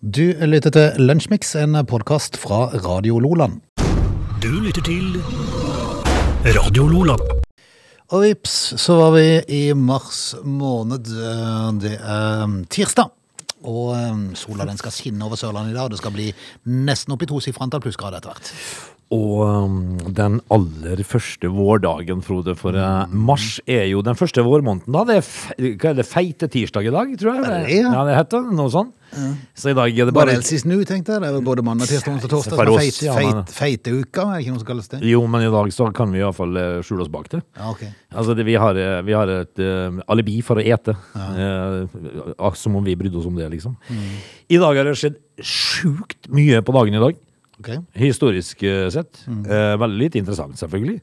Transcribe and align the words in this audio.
Du 0.00 0.32
lytter 0.32 0.72
til 0.72 1.02
Lunsjmix, 1.04 1.50
en 1.60 1.76
podkast 1.84 2.38
fra 2.40 2.70
Radio 2.86 3.18
Loland. 3.20 3.58
Du 4.40 4.48
lytter 4.48 4.80
til 4.80 5.18
Radio 6.56 6.86
Loland. 6.88 7.20
Og 8.08 8.22
vips, 8.24 8.54
så 8.80 8.96
var 8.96 9.10
vi 9.18 9.26
i 9.52 9.60
mars 9.76 10.38
måned. 10.40 11.04
Det 11.84 11.98
er 12.00 12.56
tirsdag. 12.72 13.12
Og 13.60 13.92
eh, 13.92 14.22
sola 14.40 14.64
den 14.64 14.80
skal 14.80 14.96
skinne 14.96 15.28
over 15.28 15.36
Sørlandet 15.36 15.74
i 15.74 15.76
dag. 15.76 15.92
Det 15.92 16.00
skal 16.00 16.16
bli 16.16 16.30
nesten 16.64 17.12
opp 17.12 17.20
i 17.20 17.28
tosifra 17.28 17.68
antall 17.68 17.84
plussgrader 17.84 18.22
etter 18.24 18.32
hvert. 18.32 18.54
Og 19.10 19.40
um, 19.42 19.78
den 20.14 20.36
aller 20.54 21.00
første 21.02 21.48
vårdagen, 21.50 22.20
Frode, 22.22 22.54
for 22.54 22.76
uh, 22.78 23.10
mars 23.10 23.56
er 23.66 23.88
jo 23.90 24.04
den 24.06 24.14
første 24.14 24.44
vårmåneden. 24.46 24.92
da. 24.94 25.02
Det 25.08 25.16
er, 25.18 25.74
hva 25.80 25.90
er 25.90 25.96
det, 25.98 26.06
feite 26.06 26.46
tirsdag 26.46 26.86
i 26.86 26.92
dag, 26.94 27.16
tror 27.18 27.34
jeg? 27.34 27.42
Er 27.42 27.64
det 27.66 27.78
ja? 27.80 27.90
ja, 27.90 28.04
det 28.06 28.14
heter 28.20 28.46
noe 28.54 28.70
sånt. 28.70 28.94
Så 29.58 29.72
i 29.72 29.74
dag 29.74 29.90
er 29.90 30.06
det 30.06 30.12
Bare 30.14 30.36
bare 30.36 30.38
nå, 30.38 30.84
tenkte 30.86 31.16
jeg. 31.16 31.22
Det 31.24 31.30
er 31.32 31.40
både 31.42 31.64
mandag, 31.66 31.88
tirsdag, 31.90 32.12
onsdag, 32.14 32.30
torsdag. 32.30 32.60
Feite 32.60 32.70
så 32.70 32.76
oss, 32.76 33.00
Feit, 33.00 33.00
ja, 33.08 33.14
men- 33.18 33.40
feit, 33.50 33.56
feiteuka, 33.56 34.26
er 34.28 34.36
det 34.36 34.44
ikke 34.44 34.52
noe 34.54 34.62
som 34.62 34.68
kalles 34.68 34.90
det? 34.92 35.00
Jo, 35.10 35.22
men 35.26 35.42
i 35.42 35.50
dag 35.50 35.72
så 35.74 35.88
kan 35.96 36.14
vi 36.14 36.20
iallfall 36.22 36.54
uh, 36.60 36.68
skjule 36.86 37.02
oss 37.02 37.10
bak 37.10 37.26
det. 37.34 37.40
Ja, 37.58 37.72
ok. 37.72 37.82
Altså, 38.14 38.36
det, 38.38 38.46
vi, 38.46 38.54
har, 38.62 38.78
eh, 38.78 39.00
vi 39.06 39.16
har 39.18 39.32
et 39.40 39.62
uh, 39.66 39.98
alibi 40.14 40.36
for 40.46 40.62
å 40.62 40.62
ete. 40.62 40.94
Eh, 41.18 42.30
ak- 42.38 42.58
som 42.62 42.78
om 42.78 42.86
vi 42.86 42.94
brydde 42.98 43.18
oss 43.18 43.26
om 43.26 43.34
det, 43.38 43.50
liksom. 43.56 43.74
I 44.46 44.62
dag 44.62 44.78
har 44.78 44.86
det 44.86 44.94
skjedd 45.02 45.18
sjukt 45.42 46.30
mye 46.30 46.62
på 46.62 46.74
dagen 46.78 46.94
i 46.94 47.02
dag. 47.02 47.18
Ok. 47.60 47.74
Historisk 48.00 48.64
sett. 48.64 49.22
sett. 49.22 49.26
Eh, 49.28 49.74
veldig 49.80 50.00
lite 50.00 50.20
interessant, 50.22 50.58
selvfølgelig. 50.58 51.00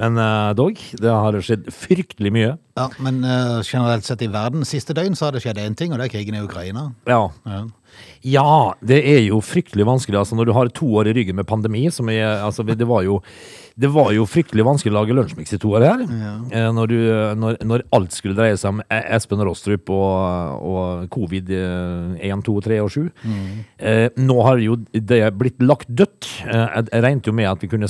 Men 0.00 0.16
eh, 0.18 0.52
dog, 0.56 0.78
det 1.02 1.10
har 1.12 1.36
skjedd 1.44 1.68
fryktelig 1.74 2.32
mye. 2.32 2.54
Ja, 2.78 2.86
men 3.04 3.20
eh, 3.26 3.58
generelt 3.66 4.06
sett 4.06 4.22
i 4.24 4.30
verden 4.32 4.64
siste 4.68 4.96
døgn 4.96 5.18
så 5.18 5.28
har 5.28 5.36
det 5.36 5.42
skjedd 5.44 5.60
én 5.60 5.76
ting, 5.76 5.92
og 5.92 6.00
det 6.00 6.08
er 6.08 6.14
krigen 6.14 6.38
i 6.38 6.44
Ukraina. 6.44 6.90
Ja. 7.10 7.26
Ja. 7.44 7.64
Ja, 8.26 8.74
det 8.84 8.98
er 9.08 9.22
jo 9.30 9.38
fryktelig 9.40 9.86
vanskelig. 9.88 10.18
Altså, 10.20 10.36
når 10.36 10.50
du 10.50 10.52
har 10.56 10.68
to 10.76 10.86
år 11.00 11.08
i 11.08 11.14
ryggen 11.16 11.36
med 11.40 11.46
pandemi, 11.48 11.86
som 11.90 12.08
er, 12.12 12.42
altså, 12.44 12.62
det, 12.68 12.84
var 12.88 13.02
jo, 13.06 13.20
det 13.80 13.88
var 13.94 14.10
jo 14.12 14.26
fryktelig 14.28 14.64
vanskelig 14.66 14.92
å 14.92 14.96
lage 14.98 15.14
lunsjmiks 15.16 15.54
i 15.56 15.58
to 15.62 15.70
år 15.78 15.86
her. 15.86 16.02
Eh, 16.52 16.66
Når, 16.76 16.86
du, 16.92 16.98
når, 17.40 17.56
når 17.64 17.84
alt 17.96 18.12
skulle 18.12 18.36
dreie 18.36 18.58
seg 18.60 18.74
om 18.74 18.82
E- 18.92 19.00
Espen 19.16 19.40
Rostrup 19.46 19.88
og, 19.88 20.60
og 20.68 21.06
covid 21.16 21.48
eh, 21.56 22.28
1, 22.28 22.44
2, 22.44 22.56
3 22.68 22.80
og 22.84 22.90
7. 22.92 23.06
Eh, 23.78 24.08
nå 24.20 24.36
har 24.44 24.60
jo 24.60 24.76
det 24.92 25.22
blitt 25.40 25.64
lagt 25.64 25.88
dødt. 25.88 26.28
Eh, 26.44 26.66
jeg 26.92 27.04
regnet 27.06 27.30
jo 27.30 27.32
med 27.40 27.48
at 27.54 27.64
vi 27.64 27.70
kunne, 27.72 27.88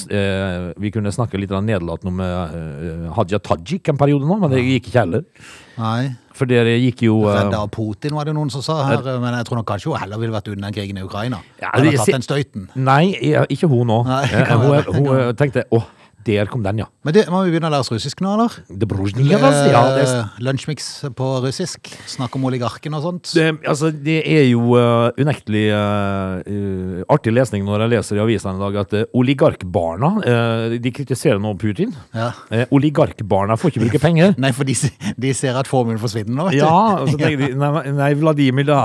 vi 0.78 0.90
kunne 0.94 1.10
snakke 1.14 1.40
litt 1.42 1.50
nederlatende 1.50 2.14
om 2.14 3.10
Hadia 3.18 3.38
Tajik 3.42 3.90
en 3.90 3.98
periode 3.98 4.26
nå, 4.30 4.38
men 4.44 4.54
det 4.54 4.62
gikk 4.62 4.92
ikke 4.92 5.02
heller. 5.02 5.26
Nei. 5.80 6.10
For 6.36 6.48
det 6.48 6.60
gikk 6.80 7.02
jo 7.04 7.16
eh, 7.28 7.36
Redda 7.36 7.62
av 7.64 7.70
Putin, 7.74 8.14
var 8.16 8.28
det 8.28 8.34
noen 8.36 8.52
som 8.52 8.62
sa 8.64 8.78
her. 8.86 9.06
Men 9.20 9.34
jeg 9.40 9.48
tror 9.48 9.60
nok 9.60 9.68
kanskje 9.72 9.90
hun 9.92 10.00
heller 10.00 10.20
ville 10.22 10.34
vært 10.34 10.50
unna 10.52 10.70
krigen 10.74 11.00
i 11.00 11.04
Ukraina. 11.04 11.40
Ja, 11.60 11.72
Eller 11.76 11.98
tatt 12.00 12.12
den 12.14 12.24
støyten. 12.26 12.68
Nei, 12.78 13.14
ikke 13.50 13.68
hun 13.70 13.88
nå. 13.90 14.02
Nei, 14.08 14.22
hun, 14.52 14.76
hun, 14.94 15.10
hun 15.10 15.40
tenkte 15.40 15.66
åh, 15.74 15.88
der 16.38 16.50
kom 16.50 16.62
den, 16.64 16.82
ja. 16.82 16.86
Men 17.06 17.16
det, 17.16 17.24
må 17.32 17.42
vi 17.46 17.54
begynne 17.54 17.70
å 17.70 17.74
lære 17.74 17.86
oss 17.86 17.92
russisk 17.92 18.22
nå, 18.24 18.34
eller? 18.36 18.56
Det 18.68 18.88
ja, 19.72 19.82
det, 19.96 20.04
Eh, 20.10 20.40
Lunsjmix 20.44 20.88
på 21.16 21.28
russisk. 21.44 21.90
Snakk 22.10 22.36
om 22.38 22.46
oligarken 22.48 22.96
og 22.98 23.04
sånt. 23.04 23.32
det, 23.34 23.48
altså, 23.68 23.90
det 23.90 24.20
er 24.28 24.46
jo 24.50 24.76
uh, 24.76 25.10
unektelig 25.20 25.66
uh, 25.74 27.02
artig 27.12 27.34
lesning 27.34 27.66
når 27.66 27.86
jeg 27.86 27.94
leser 27.94 28.20
i 28.20 28.24
avisene 28.24 28.56
i 28.58 28.62
dag 28.64 28.80
at 28.84 28.96
uh, 28.96 29.04
oligarkbarna 29.20 30.12
uh, 30.20 30.78
De 30.80 30.94
kritiserer 30.94 31.40
nå 31.42 31.54
Putin. 31.60 31.94
Ja. 32.16 32.30
Oligarkbarna 32.74 33.58
får 33.60 33.74
ikke 33.74 33.84
bruke 33.86 34.02
penger. 34.02 34.34
Nei, 34.40 34.52
for 34.56 34.68
de, 34.68 34.76
de 35.20 35.34
ser 35.36 35.58
at 35.58 35.70
formuen 35.70 36.00
forsvinner 36.00 36.34
nå, 36.34 36.50
vet 36.50 36.60
du. 36.60 36.64
Ja, 36.64 37.02
og 37.02 37.12
så 37.12 37.20
tenker 37.20 37.46
de 37.46 37.54
Nei, 37.60 37.70
nei 37.96 38.10
Vladimir, 38.18 38.68
da. 38.68 38.82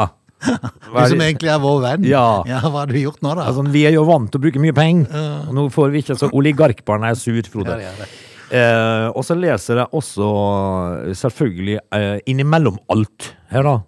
Er 0.96 1.10
som 1.12 1.22
egentlig 1.26 1.50
er 1.52 1.60
vår 1.60 1.82
venn. 1.84 2.06
Ja. 2.08 2.26
Hva 2.46 2.72
har 2.82 2.92
du 2.92 2.96
gjort 3.00 3.20
nå, 3.26 3.34
da? 3.36 3.50
Altså, 3.50 3.66
vi 3.74 3.84
er 3.90 3.96
jo 3.98 4.06
vant 4.08 4.30
til 4.32 4.40
å 4.40 4.46
bruke 4.46 4.62
mye 4.64 4.76
penger, 4.76 5.26
og 5.50 5.52
nå 5.58 5.66
får 5.74 5.92
vi 5.92 6.04
ikke 6.06 6.16
så 6.22 6.30
oligarkbarna 6.36 7.12
er 7.12 7.20
sur, 7.20 7.42
Frode. 7.52 7.76
Ja, 7.84 7.92
det. 8.00 8.08
Eh, 8.56 9.08
og 9.10 9.26
så 9.26 9.36
leser 9.38 9.82
jeg 9.82 9.90
også 9.98 10.26
eh, 11.10 11.14
selvfølgelig 11.18 11.80
eh, 11.98 12.18
innimellom 12.30 12.78
alt 12.94 13.32
her, 13.52 13.66
da, 13.66 13.80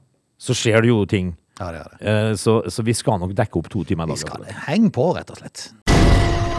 så 0.41 0.55
skjer 0.57 0.81
det 0.83 0.89
jo 0.91 1.03
ting. 1.09 1.35
Ja, 1.59 1.69
det 1.73 1.83
er 1.83 1.93
det. 1.93 1.99
Eh, 2.01 2.33
så, 2.41 2.59
så 2.73 2.85
vi 2.85 2.97
skal 2.97 3.21
nok 3.21 3.35
dekke 3.37 3.61
opp 3.61 3.69
to 3.73 3.85
timer. 3.87 4.09
i 4.09 4.17
Vi 4.17 4.23
skal 4.25 4.41
altså. 4.41 4.49
det. 4.49 4.57
Heng 4.67 4.89
på, 4.93 5.11
rett 5.17 5.31
og 5.33 5.41
slett. 5.41 5.69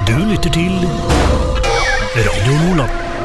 Du 0.09 0.15
lytter 0.31 0.55
til 0.55 0.79
Radio 2.17 2.59
Lola. 2.65 3.18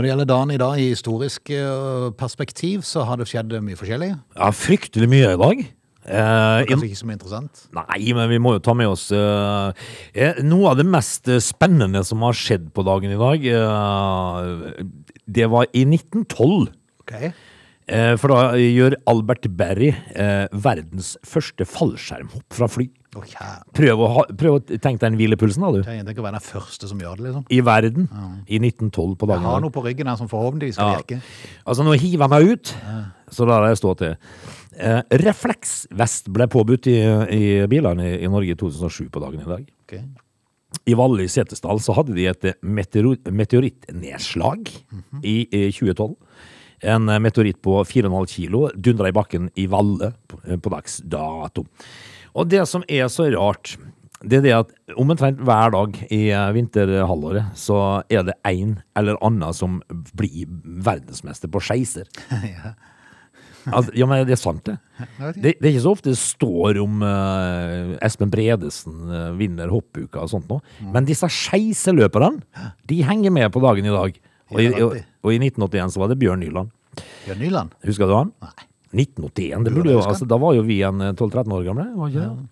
Når 0.00 0.06
det 0.06 0.10
gjelder 0.14 0.28
dagen 0.30 0.50
i 0.54 0.56
dag 0.56 0.78
i 0.80 0.84
historisk 0.94 1.50
eh, 1.52 2.04
perspektiv, 2.16 2.80
så 2.88 3.02
har 3.04 3.18
det 3.20 3.26
skjedd 3.28 3.50
mye 3.60 3.76
forskjellig. 3.76 4.06
Ja, 4.32 4.46
fryktelig 4.56 5.08
mye 5.12 5.34
i 5.34 5.40
dag. 5.42 5.58
Eh, 6.08 6.60
Kanskje 6.70 6.86
ikke 6.88 7.00
så 7.02 7.08
mye 7.10 7.16
interessant. 7.18 7.60
Nei, 7.76 7.98
men 8.16 8.30
vi 8.32 8.38
må 8.40 8.54
jo 8.54 8.62
ta 8.64 8.72
med 8.72 8.88
oss 8.88 9.10
eh, 9.12 9.82
eh, 10.16 10.40
Noe 10.40 10.70
av 10.70 10.78
det 10.80 10.86
mest 10.88 11.28
eh, 11.28 11.36
spennende 11.44 12.00
som 12.08 12.24
har 12.24 12.32
skjedd 12.32 12.70
på 12.72 12.86
dagen 12.88 13.12
i 13.12 13.18
dag, 13.20 13.44
eh, 13.44 14.88
det 15.28 15.50
var 15.52 15.68
i 15.76 15.84
1912. 15.84 16.70
Ok. 17.04 17.14
Eh, 17.20 18.14
for 18.22 18.32
da 18.32 18.56
gjør 18.56 18.96
Albert 19.12 19.50
Berry 19.52 19.92
verdens 20.64 21.18
første 21.28 21.68
fallskjermhopp 21.68 22.56
fra 22.56 22.72
fly. 22.72 22.88
Kjære. 23.10 23.64
Prøv 23.74 24.00
å, 24.06 24.08
prøv 24.38 24.52
å 24.54 24.58
tenke 24.62 25.00
deg 25.00 25.02
den 25.02 25.16
hvilepulsen, 25.18 25.64
da, 25.64 25.70
du. 25.74 25.80
Tenker 25.82 26.22
å 26.22 26.26
være 26.28 26.38
den 26.38 26.46
første 26.46 26.86
som 26.86 27.00
gjør 27.02 27.18
det, 27.18 27.24
liksom. 27.26 27.42
I 27.50 27.58
verden 27.66 28.06
i 28.46 28.60
1912 28.60 29.16
på 29.18 29.26
dagen. 29.26 29.42
Jeg 29.42 29.50
har 29.50 29.64
noe 29.64 29.74
på 29.74 29.82
ryggen 29.82 30.06
her 30.06 30.20
som 30.20 30.30
forhåpentligvis 30.30 30.78
skal 30.78 30.92
Ja. 30.92 31.00
virke. 31.02 31.18
Altså, 31.66 31.82
nå 31.82 31.96
hiver 31.98 32.22
jeg 32.22 32.30
meg 32.30 32.52
ut, 32.52 32.74
så 33.34 33.48
lar 33.50 33.66
jeg 33.66 33.80
stå 33.82 33.96
til. 33.98 34.14
Eh, 34.78 35.02
refleksvest 35.10 36.30
ble 36.32 36.46
påbudt 36.46 36.86
i, 36.86 36.98
i 37.34 37.66
bilene 37.66 38.12
i, 38.12 38.24
i 38.24 38.28
Norge 38.30 38.54
i 38.54 38.58
2007 38.58 39.10
på 39.10 39.20
dagen 39.20 39.40
i 39.42 39.48
dag. 39.48 39.66
Okay. 39.84 40.04
I 40.86 40.94
Valle 40.94 41.24
i 41.26 41.28
Setesdal 41.28 41.80
så 41.82 41.92
hadde 41.98 42.14
de 42.14 42.28
et 42.30 42.44
meteorittnedslag 42.62 44.70
mm 44.70 45.02
-hmm. 45.02 45.24
i, 45.24 45.48
i 45.50 45.72
2012. 45.72 46.14
En 46.82 47.22
meteoritt 47.22 47.62
på 47.62 47.84
4,5 47.84 48.26
kilo 48.26 48.70
dundra 48.74 49.08
i 49.08 49.12
bakken 49.12 49.50
i 49.54 49.66
Valle 49.66 50.12
på, 50.28 50.38
på 50.62 50.70
dags 50.70 51.02
dato. 51.04 51.66
Og 52.34 52.50
det 52.50 52.62
som 52.70 52.84
er 52.88 53.08
så 53.12 53.28
rart, 53.34 53.74
det 54.20 54.40
er 54.40 54.44
det 54.44 54.52
at 54.52 54.72
omtrent 55.00 55.40
hver 55.48 55.72
dag 55.72 55.96
i 56.12 56.26
eh, 56.28 56.52
vinterhalvåret 56.52 57.56
så 57.58 58.02
er 58.12 58.26
det 58.28 58.36
en 58.48 58.76
eller 58.98 59.16
annen 59.24 59.56
som 59.56 59.80
blir 60.18 60.44
verdensmester 60.84 61.50
på 61.52 61.62
skeiser. 61.64 62.08
ja. 62.54 62.74
Altså, 63.68 63.92
ja, 63.92 64.06
men 64.08 64.22
det 64.24 64.34
er 64.36 64.40
sant, 64.40 64.64
det. 64.64 64.78
Det, 65.36 65.54
det 65.60 65.66
er 65.66 65.72
ikke 65.74 65.84
så 65.84 65.92
ofte 65.92 66.12
det 66.12 66.20
står 66.20 66.78
om 66.80 67.02
uh, 67.04 67.92
Espen 68.04 68.32
Bredesen 68.32 69.02
uh, 69.12 69.26
vinner 69.36 69.68
hoppuka 69.72 70.22
og 70.24 70.32
sånt 70.32 70.48
noe. 70.48 70.64
Men 70.94 71.08
disse 71.08 71.28
skeiseløperne, 71.28 72.40
de 72.88 73.02
henger 73.04 73.34
med 73.36 73.52
på 73.52 73.60
dagen 73.64 73.88
i 73.88 73.92
dag. 73.92 74.16
Og 74.50 74.64
i, 74.64 74.70
og, 74.80 74.96
og 74.96 75.34
i 75.34 75.38
1981 75.42 75.94
så 75.94 76.02
var 76.02 76.12
det 76.12 76.18
Bjørn 76.22 76.40
Nyland. 76.42 76.72
Bjørn 77.26 77.44
Nyland? 77.44 77.76
Husker 77.86 78.08
du 78.08 78.16
han? 78.16 78.34
Nei. 78.42 78.69
1981, 78.90 79.66
det 79.66 79.74
burde 79.74 79.94
jo, 79.94 80.02
altså, 80.02 80.26
da 80.28 80.38
var 80.40 80.56
jo 80.56 80.64
vi 80.66 80.80
en 80.86 81.04
eh, 81.04 81.14
12-13 81.14 81.54
år 81.56 81.66
gamle, 81.68 81.86
var 81.96 82.10
ikke 82.10 82.24
det? 82.24 82.48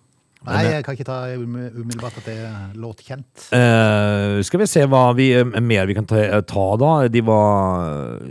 Nei, 0.47 0.59
jeg 0.69 0.83
kan 0.85 0.95
ikke 0.95 1.05
ta 1.09 1.17
umiddelbart 1.35 2.19
at 2.21 2.27
det 2.29 2.37
låt 2.79 3.01
kjent. 3.03 3.27
Uh, 3.51 4.39
skal 4.47 4.61
vi 4.61 4.69
se 4.71 4.85
hva 4.87 5.09
vi, 5.17 5.33
eh, 5.35 5.57
mer 5.59 5.89
vi 5.89 5.97
kan 5.97 6.07
ta, 6.07 6.21
ta 6.47 6.67
da. 6.79 6.93
De 7.11 7.23
var 7.27 8.21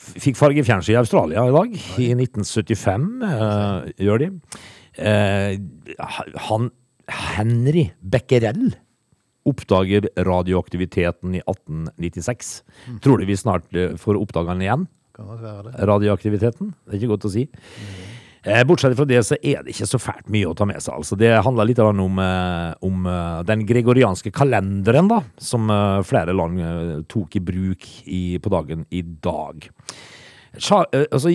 Fikk 0.00 0.38
fargefjernsyn 0.38 0.94
i 0.94 1.00
Australia 1.00 1.42
i 1.44 1.52
dag, 1.52 1.74
i 2.00 2.06
1975, 2.14 3.08
Uh, 3.26 3.90
gjør 4.00 4.22
de. 4.22 4.28
Uh, 5.00 5.58
han 6.46 6.70
Henry 7.10 7.90
Becquerel 8.00 8.70
oppdager 9.48 10.08
radioaktiviteten 10.16 11.34
i 11.38 11.42
1896. 11.42 12.62
Tror 13.02 13.20
du 13.20 13.28
vi 13.28 13.38
snart 13.38 13.68
eh, 13.74 13.96
får 13.98 14.18
oppdage 14.20 14.52
den 14.52 14.64
igjen? 14.66 14.86
Kan 15.20 15.28
nok 15.28 15.42
være 15.44 15.62
det. 15.66 15.86
radioaktiviteten. 15.88 16.72
Det 16.86 16.94
er 16.94 17.02
ikke 17.02 17.12
godt 17.12 17.26
å 17.28 17.32
si. 17.34 17.42
Mm. 17.44 18.64
Bortsett 18.64 18.94
fra 18.96 19.04
det 19.04 19.18
så 19.28 19.36
er 19.36 19.60
det 19.60 19.74
ikke 19.74 19.88
så 19.90 19.98
fælt 20.00 20.30
mye 20.32 20.48
å 20.48 20.54
ta 20.56 20.64
med 20.64 20.80
seg. 20.80 20.94
Altså, 20.96 21.18
det 21.20 21.28
handler 21.44 21.68
litt 21.68 21.82
om, 21.84 22.16
eh, 22.24 22.70
om 22.88 23.04
eh, 23.04 23.42
den 23.44 23.66
gregorianske 23.68 24.32
kalenderen, 24.32 25.10
da, 25.12 25.20
som 25.36 25.68
flere 26.08 26.32
land 26.32 27.04
tok 27.12 27.36
i 27.36 27.44
bruk 27.44 27.84
i, 28.08 28.38
på 28.40 28.48
dagen 28.48 28.86
i 28.88 29.02
dag. 29.04 29.68
Altså, 30.56 31.34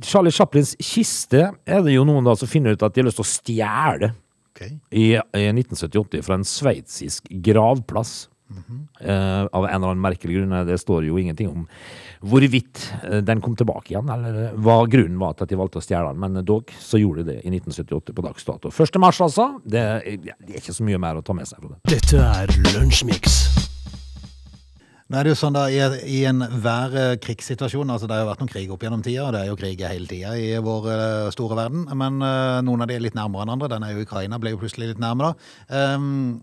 Charlie 0.00 0.32
Chaplins 0.32 0.76
kiste 0.78 1.50
er 1.66 1.82
det 1.82 1.98
jo 1.98 2.06
noen 2.06 2.24
da 2.24 2.38
som 2.38 2.48
finner 2.48 2.78
ut 2.78 2.86
at 2.86 2.94
de 2.94 3.02
har 3.02 3.10
lyst 3.10 3.18
til 3.18 3.26
å 3.26 3.32
stjele 3.34 4.14
okay. 4.54 4.78
i, 4.94 5.18
i 5.18 5.48
1978 5.50 6.22
fra 6.22 6.38
en 6.38 6.46
sveitsisk 6.46 7.26
gravplass. 7.44 8.28
Eh, 9.00 9.44
av 9.44 9.66
en 9.66 9.74
eller 9.74 9.92
annen 9.92 10.04
merkelig 10.04 10.38
grunn. 10.38 10.54
Det 10.68 10.78
står 10.80 11.08
jo 11.08 11.18
ingenting 11.20 11.50
om 11.50 11.66
hvorvidt 12.20 12.82
eh, 13.04 13.20
den 13.24 13.42
kom 13.44 13.56
tilbake 13.58 13.92
igjen, 13.92 14.10
eller 14.10 14.56
hva 14.58 14.80
grunnen 14.90 15.20
var 15.20 15.36
til 15.36 15.46
at 15.46 15.52
de 15.52 15.60
valgte 15.60 15.82
å 15.82 15.84
stjele 15.84 16.12
den. 16.12 16.22
Men 16.24 16.44
dog 16.46 16.72
så 16.80 17.00
gjorde 17.00 17.26
de 17.26 17.34
det 17.34 17.40
i 17.42 17.52
1978 17.52 18.16
på 18.16 18.26
dags 18.26 18.48
dato. 18.48 18.72
1. 18.72 19.00
mars, 19.02 19.22
altså. 19.24 19.50
Det, 19.64 19.86
det 20.24 20.52
er 20.52 20.60
ikke 20.62 20.76
så 20.76 20.86
mye 20.86 21.00
mer 21.02 21.20
å 21.20 21.24
ta 21.24 21.36
med 21.36 21.50
seg. 21.50 21.72
Dette 21.88 22.22
er 22.22 22.54
Lunsjmix. 22.74 23.57
Nå 25.08 25.16
er 25.16 25.24
det 25.24 25.30
jo 25.32 25.36
sånn 25.40 25.54
da, 25.56 25.62
i, 25.72 25.78
i 26.04 26.18
enhver 26.28 26.92
krigssituasjon, 27.24 27.88
altså 27.94 28.04
det 28.04 28.12
har 28.12 28.26
jo 28.26 28.28
vært 28.28 28.42
noen 28.42 28.50
krig 28.52 28.72
opp 28.74 28.82
gjennom 28.84 29.00
tida, 29.00 29.22
og 29.24 29.30
det 29.32 29.38
er 29.40 29.46
jo 29.48 29.54
krig 29.56 29.80
hele 29.88 30.04
tida 30.04 30.34
i 30.36 30.50
vår 30.60 30.88
eh, 30.92 31.28
store 31.32 31.56
verden, 31.56 31.86
men 31.96 32.18
eh, 32.26 32.58
noen 32.66 32.84
av 32.84 32.90
de 32.90 32.98
er 32.98 33.00
litt 33.06 33.16
nærmere 33.16 33.46
enn 33.46 33.52
andre. 33.54 33.70
Den 33.72 33.86
jo 33.88 34.04
Ukraina, 34.04 34.36
ble 34.42 34.52
jo 34.52 34.58
plutselig 34.60 34.90
litt 34.90 35.00
nærmere 35.00 35.30
da. 35.32 35.86
Um, 35.96 36.34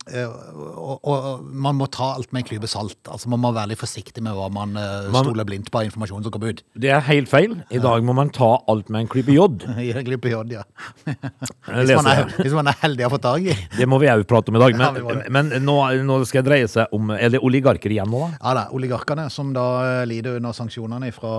og, 0.81 1.05
og 1.05 1.43
man 1.45 1.77
må 1.77 1.85
ta 1.93 2.07
alt 2.15 2.33
med 2.33 2.41
en 2.41 2.47
klype 2.49 2.69
salt. 2.71 2.97
Altså 3.05 3.29
man 3.29 3.43
må 3.43 3.51
være 3.53 3.75
litt 3.75 3.81
forsiktig 3.83 4.23
med 4.25 4.33
hva 4.33 4.49
man, 4.49 4.73
Man- 4.73 5.21
stoler 5.29 5.45
blindt 5.45 5.69
på 5.69 5.83
av 5.83 5.91
informasjon 5.91 6.25
som 6.25 6.33
kommer 6.33 6.57
ut. 6.57 6.65
Det 6.73 6.89
er 6.89 7.05
helt 7.05 7.29
feil. 7.29 7.53
I 7.69 7.83
dag 7.85 8.01
må 8.07 8.17
man 8.17 8.33
ta 8.33 8.49
alt 8.71 8.89
med 8.89 9.05
en 9.05 9.11
klype 9.13 9.35
jod. 9.35 9.67
En 9.95 10.03
klype 10.09 10.33
jod, 10.33 10.49
ja. 10.51 10.65
Hvis 11.05 11.93
man, 11.93 12.09
er, 12.09 12.25
hvis 12.41 12.53
man 12.57 12.67
er 12.69 12.75
heldig 12.81 13.05
å 13.07 13.11
få 13.13 13.19
tak 13.21 13.45
i. 13.45 13.53
Det 13.77 13.85
må 13.89 13.99
vi 14.01 14.09
òg 14.11 14.25
prate 14.27 14.51
om 14.51 14.57
i 14.57 14.61
dag. 14.65 14.75
Men, 14.81 14.97
ja, 15.13 15.29
men 15.37 15.53
nå, 15.63 15.77
nå 16.09 16.17
skal 16.27 16.41
det 16.43 16.49
dreie 16.49 16.69
seg 16.69 16.91
om 16.95 17.13
Er 17.15 17.31
det 17.33 17.41
oligarker 17.45 17.93
igjen 17.93 18.09
nå, 18.11 18.25
da? 18.25 18.41
Ja 18.41 18.54
da, 18.55 18.63
oligarkene 18.75 19.27
som 19.31 19.51
da 19.55 19.65
eh, 19.85 20.05
lider 20.09 20.37
under 20.39 20.55
sanksjonene 20.55 21.11
fra, 21.15 21.33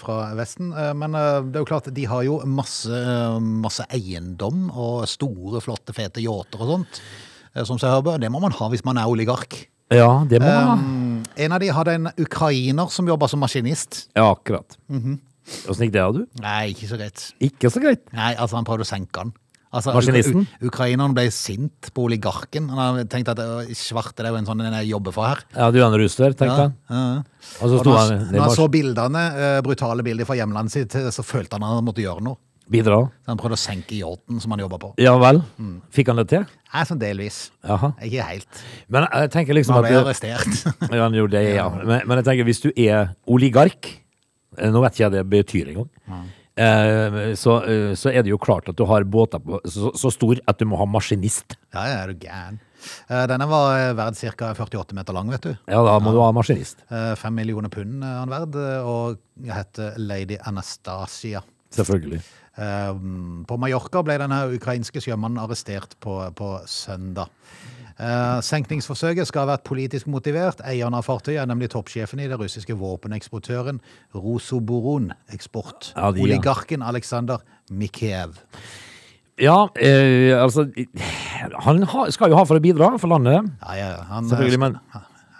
fra 0.00 0.16
Vesten. 0.38 0.70
Eh, 0.72 0.92
Men 0.94 1.14
eh, 1.18 1.40
det 1.48 1.58
er 1.58 1.64
jo 1.64 1.68
klart, 1.72 1.90
de 1.96 2.04
har 2.10 2.22
jo 2.26 2.38
masse, 2.46 2.88
eh, 2.94 3.38
masse 3.64 3.86
eiendom 3.94 4.68
og 4.70 5.04
store, 5.10 5.60
flotte, 5.64 5.94
fete 5.96 6.22
yachter 6.24 6.62
og 6.64 6.70
sånt. 6.76 7.00
eh, 7.54 7.64
Som 7.64 7.78
seg 7.82 7.90
hører 7.90 8.06
bør. 8.12 8.20
Det 8.22 8.30
må 8.32 8.40
man 8.44 8.52
ha 8.56 8.68
hvis 8.72 8.84
man 8.86 8.98
er 9.02 9.10
oligark. 9.10 9.64
Ja, 9.92 10.24
det 10.28 10.40
må 10.42 10.48
man 10.48 10.66
ha. 10.70 10.78
En 11.44 11.52
av 11.52 11.60
de 11.60 11.68
hadde 11.74 11.92
en 11.98 12.08
ukrainer 12.22 12.88
som 12.94 13.06
jobba 13.10 13.28
som 13.28 13.40
maskinist. 13.42 14.04
Ja, 14.16 14.30
akkurat. 14.32 14.76
Mhm. 14.88 15.18
Åssen 15.68 15.84
gikk 15.84 15.92
det, 15.92 16.00
da, 16.00 16.12
du? 16.12 16.40
Nei, 16.40 16.70
ikke 16.72 16.86
så 16.88 16.96
greit. 16.96 17.24
Ikke 17.44 17.68
så 17.68 17.82
greit. 17.82 18.00
Nei, 18.16 18.30
altså 18.40 18.56
han 18.56 18.64
prøvde 18.64 18.86
å 18.86 18.88
senke 18.88 19.20
han. 19.20 19.34
Altså, 19.74 19.92
Maskinisten? 19.96 20.46
Ukraineren 20.62 21.14
ble 21.16 21.24
sint 21.34 21.90
på 21.94 22.04
oligarken. 22.06 22.68
Han 22.70 22.78
har 23.00 23.04
tenkt 23.10 23.28
at 23.32 23.40
svarte 23.74 24.22
det 24.22 24.28
er 24.30 24.36
jo 24.36 24.38
en 24.38 24.46
sånn 24.46 24.62
en 24.62 24.76
jeg 24.78 24.92
jobber 24.92 25.12
for 25.16 25.26
her. 25.26 25.42
Ja, 25.56 25.70
du 25.74 25.80
er 25.82 25.86
en 25.88 25.98
russer, 25.98 26.30
tenkte 26.38 26.46
Ja, 26.46 26.68
han. 26.68 26.74
ja. 26.88 27.22
Og 27.60 27.72
så 27.74 27.80
sto 27.82 27.94
han 27.98 28.12
han, 28.14 28.26
når 28.32 28.44
han 28.46 28.54
så 28.56 28.68
bildene, 28.70 29.24
eh, 29.34 29.60
brutale 29.66 30.06
bilder 30.06 30.24
fra 30.28 30.36
hjemlandet 30.38 30.70
sitt, 30.76 30.94
eh, 31.00 31.10
så 31.10 31.24
følte 31.26 31.58
han 31.58 31.66
at 31.66 31.74
han 31.80 31.84
måtte 31.90 32.04
gjøre 32.06 32.22
noe. 32.22 32.38
Bidra. 32.70 32.96
Så 33.26 33.28
han 33.28 33.36
prøvde 33.36 33.58
å 33.58 33.60
senke 33.60 33.92
yachten 33.98 34.38
som 34.40 34.54
han 34.54 34.60
jobba 34.62 34.78
på. 34.80 34.92
Ja 35.02 35.18
vel. 35.20 35.42
Mm. 35.60 35.74
Fikk 35.92 36.08
han 36.08 36.16
det 36.22 36.28
til? 36.30 36.46
Nei, 36.72 36.84
sånn 36.88 36.98
delvis. 37.02 37.50
Jaha. 37.66 37.90
Ikke 38.06 38.24
helt. 38.24 38.62
Men 38.88 39.04
jeg 39.12 39.30
tenker 39.34 39.58
liksom 39.58 39.74
Han 39.76 39.84
at 39.84 39.90
ble 39.90 39.98
det- 39.98 40.06
arrestert. 40.06 40.64
Ja, 40.94 41.02
han 41.02 41.12
gjorde 41.12 41.30
det, 41.36 41.42
ja. 41.58 41.68
Men, 41.68 42.06
men 42.08 42.16
jeg 42.22 42.24
tenker, 42.30 42.44
hvis 42.48 42.62
du 42.64 42.70
er 42.72 43.10
oligark 43.28 43.90
eh, 44.56 44.70
Nå 44.70 44.80
vet 44.80 44.94
ikke 44.96 45.04
jeg 45.10 45.12
det 45.18 45.24
betyr 45.28 45.68
engang. 45.74 45.90
Eh, 46.08 46.24
så, 46.56 47.56
eh, 47.66 47.94
så 47.98 48.12
er 48.12 48.22
det 48.22 48.30
jo 48.30 48.38
klart 48.38 48.68
at 48.70 48.76
du 48.78 48.84
har 48.86 49.02
båter 49.04 49.40
på, 49.42 49.58
så, 49.66 49.90
så 49.98 50.10
stor 50.14 50.38
at 50.46 50.60
du 50.60 50.68
må 50.70 50.78
ha 50.78 50.86
maskinist. 50.86 51.56
ja, 51.74 51.82
ja, 51.90 51.96
er 52.04 52.12
du 52.12 52.22
gæren. 52.26 52.60
Eh, 53.08 53.24
Denne 53.30 53.46
var 53.48 53.78
eh, 53.78 53.94
verd 53.96 54.18
ca. 54.36 54.52
48 54.54 54.94
meter 54.94 55.16
lang, 55.16 55.30
vet 55.32 55.42
du. 55.48 55.52
Ja, 55.66 55.80
da 55.86 55.96
må 56.04 56.12
du 56.14 56.20
ha 56.22 56.30
maskinist. 56.36 56.84
Eh, 56.90 57.14
Fem 57.16 57.34
millioner 57.34 57.72
pund 57.72 58.04
er 58.04 58.20
han 58.20 58.32
verd, 58.32 58.54
eh, 58.60 58.86
og 58.86 59.48
heter 59.50 59.96
Lady 59.98 60.36
Anastasia. 60.46 61.42
Selvfølgelig. 61.74 62.20
Eh, 62.60 62.92
På 63.48 63.56
Mallorca 63.58 64.04
ble 64.06 64.18
denne 64.20 64.44
ukrainske 64.54 65.00
sjømannen 65.02 65.40
arrestert 65.42 65.96
på, 66.04 66.20
på 66.38 66.52
søndag. 66.70 67.32
Eh, 67.94 68.38
Senkningsforsøket 68.42 69.28
skal 69.28 69.44
ha 69.44 69.52
vært 69.54 69.66
politisk 69.68 70.08
motivert. 70.10 70.62
Eieren 70.66 70.96
av 70.98 71.06
fartøyet 71.06 71.42
er 71.42 71.50
nemlig 71.50 71.70
toppsjefen 71.74 72.22
i 72.24 72.26
det 72.30 72.38
russiske 72.40 72.74
våpeneksportøren 72.78 73.78
Rosoboron 74.16 75.12
Eksport. 75.34 75.92
Ja, 75.94 76.10
de, 76.10 76.22
ja. 76.22 76.26
Oligarken 76.26 76.82
Aleksandr 76.82 77.44
Mikhev. 77.70 78.40
Ja, 79.40 79.66
eh, 79.82 80.30
altså 80.38 80.68
Han 81.66 81.82
ha, 81.90 82.04
skal 82.14 82.30
jo 82.30 82.38
ha 82.38 82.44
for 82.46 82.58
å 82.58 82.62
bidra 82.62 82.92
for 83.02 83.10
landet. 83.10 83.50
Ja, 83.62 83.78
ja, 83.78 83.94
han, 84.10 84.28
Selvfølgelig, 84.30 84.60
men 84.62 84.78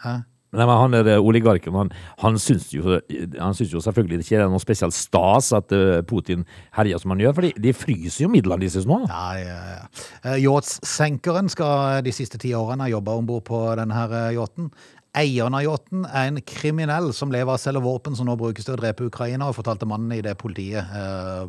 Nei, 0.05 0.17
men 0.55 0.71
han 0.71 0.97
er 0.99 1.11
eh, 1.15 1.23
oligarken. 1.23 1.75
Han, 1.79 1.93
han, 2.23 2.39
syns 2.41 2.71
jo, 2.75 2.99
han 3.39 3.57
syns 3.57 3.75
jo 3.75 3.83
selvfølgelig 3.85 4.21
det 4.21 4.27
ikke 4.27 4.41
er 4.41 4.51
noe 4.51 4.63
spesielt 4.63 4.97
stas 4.97 5.51
at 5.57 5.75
eh, 5.75 6.01
Putin 6.07 6.45
herjer 6.77 7.03
som 7.03 7.15
han 7.15 7.23
gjør, 7.25 7.37
for 7.37 7.63
de 7.67 7.77
fryser 7.77 8.27
jo 8.27 8.33
midlene 8.33 8.65
deres 8.65 8.89
nå. 8.89 9.01
Ja, 9.11 9.25
ja, 9.41 9.61
ja. 9.75 10.03
Eh, 10.23 10.43
Yachtsenkeren 10.45 11.51
skal 11.53 12.05
de 12.07 12.15
siste 12.15 12.41
ti 12.43 12.55
årene 12.57 12.87
ha 12.87 12.93
jobba 12.93 13.17
om 13.19 13.27
bord 13.29 13.47
på 13.49 13.65
denne 13.81 14.05
yachten. 14.35 14.71
Eieren 15.15 15.55
av 15.55 15.63
yachten 15.63 16.07
er 16.09 16.31
en 16.33 16.41
kriminell 16.43 17.13
som 17.15 17.31
lever 17.31 17.47
av 17.47 17.61
å 17.61 17.63
selge 17.63 17.85
våpen 17.85 18.17
som 18.19 18.27
nå 18.27 18.35
brukes 18.39 18.67
til 18.67 18.75
å 18.75 18.81
drepe 18.81 19.07
Ukraina, 19.07 19.47
og 19.47 19.59
fortalte 19.59 19.87
mannen 19.87 20.17
i 20.17 20.23
det 20.27 20.35
politiet 20.41 20.91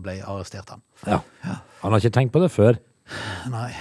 ble 0.06 0.20
arrestert 0.22 0.70
han. 0.76 0.86
Ja. 1.10 1.24
Han 1.82 1.96
har 1.96 2.02
ikke 2.02 2.14
tenkt 2.22 2.36
på 2.36 2.46
det 2.46 2.54
før. 2.54 2.78
Nei. 3.50 3.72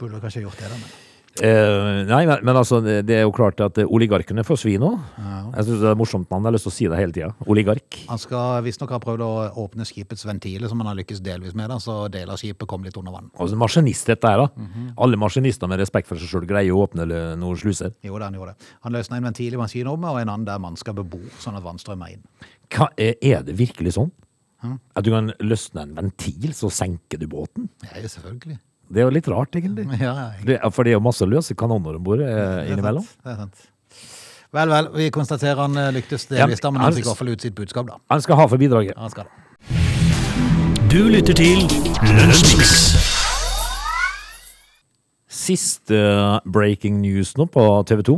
Burde 0.00 0.24
kanskje 0.24 0.46
gjort 0.46 0.60
det, 0.60 0.72
da. 0.72 0.80
Men. 0.80 1.03
Eh, 1.42 2.04
nei, 2.06 2.20
men, 2.28 2.44
men 2.46 2.56
altså, 2.60 2.78
det, 2.84 3.00
det 3.08 3.16
er 3.18 3.24
jo 3.24 3.32
klart 3.34 3.58
at 3.64 3.78
eh, 3.82 3.88
oligarkene 3.90 4.44
får 4.46 4.60
svi 4.60 4.74
nå. 4.78 4.90
Jeg 5.18 5.66
synes 5.66 5.80
det 5.82 5.88
er 5.90 5.96
morsomt, 5.98 6.28
man 6.30 6.46
har 6.46 6.54
lyst 6.54 6.68
til 6.68 6.70
å 6.70 6.74
si 6.76 6.86
det 6.90 7.00
hele 7.00 7.14
tida. 7.16 7.30
Oligark. 7.50 7.98
Han 8.06 8.20
skal 8.22 8.60
visstnok 8.66 8.92
ha 8.94 9.00
prøvd 9.02 9.24
å 9.26 9.30
åpne 9.64 9.86
skipets 9.88 10.22
ventiler, 10.28 10.70
som 10.70 10.78
han 10.82 10.92
har 10.92 10.98
lykkes 11.00 11.22
delvis 11.24 11.56
med. 11.58 11.72
da, 11.72 11.80
Så 11.82 11.96
deler 12.14 12.36
av 12.36 12.38
skipet 12.38 12.70
kom 12.70 12.86
litt 12.86 12.98
under 13.00 13.16
vann. 13.16 13.32
Altså, 13.34 13.58
maskinist 13.58 14.06
dette 14.12 14.30
her, 14.30 14.44
da. 14.44 14.68
Alle 15.02 15.18
maskinister 15.18 15.70
med 15.70 15.82
respekt 15.82 16.10
for 16.10 16.20
seg 16.22 16.30
sjøl 16.30 16.46
greier 16.50 16.70
å 16.76 16.84
åpne 16.86 17.02
eller 17.08 17.34
noen 17.40 17.58
sluser. 17.58 17.96
Jo 18.06 18.18
da, 18.20 18.28
han 18.30 18.38
gjorde 18.38 18.54
det. 18.54 18.70
Han 18.86 18.94
løsna 18.94 19.18
en 19.18 19.26
ventil 19.32 19.56
i 19.56 19.62
maskinrommet, 19.64 20.10
og 20.12 20.20
en 20.22 20.30
annen 20.36 20.46
der 20.46 20.62
man 20.62 20.78
skal 20.78 20.94
bebo, 21.00 21.18
sånn 21.42 21.58
at 21.58 21.66
vann 21.66 21.82
strømmer 21.82 22.14
inn. 22.14 22.22
Hva, 22.74 22.92
er, 22.94 23.18
er 23.22 23.42
det 23.46 23.58
virkelig 23.58 23.96
sånn? 23.98 24.12
At 24.96 25.04
du 25.04 25.10
kan 25.12 25.28
løsne 25.44 25.82
en 25.84 25.96
ventil, 25.98 26.54
så 26.56 26.70
senker 26.72 27.20
du 27.20 27.26
båten? 27.28 27.66
Ja, 27.84 27.98
ja, 28.00 28.08
selvfølgelig. 28.08 28.56
Det 28.88 29.00
er 29.00 29.06
jo 29.08 29.12
litt 29.14 29.28
rart, 29.32 29.54
egentlig. 29.56 29.86
Ja, 30.00 30.12
ja, 30.14 30.26
Det, 30.44 30.58
for 30.74 30.84
det 30.84 30.92
er 30.92 30.98
jo 30.98 31.04
masse 31.06 31.26
løse 31.28 31.54
kanoner 31.58 31.96
om 31.98 32.04
bord 32.04 32.20
eh, 32.24 32.66
innimellom. 32.72 33.06
Det 33.24 33.32
er 33.32 33.38
sant. 33.44 33.64
Vel, 34.54 34.68
vel. 34.70 34.88
Vi 34.94 35.08
konstaterer 35.10 35.58
han 35.64 35.76
eh, 35.80 35.88
lyktes 35.96 36.28
delvis, 36.30 36.60
da, 36.62 36.70
men 36.70 36.84
han- 36.84 36.92
fikk 36.94 37.06
i 37.06 37.10
hvert 37.10 37.22
fall 37.24 37.32
ut 37.34 37.42
sitt 37.48 37.56
budskap, 37.58 37.88
da. 37.90 37.98
Han 38.12 38.22
skal 38.22 38.38
ha 38.38 38.46
for 38.52 38.60
bidraget. 38.60 38.94
Han 39.00 39.10
skal 39.10 39.26
det. 39.26 39.40
Du 40.94 41.00
lytter 41.10 41.34
til 41.34 41.64
Lunsjmix. 42.14 42.92
Siste 45.34 45.98
breaking 46.46 47.00
news 47.02 47.32
nå 47.36 47.48
på 47.50 47.62
TV 47.88 48.04
2 48.06 48.14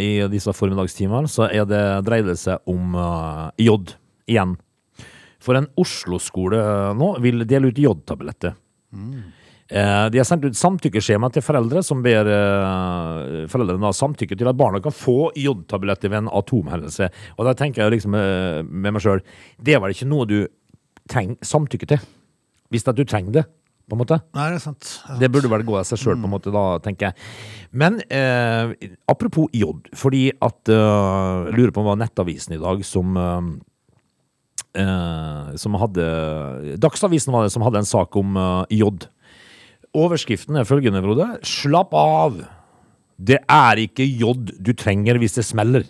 i 0.00 0.08
disse 0.32 0.54
formiddagstimene, 0.56 1.28
så 1.28 1.44
er 1.52 1.66
det, 1.68 1.80
dreier 2.06 2.24
det 2.30 2.38
seg 2.40 2.62
om 2.70 2.94
eh, 2.96 3.50
jod 3.66 3.92
igjen. 4.30 4.54
For 5.44 5.58
en 5.58 5.66
Oslo-skole 5.80 6.56
eh, 6.56 6.94
nå 6.96 7.10
vil 7.20 7.44
dele 7.44 7.68
ut 7.68 7.82
jodtabletter. 7.84 8.54
Eh, 8.96 9.20
De 9.70 10.18
har 10.18 10.26
sendt 10.26 10.46
ut 10.48 10.58
samtykkeskjema 10.58 11.28
til 11.30 11.44
foreldre 11.46 11.82
som 11.86 12.00
ber 12.02 12.26
eh, 12.26 13.44
foreldrene 13.50 13.84
da 13.86 13.92
samtykke 13.94 14.34
til 14.34 14.50
at 14.50 14.58
barna 14.58 14.80
kan 14.82 14.94
få 14.94 15.30
jodtabletter 15.38 16.10
ved 16.10 16.24
en 16.24 16.32
atomhendelse. 16.40 17.06
Og 17.36 17.46
da 17.46 17.54
tenker 17.58 17.84
jeg 17.84 17.94
liksom 17.94 18.16
eh, 18.18 18.64
med 18.66 18.96
meg 18.96 19.04
sjøl, 19.04 19.22
det 19.62 19.76
er 19.76 19.84
vel 19.84 19.94
ikke 19.94 20.10
noe 20.10 20.26
du 20.26 20.40
trenger 21.10 21.38
samtykke 21.46 21.90
til? 21.92 22.02
Hvis 22.70 22.86
at 22.86 22.98
du 22.98 23.04
trenger 23.06 23.40
det, 23.40 23.46
på 23.90 23.96
en 23.96 24.02
måte? 24.02 24.20
Nei, 24.36 24.50
det 24.52 24.60
er 24.60 24.62
sant. 24.62 24.90
Det 25.18 25.30
burde 25.32 25.50
vel 25.50 25.64
gå 25.66 25.78
av 25.78 25.86
seg 25.88 25.98
sjøl, 25.98 26.18
på 26.18 26.28
en 26.28 26.34
måte, 26.34 26.52
da, 26.54 26.66
tenker 26.82 27.10
jeg. 27.10 27.30
Men 27.70 27.98
eh, 28.06 28.74
apropos 29.10 29.50
jod, 29.56 29.90
fordi 29.98 30.28
at 30.34 30.70
eh, 30.70 31.48
jeg 31.48 31.58
lurer 31.58 31.74
på 31.74 31.82
om 31.82 31.88
det 31.88 31.94
var 31.94 32.00
Nettavisen 32.04 32.58
i 32.58 32.62
dag 32.62 32.86
som 32.86 33.18
eh, 33.18 33.50
uh, 34.78 35.56
som 35.58 35.74
hadde 35.80 36.04
Dagsavisen 36.78 37.34
var 37.34 37.46
det 37.46 37.54
som 37.54 37.64
hadde 37.66 37.82
en 37.82 37.88
sak 37.88 38.16
om 38.18 38.36
eh, 38.38 38.76
jod. 38.80 39.08
Overskriften 39.96 40.58
er 40.60 40.66
følgende, 40.68 41.02
Frode. 41.02 41.28
Slapp 41.46 41.94
av! 41.98 42.42
Det 43.20 43.40
er 43.50 43.80
ikke 43.82 44.06
jod 44.06 44.52
du 44.62 44.70
trenger 44.78 45.18
hvis 45.20 45.34
det 45.36 45.44
smeller. 45.44 45.84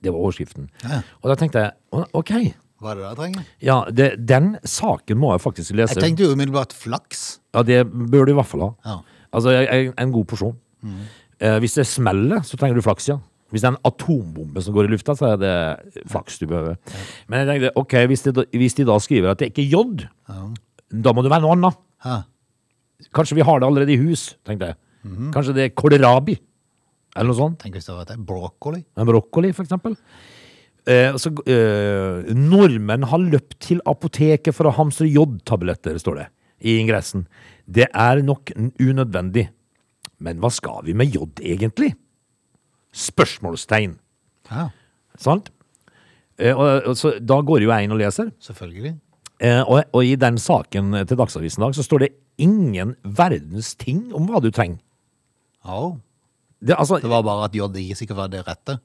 Det 0.00 0.12
var 0.12 0.20
overskriften. 0.20 0.68
Ja. 0.84 1.00
Og 1.20 1.32
da 1.32 1.36
tenkte 1.40 1.64
jeg 1.64 2.04
OK. 2.16 2.34
Hva 2.80 2.92
er 2.92 3.00
det 3.00 3.04
jeg 3.04 3.18
trenger? 3.18 3.48
Ja, 3.60 3.78
det, 3.92 4.10
den 4.28 4.52
saken 4.64 5.18
må 5.20 5.34
jeg 5.34 5.42
faktisk 5.44 5.74
lese. 5.76 5.98
Jeg 5.98 6.06
tenkte 6.06 6.24
jo 6.28 6.36
umiddelbart 6.36 6.72
flaks. 6.76 7.40
Ja, 7.56 7.64
det 7.66 7.82
bør 7.90 8.28
du 8.28 8.32
i 8.32 8.36
hvert 8.38 8.48
fall 8.48 8.64
ha. 8.64 8.70
Ja. 8.86 8.94
Altså, 9.36 9.52
en, 9.58 9.90
en 10.00 10.14
god 10.14 10.28
porsjon. 10.30 10.54
Eh, 11.40 11.58
hvis 11.60 11.76
det 11.76 11.84
smeller, 11.88 12.40
så 12.46 12.56
trenger 12.60 12.80
du 12.80 12.84
flaks, 12.86 13.10
ja. 13.10 13.18
Hvis 13.50 13.64
det 13.64 13.68
er 13.68 13.74
en 13.74 13.82
atombombe 13.90 14.62
som 14.62 14.74
går 14.76 14.86
i 14.86 14.92
lufta, 14.94 15.16
så 15.18 15.32
er 15.32 15.38
det 15.42 15.54
flaks 16.08 16.38
du 16.40 16.46
behøver. 16.46 16.76
Men 17.28 17.42
jeg 17.42 17.48
tenkte, 17.50 17.72
ok, 17.82 17.96
hvis 18.12 18.22
de, 18.28 18.44
hvis 18.54 18.78
de 18.78 18.86
da 18.86 18.96
skriver 19.02 19.32
at 19.34 19.42
det 19.42 19.50
ikke 19.50 19.64
er 19.66 19.72
jod, 19.74 20.04
da 20.90 21.14
må 21.16 21.24
det 21.26 21.32
være 21.34 21.44
noe 21.44 21.56
annet. 21.58 21.80
Kanskje 23.16 23.38
vi 23.38 23.46
har 23.46 23.60
det 23.60 23.68
allerede 23.68 23.94
i 23.94 24.00
hus, 24.00 24.34
tenkte 24.46 24.72
jeg. 24.72 24.80
Kanskje 25.34 25.54
det 25.56 25.64
er 25.64 25.74
kålrabi, 25.74 26.36
eller 27.16 27.30
noe 27.30 27.38
sånt. 27.38 27.58
Tenk 27.62 27.78
hvis 27.78 27.88
det 27.88 27.96
var 27.96 28.08
det. 28.10 28.18
Brokkoli. 28.26 28.82
En 28.96 29.08
brokkoli, 29.08 29.52
for 29.56 29.64
eksempel. 29.64 29.96
Eh, 30.88 31.16
så, 31.20 31.32
eh, 31.48 32.34
nordmenn 32.36 33.06
har 33.10 33.18
løpt 33.18 33.58
til 33.60 33.80
apoteket 33.88 34.54
for 34.56 34.68
å 34.68 34.74
hamstre 34.76 35.08
jodtabletter, 35.08 35.98
står 36.00 36.20
det 36.20 36.26
i 36.60 36.76
ingressen. 36.80 37.26
Det 37.70 37.88
er 37.94 38.22
nok 38.22 38.52
unødvendig. 38.80 39.48
Men 40.20 40.40
hva 40.40 40.50
skal 40.52 40.84
vi 40.84 40.92
med 40.92 41.14
jod, 41.14 41.40
egentlig? 41.40 41.94
Spørsmålstegn. 42.92 43.96
Ja, 44.50 44.68
Sant? 45.20 45.50
Eh, 46.40 46.54
og, 46.56 46.86
og, 46.88 46.96
så, 46.96 47.14
da 47.20 47.40
går 47.44 47.64
jo 47.64 47.72
jeg 47.72 47.86
inn 47.86 47.94
og 47.94 48.00
leser. 48.00 48.32
selvfølgelig. 48.40 48.94
Eh, 49.40 49.62
og, 49.64 49.86
og 49.96 50.04
i 50.04 50.16
den 50.20 50.36
saken 50.40 50.92
til 51.08 51.16
Dagsavisen 51.16 51.62
i 51.62 51.66
dag 51.66 51.76
så 51.78 51.84
står 51.86 52.04
det 52.04 52.12
ingen 52.40 52.94
verdens 53.04 53.72
ting 53.80 54.10
om 54.16 54.28
hva 54.28 54.40
du 54.44 54.50
trenger. 54.52 54.80
Ja. 55.64 55.80
Det, 56.60 56.76
altså, 56.76 56.98
Det 57.00 57.08
var 57.08 57.24
bare 57.24 57.48
at 57.48 57.56
JI 57.56 57.94
sikkert 57.96 58.18
var 58.20 58.32
det 58.32 58.44
rette. 58.44 58.76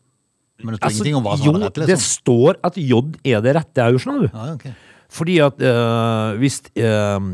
Men 0.63 0.75
det 0.75 0.79
står 0.79 0.87
Altså, 0.87 1.03
ingenting 1.03 1.17
om 1.19 1.25
hva 1.25 1.35
som 1.35 1.47
jo, 1.47 1.53
var 1.57 1.73
det 1.75 1.87
liksom. 1.89 2.05
står 2.05 2.59
at 2.63 2.77
jod 2.79 3.17
er 3.27 3.41
det 3.43 3.55
rette 3.57 3.87
òg, 3.89 3.97
skjønner 3.99 4.27
du. 4.27 4.29
Ja, 4.31 4.53
okay. 4.53 4.75
Fordi 5.15 5.35
at 5.43 5.59
øh, 5.61 6.37
hvis 6.39 6.61
øh, 6.79 7.27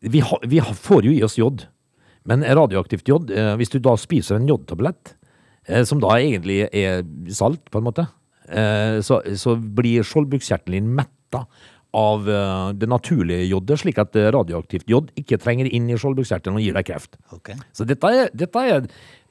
vi, 0.00 0.22
ha, 0.24 0.38
vi 0.48 0.60
får 0.60 1.08
jo 1.08 1.12
i 1.12 1.22
oss 1.24 1.36
jod, 1.38 1.66
men 2.24 2.44
radioaktivt 2.46 3.08
jod 3.08 3.30
øh, 3.34 3.54
Hvis 3.58 3.72
du 3.72 3.80
da 3.82 3.96
spiser 3.98 4.38
en 4.38 4.48
jodtablett, 4.48 5.16
øh, 5.68 5.84
som 5.86 6.00
da 6.00 6.16
egentlig 6.16 6.68
er 6.72 7.04
salt, 7.28 7.64
på 7.70 7.82
en 7.82 7.88
måte, 7.90 8.08
så, 9.06 9.22
så 9.38 9.54
blir 9.56 10.02
skjoldbruskkjertelen 10.04 10.82
din 10.82 10.88
metta 10.98 11.44
av 11.92 12.28
øh, 12.28 12.72
det 12.78 12.88
naturlige 12.88 13.48
jodet, 13.50 13.78
slik 13.82 13.98
at 14.00 14.16
øh, 14.16 14.30
radioaktivt 14.34 14.88
jod 14.90 15.10
ikke 15.18 15.38
trenger 15.40 15.68
inn 15.68 15.90
i 15.92 15.98
skjoldbruskkjertelen 16.00 16.56
og 16.56 16.64
gir 16.64 16.76
deg 16.78 16.86
kreft. 16.88 17.18
Okay. 17.36 17.56
Så 17.76 17.84
er, 17.84 18.30
er 18.32 18.86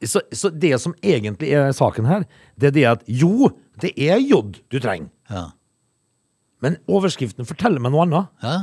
så, 0.05 0.21
så 0.31 0.51
det 0.53 0.75
som 0.81 0.93
egentlig 1.01 1.53
er 1.57 1.73
saken 1.75 2.05
her, 2.09 2.27
det 2.59 2.71
er 2.71 2.75
det 2.77 2.85
at 2.91 3.07
jo, 3.09 3.49
det 3.81 3.95
er 3.97 4.21
jod 4.21 4.61
du 4.69 4.77
trenger. 4.79 5.09
Ja. 5.31 5.47
Men 6.61 6.77
overskriften 6.91 7.49
forteller 7.49 7.81
meg 7.81 7.95
noe 7.95 8.05
annet. 8.05 8.31
ja. 8.45 8.59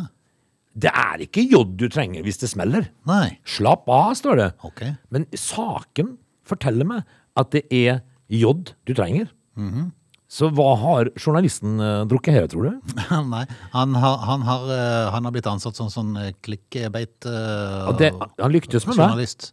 Det 0.79 0.91
er 0.95 1.25
ikke 1.25 1.43
jod 1.43 1.73
du 1.81 1.89
trenger 1.91 2.23
hvis 2.23 2.39
det 2.39 2.51
smeller. 2.53 2.85
Nei. 3.09 3.39
Slapp 3.49 3.89
av, 3.91 4.13
står 4.15 4.37
det. 4.39 4.49
Okay. 4.69 4.93
Men 5.11 5.25
saken 5.35 6.13
forteller 6.47 6.87
meg 6.87 7.09
at 7.39 7.51
det 7.51 7.65
er 7.75 7.99
jod 8.31 8.75
du 8.87 8.95
trenger. 8.95 9.27
Mhm. 9.59 9.89
Så 10.29 10.51
hva 10.53 10.75
har 10.77 11.09
journalisten 11.17 11.79
uh, 11.81 12.03
drukket 12.09 12.35
her, 12.37 12.49
tror 12.53 12.67
du? 12.69 12.97
Nei, 13.33 13.45
han 13.73 13.95
har, 13.97 14.19
han, 14.29 14.43
har, 14.45 14.67
uh, 14.69 15.13
han 15.15 15.25
har 15.25 15.33
blitt 15.33 15.49
ansatt 15.49 15.79
som 15.79 15.89
sånn 15.93 16.13
klikkebeit 16.45 17.15
klikkbeit 17.25 17.29
Uh, 17.29 17.97
det, 17.97 18.13
han 18.37 18.53
lyktes 18.53 18.85
med 18.87 18.99
det. 18.99 19.07
journalist. 19.07 19.53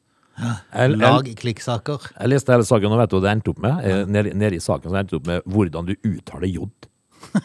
Lag 0.99 1.29
klikksaker. 1.39 2.09
jeg 2.11 2.27
leste 2.27 2.51
hele 2.51 2.65
saken 2.67 2.91
og 2.91 2.99
vet 2.99 3.11
du 3.11 3.15
hva 3.15 3.21
det 3.23 3.31
endte 3.31 3.53
opp 3.53 3.61
med? 3.63 3.85
Eh, 3.87 4.01
Nede, 4.11 4.33
nede 4.35 4.57
i 4.57 4.63
saken 4.63 4.91
så 4.91 4.99
endte 4.99 5.15
det 5.15 5.21
opp 5.21 5.29
med 5.29 5.45
hvordan 5.47 5.87
du 5.87 5.93
uttaler 6.03 6.51
jod. 6.51 6.89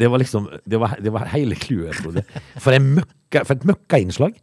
Det 0.00 0.08
var 0.08 0.16
liksom, 0.16 0.46
det 0.64 0.78
var, 0.80 0.94
det 0.96 1.10
var 1.12 1.26
hele 1.28 1.58
clouet. 1.60 1.98
For, 2.56 2.72
en 2.72 3.02
møkka, 3.34 3.44
for 3.48 3.54
et 3.58 3.64
møkkainnslag. 3.68 4.36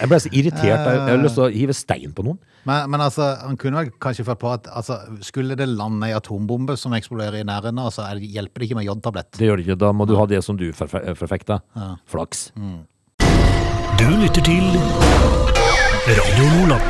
Jeg 0.00 0.08
ble 0.10 0.18
så 0.24 0.32
irritert. 0.32 0.64
Jeg, 0.64 0.96
jeg 0.96 1.12
har 1.12 1.22
lyst 1.22 1.36
til 1.38 1.44
å 1.44 1.52
hive 1.52 1.76
stein 1.76 2.12
på 2.16 2.24
noen. 2.24 2.38
Men, 2.64 2.88
men 2.90 3.00
altså, 3.04 3.26
han 3.44 3.58
kunne 3.60 3.82
vel 3.82 3.90
kanskje 4.00 4.24
følt 4.24 4.40
på 4.40 4.52
at 4.54 4.68
altså, 4.72 4.96
skulle 5.20 5.54
det 5.60 5.66
lande 5.68 6.08
ei 6.08 6.14
atombombe 6.16 6.78
som 6.80 6.94
eksploderer 6.96 7.42
i 7.42 7.44
nærheten, 7.44 7.78
altså, 7.82 8.06
er 8.08 8.22
hjelper 8.24 8.60
det 8.64 8.70
ikke 8.70 8.78
med 8.80 8.88
jodtablett. 8.88 9.32
Det 9.36 9.46
gjør 9.50 9.60
det 9.60 9.66
ikke. 9.68 9.78
Da 9.84 9.92
må 9.92 10.06
du 10.08 10.16
ha 10.16 10.24
det 10.30 10.40
som 10.46 10.56
du 10.56 10.70
forfe- 10.72 11.04
forfekter. 11.20 11.60
Flaks. 12.08 12.48
Du 14.00 14.06
lytter 14.20 14.42
til 14.42 14.64
Radio 16.08 16.48
Lola. 16.56 16.80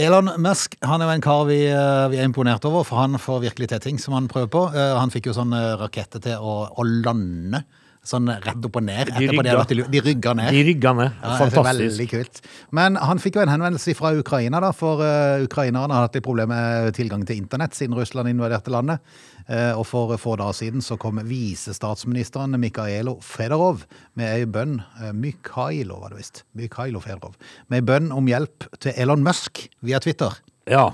Elon 0.00 0.30
Musk 0.40 0.78
han 0.88 1.02
er 1.02 1.10
jo 1.10 1.12
en 1.18 1.22
kar 1.22 1.42
vi, 1.46 1.58
eh, 1.68 2.06
vi 2.08 2.16
er 2.16 2.24
imponert 2.24 2.64
over, 2.64 2.82
for 2.88 2.96
han 3.02 3.18
får 3.20 3.42
virkelig 3.44 3.68
til 3.74 3.82
ting 3.84 3.98
som 4.00 4.14
han 4.16 4.28
prøver 4.30 4.48
på. 4.48 4.62
Eh, 4.74 4.94
Han 4.98 5.10
fikk 5.12 5.26
jo 5.28 5.34
sånn 5.36 5.52
rakette 5.78 6.18
til 6.24 6.38
å, 6.40 6.54
å 6.72 6.82
lande 6.86 7.60
sånn 8.06 8.26
rett 8.26 8.64
opp 8.66 8.78
og 8.80 8.84
ned. 8.84 9.12
De 9.14 9.28
det 9.28 9.34
rygga. 9.36 9.56
vært 9.60 9.90
De 9.92 10.00
rygga 10.02 10.34
ned. 10.34 10.50
De 10.54 10.62
ryggene. 10.66 11.06
Ja, 11.12 11.20
det 11.22 11.34
er 11.34 11.40
Fantastisk. 11.42 11.82
Veldig 11.82 12.06
kult. 12.10 12.40
Men 12.74 12.98
han 12.98 13.22
fikk 13.22 13.38
jo 13.38 13.44
en 13.44 13.52
henvendelse 13.52 13.94
fra 13.98 14.10
Ukraina, 14.18 14.60
da, 14.64 14.72
for 14.74 15.04
uh, 15.04 15.42
ukrainerne 15.44 15.94
har 15.94 16.08
hatt 16.08 16.18
litt 16.18 16.26
problemer 16.26 16.82
med 16.82 16.96
tilgang 16.98 17.22
til 17.28 17.38
internett 17.38 17.78
siden 17.78 17.94
Russland 17.98 18.32
invaderte 18.32 18.74
landet. 18.74 19.04
Uh, 19.46 19.78
og 19.78 19.86
for 19.86 20.16
få 20.22 20.34
dager 20.38 20.58
siden 20.58 20.82
så 20.84 20.98
kom 21.00 21.18
visestatsministeren 21.26 22.58
Mikhailo 22.62 23.16
Fedorov 23.26 23.86
med 24.18 24.30
ei 24.30 24.50
bønn 24.50 24.80
uh, 25.00 25.10
Mikhailo, 25.14 26.00
var 26.02 26.14
det 26.14 26.22
visst. 26.22 26.44
Mikhailo 26.58 27.02
Fedorov. 27.02 27.38
Med 27.70 27.82
ei 27.82 27.88
bønn 27.92 28.10
om 28.14 28.30
hjelp 28.30 28.66
til 28.82 28.98
Elon 28.98 29.22
Musk 29.26 29.64
via 29.82 30.02
Twitter. 30.02 30.42
Ja. 30.70 30.90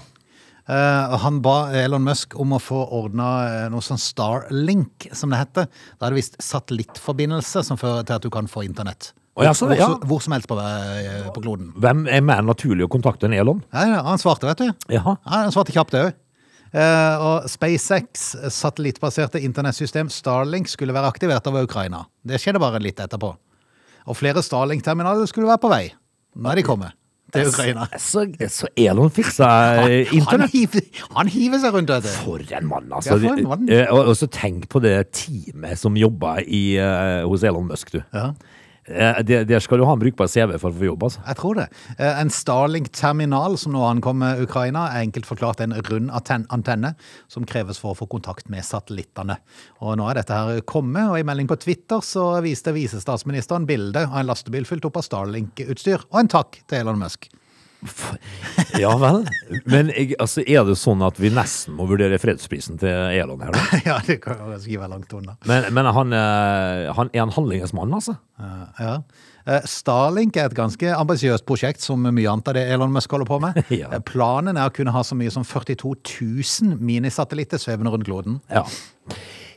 Eh, 0.69 1.19
han 1.23 1.41
ba 1.41 1.71
Elon 1.73 2.05
Musk 2.05 2.35
om 2.37 2.53
å 2.53 2.61
få 2.61 2.83
ordna 2.99 3.29
eh, 3.47 3.69
noe 3.73 3.85
sånn 3.85 4.01
Starlink, 4.01 5.09
som 5.17 5.33
det 5.33 5.41
heter. 5.41 5.69
Da 5.97 6.07
er 6.07 6.13
det 6.13 6.21
visst 6.21 6.37
satellittforbindelse 6.45 7.63
som 7.65 7.81
fører 7.81 8.05
til 8.05 8.19
at 8.19 8.27
du 8.27 8.29
kan 8.33 8.51
få 8.51 8.67
internett. 8.67 9.15
Ja, 9.39 9.55
så 9.55 9.71
ja. 9.71 9.87
hvor, 9.87 10.03
hvor 10.11 10.21
som 10.21 10.35
helst 10.35 10.51
på, 10.51 10.59
eh, 10.61 11.29
på 11.33 11.45
kloden. 11.45 11.71
Hvem 11.79 12.05
er 12.13 12.25
mer 12.27 12.45
naturlig 12.45 12.85
å 12.85 12.93
kontakte 12.93 13.31
enn 13.31 13.39
Elon? 13.39 13.63
Ja, 13.73 14.03
han 14.05 14.21
svarte, 14.21 14.51
vet 14.51 14.61
du. 14.61 14.89
Jaha. 14.93 15.17
Ja, 15.23 15.43
han 15.47 15.55
svarte 15.55 15.73
kjapt 15.73 15.97
òg. 15.97 16.25
og 16.69 17.47
SpaceX 17.49 18.35
satellittbaserte 18.53 19.41
internettsystem 19.41 20.11
Starlink 20.13 20.69
skulle 20.69 20.93
være 20.93 21.09
aktivert 21.09 21.47
over 21.49 21.65
Ukraina. 21.65 22.05
Det 22.21 22.43
skjedde 22.43 22.61
bare 22.61 22.83
litt 22.83 23.01
etterpå. 23.01 23.33
Og 24.09 24.17
flere 24.19 24.45
Starlink-terminaler 24.45 25.31
skulle 25.31 25.49
være 25.49 25.65
på 25.65 25.73
vei. 25.73 25.85
Nå 26.37 26.53
er 26.53 26.61
de 26.61 26.67
kommet 26.67 26.99
til 27.35 27.49
Ukraina. 27.51 27.87
Så, 28.01 28.25
så 28.53 28.69
Elon 28.79 29.11
fiksa 29.15 29.49
internett. 29.85 30.09
Han 30.09 30.19
internett? 30.19 30.53
hiver, 30.55 31.03
han 31.17 31.33
hiver 31.33 31.63
seg 31.63 31.75
rundt, 31.77 31.93
du. 32.05 32.09
For 32.25 32.45
en 32.59 32.69
mann, 32.71 32.89
altså. 32.93 33.19
Ja, 33.23 33.35
en 33.37 33.49
mann. 33.49 33.67
Eh, 33.69 33.87
Og, 33.93 34.13
og 34.13 34.17
så 34.17 34.29
tenk 34.33 34.69
på 34.73 34.81
det 34.85 34.97
teamet 35.17 35.79
som 35.81 35.97
jobber 35.99 36.41
i, 36.47 36.63
uh, 36.81 37.27
hos 37.29 37.45
Elon 37.45 37.69
Musk, 37.69 37.93
du. 37.97 38.01
Ja. 38.15 38.31
Eh, 38.89 39.23
det- 39.23 39.49
Der 39.49 39.61
skal 39.61 39.79
du 39.79 39.85
ha 39.85 39.93
en 39.93 39.99
brukbar 39.99 40.27
CV 40.27 40.59
for 40.59 40.71
å 40.71 40.75
få 40.75 40.85
jobb, 40.85 41.03
altså. 41.03 41.27
Jeg 41.27 41.37
tror 41.37 41.55
det. 41.55 41.69
Eh, 41.99 42.21
En 42.21 42.31
Starlink-terminal 42.31 43.59
som 43.59 43.73
nå 43.73 43.83
ankommer 43.83 44.41
Ukraina, 44.41 44.89
er 44.89 45.07
enkelt 45.07 45.27
forklart 45.27 45.61
en 45.61 45.73
rund 45.73 46.11
antenne 46.11 46.95
som 47.29 47.45
kreves 47.45 47.79
for 47.79 47.95
å 47.95 47.97
få 47.97 48.09
kontakt 48.09 48.49
med 48.49 48.63
satellittene. 48.65 49.39
Og 49.81 49.99
nå 49.99 50.11
er 50.11 50.15
dette 50.15 50.31
her 50.31 50.61
kommet, 50.63 51.09
og 51.11 51.19
i 51.19 51.23
melding 51.23 51.47
på 51.47 51.59
Twitter 51.59 52.01
så 52.01 52.41
viste 52.43 52.73
visestatsministeren 52.73 53.67
bilde 53.67 54.07
av 54.07 54.17
en 54.17 54.27
lastebil 54.27 54.65
fylt 54.65 54.85
opp 54.85 54.97
av 54.97 55.03
Starlink-utstyr, 55.03 56.05
og 56.11 56.21
en 56.21 56.29
takk 56.29 56.63
til 56.67 56.79
Elon 56.79 56.99
Musk. 56.99 57.29
Ja 58.79 58.91
vel. 58.99 59.23
Men 59.71 59.91
jeg, 59.95 60.17
altså, 60.19 60.43
er 60.43 60.65
det 60.67 60.75
sånn 60.81 61.03
at 61.07 61.19
vi 61.21 61.31
nesten 61.35 61.77
må 61.79 61.87
vurdere 61.89 62.19
fredsprisen 62.21 62.79
til 62.81 62.91
Elon 63.15 63.43
her, 63.45 63.55
da? 63.55 63.79
ja, 63.89 63.97
det 64.07 64.19
kan 64.25 64.41
jo 64.43 64.59
skrive 64.63 64.89
langt 64.91 65.13
unna. 65.15 65.37
Men, 65.49 65.69
men 65.77 65.91
han, 65.95 66.15
eh, 66.17 66.91
han 66.97 67.13
er 67.15 67.25
en 67.25 67.35
handlingens 67.37 67.75
mann, 67.77 67.95
altså? 67.95 68.19
Eh, 68.41 68.85
Ja. 68.85 68.95
Eh, 69.49 69.63
Starlink 69.65 70.37
er 70.37 70.51
et 70.51 70.57
ganske 70.59 70.91
ambisiøst 70.93 71.47
prosjekt 71.49 71.81
som 71.81 72.03
mye 72.05 72.29
annet 72.29 72.51
av 72.51 72.57
det 72.59 72.67
Elon 72.69 72.93
Musk 72.93 73.15
holder 73.15 73.31
på 73.31 73.39
med. 73.47 73.57
Ja. 73.79 73.95
Planen 74.05 74.59
er 74.61 74.69
å 74.69 74.75
kunne 74.75 74.93
ha 74.93 75.01
så 75.07 75.17
mye 75.17 75.33
som 75.33 75.47
42 75.47 75.95
000 76.05 76.77
minisatellitter 76.85 77.63
svevende 77.63 77.95
rundt 77.95 78.05
kloden. 78.11 78.41
Ja. 78.53 78.67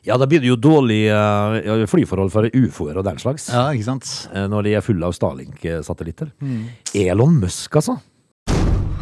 Ja, 0.08 0.16
da 0.18 0.26
blir 0.26 0.40
det 0.42 0.48
jo 0.50 0.56
dårlig 0.58 1.04
uh, 1.14 1.84
flyforhold 1.92 2.32
for 2.34 2.48
ufoer 2.58 2.98
og 2.98 3.04
den 3.06 3.20
slags. 3.22 3.50
Ja, 3.54 3.68
ikke 3.76 3.86
sant? 3.86 4.08
Når 4.34 4.66
de 4.66 4.72
er 4.80 4.82
fulle 4.82 5.06
av 5.06 5.14
Starlink-satellitter. 5.14 6.32
Elon 6.98 7.36
Musk, 7.44 7.76
altså. 7.78 8.00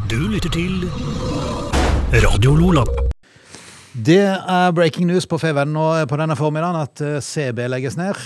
Du 0.09 0.17
lytter 0.25 0.49
til 0.49 0.87
Radio 2.23 2.55
Lola. 2.57 2.81
Det 3.93 4.23
er 4.25 4.71
breaking 4.73 5.05
news 5.05 5.27
på 5.29 5.37
Feven 5.37 5.69
nå 5.75 5.83
på 6.09 6.17
denne 6.17 6.33
formiddagen 6.39 6.79
at 6.81 7.03
eh, 7.05 7.19
CB 7.21 7.67
legges 7.69 7.97
ned. 7.99 8.17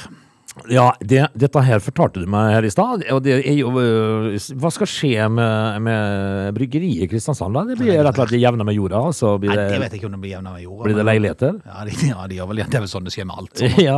Ja, 0.69 0.93
det, 1.01 1.25
dette 1.33 1.61
her 1.65 1.81
fortalte 1.83 2.21
du 2.21 2.27
meg 2.29 2.53
her 2.53 2.65
i 2.67 2.71
stad. 2.71 3.03
Og 3.13 3.21
det 3.25 3.39
er 3.41 3.55
jo 3.57 3.71
øh, 3.81 4.35
Hva 4.61 4.69
skal 4.73 4.89
skje 4.89 5.27
med, 5.33 5.81
med 5.83 6.53
bryggeriet 6.57 7.03
i 7.03 7.09
Kristiansand? 7.09 7.55
da? 7.57 7.63
Det 7.67 7.77
blir 7.79 7.97
rett 7.97 8.13
og 8.13 8.29
slett 8.29 8.41
jevna 8.43 8.67
med 8.67 8.77
jorda? 8.77 9.01
Så 9.15 9.33
blir 9.41 9.51
Nei, 9.51 9.57
det, 9.57 9.65
det 9.73 9.81
vet 9.81 9.95
jeg 9.95 10.01
ikke 10.01 10.09
om 10.11 10.17
det 10.17 10.21
blir 10.23 10.33
jevna 10.35 10.53
med 10.55 10.63
jorda. 10.65 10.85
blir 10.87 10.99
det 10.99 11.05
leiligheter? 11.09 11.57
Ja, 11.65 11.85
de, 11.89 11.95
ja, 12.11 12.27
de 12.29 12.37
gjør 12.39 12.51
vel 12.51 12.61
det. 12.61 12.67
Det 12.69 12.79
er 12.79 12.85
vel 12.85 12.91
sånn 12.93 13.09
det 13.09 13.15
skjer 13.15 13.29
med 13.29 13.43
alt. 13.43 13.65
Ja. 13.83 13.97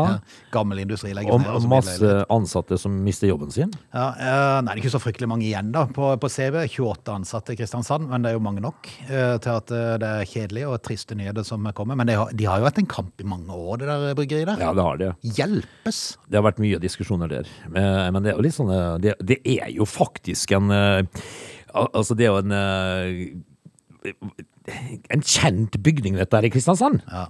Gammel 0.56 0.80
industri 0.82 1.12
legger 1.14 1.38
ned. 1.38 1.50
og 1.52 1.62
det 1.62 1.70
masse 1.70 2.14
ansatte 2.34 2.80
som 2.82 2.96
mister 3.06 3.30
jobben 3.30 3.52
sin? 3.54 3.74
Ja, 3.94 4.08
eh, 4.16 4.56
nei, 4.66 4.72
det 4.72 4.80
er 4.80 4.84
ikke 4.86 4.94
så 4.96 5.02
fryktelig 5.04 5.30
mange 5.30 5.46
igjen 5.46 5.70
da 5.76 5.84
på, 5.92 6.08
på 6.22 6.32
CB. 6.32 6.62
28 6.72 7.14
ansatte 7.20 7.54
i 7.54 7.60
Kristiansand, 7.60 8.08
men 8.10 8.26
det 8.26 8.32
er 8.32 8.40
jo 8.40 8.44
mange 8.48 8.64
nok 8.64 8.90
eh, 9.10 9.36
til 9.44 9.52
at 9.52 9.76
eh, 9.76 9.92
det 10.02 10.12
er 10.22 10.32
kjedelige 10.32 10.72
og 10.72 10.80
triste 10.88 11.18
nyheter 11.20 11.46
som 11.46 11.68
kommer. 11.78 12.00
Men 12.00 12.10
de 12.10 12.18
har, 12.18 12.32
de 12.34 12.48
har 12.50 12.64
jo 12.64 12.70
hatt 12.70 12.82
en 12.82 12.90
kamp 12.90 13.22
i 13.22 13.28
mange 13.28 13.54
år, 13.54 13.84
det 13.84 13.92
der 13.92 14.18
bryggeriet 14.18 14.50
der. 14.54 14.64
Ja, 14.66 14.74
det 14.78 14.88
har 14.88 15.02
det. 15.04 15.12
Hjelpes! 15.38 16.02
Det 16.32 16.45
har 16.46 16.52
vært 16.52 16.62
mye 16.64 16.80
diskusjoner 16.84 17.32
der. 17.32 17.50
Men, 17.68 18.14
men 18.16 18.26
det 18.26 18.34
er 18.34 18.40
jo 18.40 18.54
sånn 18.56 18.72
øh, 18.74 18.96
Det, 19.04 19.16
det 19.26 19.40
er 19.58 19.72
jo 19.74 19.88
faktisk 19.90 20.56
en 20.58 20.72
øh, 20.72 21.04
Altså, 21.76 22.16
det 22.16 22.26
er 22.26 22.32
jo 22.32 22.40
en 22.40 22.54
En 25.12 25.22
kjent 25.26 25.76
bygning, 25.84 26.16
dette 26.18 26.38
her 26.38 26.48
i 26.48 26.54
Kristiansand. 26.54 27.02
Ja. 27.12 27.28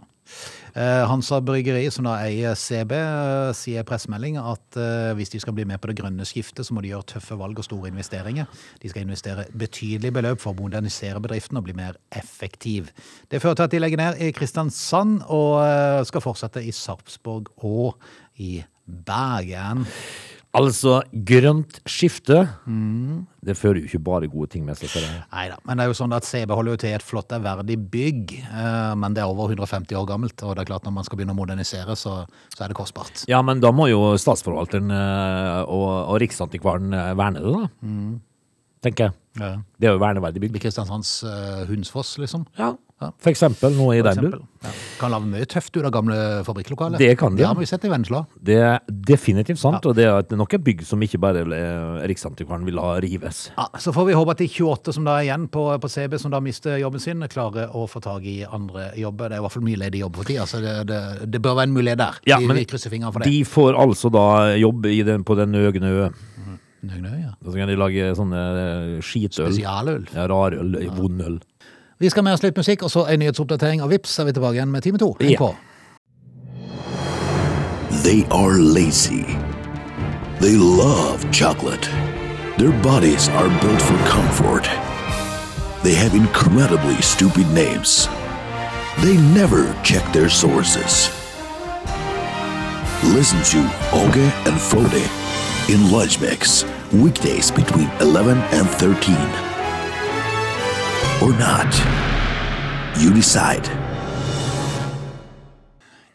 Eh, 0.75 1.07
Hansa 1.07 1.39
Bryggeri, 1.39 1.85
som 1.93 2.07
da 2.07 2.17
eier 2.25 2.55
CB, 2.59 2.91
eh, 2.97 3.51
sier 3.55 3.85
i 3.85 3.87
pressemelding 3.87 4.35
at 4.41 4.75
eh, 4.81 5.13
hvis 5.15 5.31
de 5.31 5.39
skal 5.39 5.55
bli 5.55 5.63
med 5.67 5.79
på 5.79 5.87
det 5.87 5.95
grønne 6.01 6.25
skiftet, 6.27 6.65
så 6.67 6.75
må 6.75 6.83
de 6.83 6.91
gjøre 6.91 7.07
tøffe 7.13 7.37
valg 7.39 7.61
og 7.61 7.67
store 7.67 7.93
investeringer. 7.93 8.49
De 8.81 8.91
skal 8.91 9.05
investere 9.05 9.47
betydelige 9.55 10.17
beløp 10.17 10.43
for 10.43 10.51
å 10.51 10.59
modernisere 10.59 11.21
bedriften 11.23 11.61
og 11.61 11.67
bli 11.69 11.77
mer 11.77 11.95
effektiv. 12.11 12.91
Det 13.31 13.39
fører 13.39 13.61
til 13.61 13.69
at 13.69 13.75
de 13.75 13.83
legger 13.85 14.03
ned 14.03 14.19
i 14.19 14.33
Kristiansand 14.35 15.21
og 15.31 15.61
eh, 15.63 16.03
skal 16.11 16.25
fortsette 16.25 16.65
i 16.65 16.75
Sarpsborg 16.75 17.53
og 17.63 17.95
i 18.35 18.57
Bergen. 18.85 19.85
Altså, 20.55 21.01
grønt 21.27 21.81
skifte, 21.89 22.37
det 23.43 23.55
fører 23.59 23.81
jo 23.81 23.89
ikke 23.89 23.99
bare 24.05 24.29
gode 24.31 24.53
ting 24.53 24.63
med 24.63 24.77
seg. 24.79 24.87
ser 24.87 25.03
det. 25.03 25.23
Nei 25.33 25.49
da, 25.51 25.57
men 25.67 25.75
det 25.75 25.83
er 25.83 25.89
jo 25.91 25.97
sånn 25.99 26.15
at 26.15 26.27
CB 26.27 26.53
holder 26.55 26.77
jo 26.77 26.81
til 26.85 26.95
et 26.95 27.03
flott, 27.03 27.33
ærverdig 27.35 27.75
bygg, 27.91 28.35
eh, 28.45 28.93
men 28.95 29.17
det 29.17 29.23
er 29.23 29.31
over 29.31 29.51
150 29.51 29.99
år 29.99 30.07
gammelt, 30.07 30.37
og 30.45 30.55
det 30.55 30.63
er 30.63 30.69
klart 30.71 30.87
når 30.87 30.95
man 30.95 31.07
skal 31.07 31.19
begynne 31.19 31.35
å 31.35 31.39
modernisere, 31.41 31.97
så, 31.99 32.21
så 32.55 32.63
er 32.63 32.71
det 32.71 32.79
kostbart. 32.79 33.25
Ja, 33.31 33.41
men 33.43 33.59
da 33.63 33.73
må 33.75 33.89
jo 33.91 34.13
statsforvalteren 34.21 34.95
eh, 34.95 35.59
og, 35.65 35.89
og 36.13 36.21
Riksantikvaren 36.23 36.95
øh, 36.95 37.11
verne 37.19 37.43
det, 37.43 37.57
da. 37.57 37.67
Tenker 38.85 39.09
jeg. 39.09 39.19
Ja. 39.41 39.51
Det 39.81 39.89
er 39.89 39.95
jo 39.97 39.99
verneverdig 39.99 40.39
bygd. 40.45 40.57
Kristiansands 40.63 41.17
uh, 41.27 41.65
Hunsfoss, 41.67 42.15
liksom. 42.21 42.45
Ja, 42.59 42.73
Ja. 43.03 43.09
for 43.19 43.27
eksempel 43.27 43.73
nå 43.75 43.89
i 43.91 43.97
den 43.99 44.07
eksempel. 44.13 44.39
Ja. 44.63 44.69
Kan 45.01 45.11
lage 45.11 45.27
mye 45.27 45.43
tøft 45.51 45.75
ut 45.75 45.83
av 45.83 45.91
gamle 45.91 46.15
fabrikklokaler. 46.47 46.95
Det 47.01 47.09
kan 47.19 47.33
de. 47.35 47.41
Det 47.41 47.49
har 47.49 47.57
vi 47.59 47.65
sett 47.67 47.83
i 47.83 47.89
Vennesla. 47.91 48.21
Det 48.39 48.55
er 48.55 48.77
definitivt 48.87 49.59
sant, 49.59 49.83
og 49.89 49.97
det 49.97 50.05
er 50.07 50.37
nok 50.39 50.55
et 50.55 50.63
bygg 50.63 50.85
som 50.87 51.03
ikke 51.03 51.19
bare 51.19 51.41
eh, 51.43 52.05
Riksantikvaren 52.07 52.63
vil 52.63 52.79
ha 52.79 52.93
rives. 53.03 53.41
Ja, 53.57 53.65
så 53.83 53.91
får 53.91 54.07
vi 54.07 54.15
håpe 54.15 54.31
at 54.37 54.39
de 54.39 54.47
28 54.47 54.95
som 54.95 55.09
da 55.09 55.17
er 55.19 55.27
igjen 55.27 55.49
på, 55.51 55.65
på 55.83 55.91
CB, 55.91 56.15
som 56.23 56.31
da 56.31 56.39
mister 56.39 56.79
jobben 56.79 57.03
sin, 57.03 57.27
klarer 57.35 57.75
å 57.75 57.83
få 57.91 57.99
tak 58.05 58.23
i 58.23 58.37
andre 58.47 58.93
jobber. 58.95 59.27
Det 59.27 59.35
er 59.35 59.43
i 59.43 59.47
hvert 59.49 59.57
fall 59.57 59.67
mye 59.67 59.81
ledig 59.83 60.05
jobb 60.05 60.21
for 60.21 60.31
tida, 60.31 60.47
så 60.47 60.63
det, 60.63 60.77
det, 60.93 61.01
det 61.35 61.43
bør 61.43 61.59
være 61.59 61.67
en 61.73 61.75
mulighet 61.75 61.99
der. 61.99 62.21
Ja, 62.31 62.39
vi, 62.39 62.47
men 62.47 62.61
vi 62.63 62.65
krysser 62.71 62.95
fingrene 62.95 63.11
for 63.11 63.25
det. 63.25 63.33
De 63.35 63.43
får 63.43 63.75
altså 63.83 64.13
da 64.15 64.25
jobb 64.55 64.87
i 64.87 65.01
den, 65.03 65.27
på 65.27 65.35
den 65.35 65.59
Øgne 65.59 65.91
Ø. 65.91 66.07
Nøy, 66.15 66.55
nøy, 66.89 67.19
ja. 67.23 67.31
Og 67.45 67.51
så 67.51 67.57
kan 67.57 67.67
de 67.67 67.75
lage 67.75 68.15
sånne 68.15 68.41
eh, 68.61 69.01
skitøl. 69.01 69.51
Spesialøl. 69.53 70.07
Ja, 70.13 70.25
rarøl, 70.27 70.75
vond 70.97 71.21
øl. 71.21 71.39
Vi 71.99 72.09
skal 72.09 72.23
med 72.23 72.33
oss 72.33 72.43
litt 72.43 72.57
musikk, 72.57 72.83
og 72.83 72.91
så 72.91 73.05
en 73.09 73.19
nyhetsoppdatering, 73.19 73.81
og 73.83 73.89
vips 73.89 74.19
er 74.19 74.25
vi 74.25 74.31
tilbake 74.35 74.57
igjen 74.59 74.71
med 74.71 74.81
time 74.83 74.97
to. 74.99 75.15
Heng 75.21 75.31
Ja. 75.31 75.37
på. 75.37 75.55
They 78.03 78.23
are 78.31 78.59
lazy. 78.59 79.23
They 80.41 80.55
love 80.57 81.23
chocolate. 81.31 81.89
Their 82.57 82.71
bodies 82.83 83.29
are 83.29 83.49
built 83.61 83.81
for 83.81 83.97
comfort. 84.07 84.69
They 85.83 85.93
have 85.95 86.13
incredibly 86.13 86.95
stupid 87.01 87.47
names. 87.53 88.09
They 89.01 89.17
never 89.33 89.73
check 89.83 90.03
their 90.13 90.29
sources. 90.29 91.09
Listen 93.03 93.39
to 93.53 93.59
Oge 93.93 94.25
and 94.47 94.59
Frode 94.59 95.03
in 95.69 95.91
Lunch 95.91 96.19
Mix, 96.21 96.63
weekdays 96.93 97.51
between 97.51 97.89
11 97.99 98.37
and 98.37 98.69
13. 98.69 99.15
Or 101.23 101.31
not. 101.39 101.71
You 103.01 103.13
decide. 103.13 103.69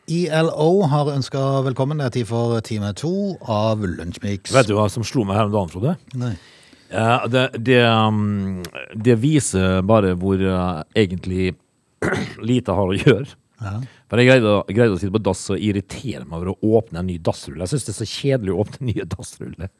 ILO 0.06 0.82
har 0.82 1.12
ønska 1.12 1.62
velkommen. 1.62 1.98
Det 1.98 2.04
er 2.04 2.10
tid 2.10 2.26
for 2.26 2.60
time 2.60 2.92
to 2.94 3.36
av 3.42 3.84
Lunsjmix. 3.86 4.50
Vet 4.54 4.66
du 4.66 4.74
hva 4.74 4.88
som 4.90 5.04
slo 5.06 5.24
meg 5.24 5.38
her 5.38 5.50
om 5.50 5.52
dagen, 5.54 5.70
Frode? 5.70 5.96
Nei. 6.18 6.32
Ja, 6.90 7.26
det, 7.30 7.44
det, 7.62 7.84
um, 7.86 8.62
det 8.94 9.14
viser 9.22 9.84
bare 9.86 10.16
hvor 10.18 10.42
uh, 10.42 10.82
egentlig 10.98 11.52
lite 12.50 12.74
har 12.74 12.90
å 12.90 12.98
gjøre. 12.98 13.28
For 13.60 14.18
jeg 14.18 14.30
greide, 14.30 14.56
greide 14.72 14.96
å 14.96 14.98
sitte 14.98 15.14
på 15.14 15.22
dass 15.22 15.44
og 15.52 15.60
irritere 15.60 16.24
meg 16.24 16.40
over 16.40 16.54
å 16.54 16.78
åpne 16.80 17.02
en 17.02 17.10
ny 17.12 17.18
dassrulle. 17.22 17.62
Jeg 17.62 17.74
syns 17.74 17.86
det 17.86 17.92
er 17.92 17.98
så 18.00 18.08
kjedelig 18.08 18.54
å 18.54 18.64
åpne 18.64 18.88
nye 18.88 19.06
dassruller. 19.06 19.70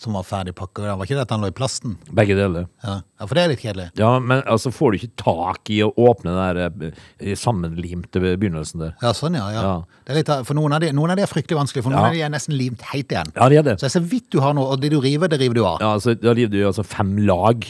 Som 0.00 0.16
var 0.16 0.24
ferdig 0.24 0.54
pakka. 0.56 0.94
Var 0.96 1.04
ikke 1.04 1.18
det 1.18 1.24
at 1.26 1.32
han 1.34 1.42
lå 1.44 1.50
i 1.50 1.56
plasten? 1.56 1.98
Begge 2.16 2.36
deler. 2.38 2.64
Ja, 2.86 3.00
ja 3.04 3.26
for 3.28 3.36
det 3.36 3.42
er 3.42 3.52
litt 3.52 3.64
kjedelig. 3.64 3.90
Ja, 4.00 4.14
men 4.16 4.40
altså 4.48 4.72
får 4.72 4.94
du 4.94 5.00
ikke 5.00 5.12
tak 5.20 5.72
i 5.72 5.82
å 5.84 5.90
åpne 5.92 6.32
den 6.32 6.40
der 6.40 6.92
eh, 7.20 7.34
sammenlimte 7.36 8.22
begynnelsen 8.24 8.86
der. 8.86 8.94
Ja, 9.04 9.12
sånn, 9.16 9.36
ja. 9.36 9.50
ja. 9.52 9.64
Ja. 9.66 9.74
Det 10.08 10.16
litt, 10.16 10.32
for 10.48 10.56
noen 10.56 10.72
av, 10.74 10.80
de, 10.82 10.90
noen 10.96 11.12
av 11.12 11.20
de 11.20 11.26
er 11.26 11.30
fryktelig 11.30 11.58
vanskelig, 11.58 11.84
for 11.84 11.92
noen 11.92 12.08
av 12.08 12.16
de 12.16 12.22
er 12.24 12.32
nesten 12.32 12.56
limt 12.56 12.82
helt 12.94 13.12
igjen. 13.12 13.34
Ja, 13.36 13.50
det 13.52 13.60
er 13.60 13.66
det. 13.68 13.76
Så 13.82 13.86
jeg 13.86 13.94
ser 13.98 14.06
vidt 14.10 14.30
du 14.32 14.40
har 14.42 14.56
noe, 14.56 14.72
og 14.72 14.80
det 14.80 14.90
du 14.94 14.98
river, 15.04 15.28
det 15.30 15.40
river 15.42 15.60
du 15.60 15.62
av. 15.62 15.84
Ja, 15.84 15.92
altså, 15.98 16.16
da 16.16 16.32
river 16.36 16.54
du 16.54 16.58
altså 16.70 16.84
fem 16.86 17.12
lag 17.28 17.66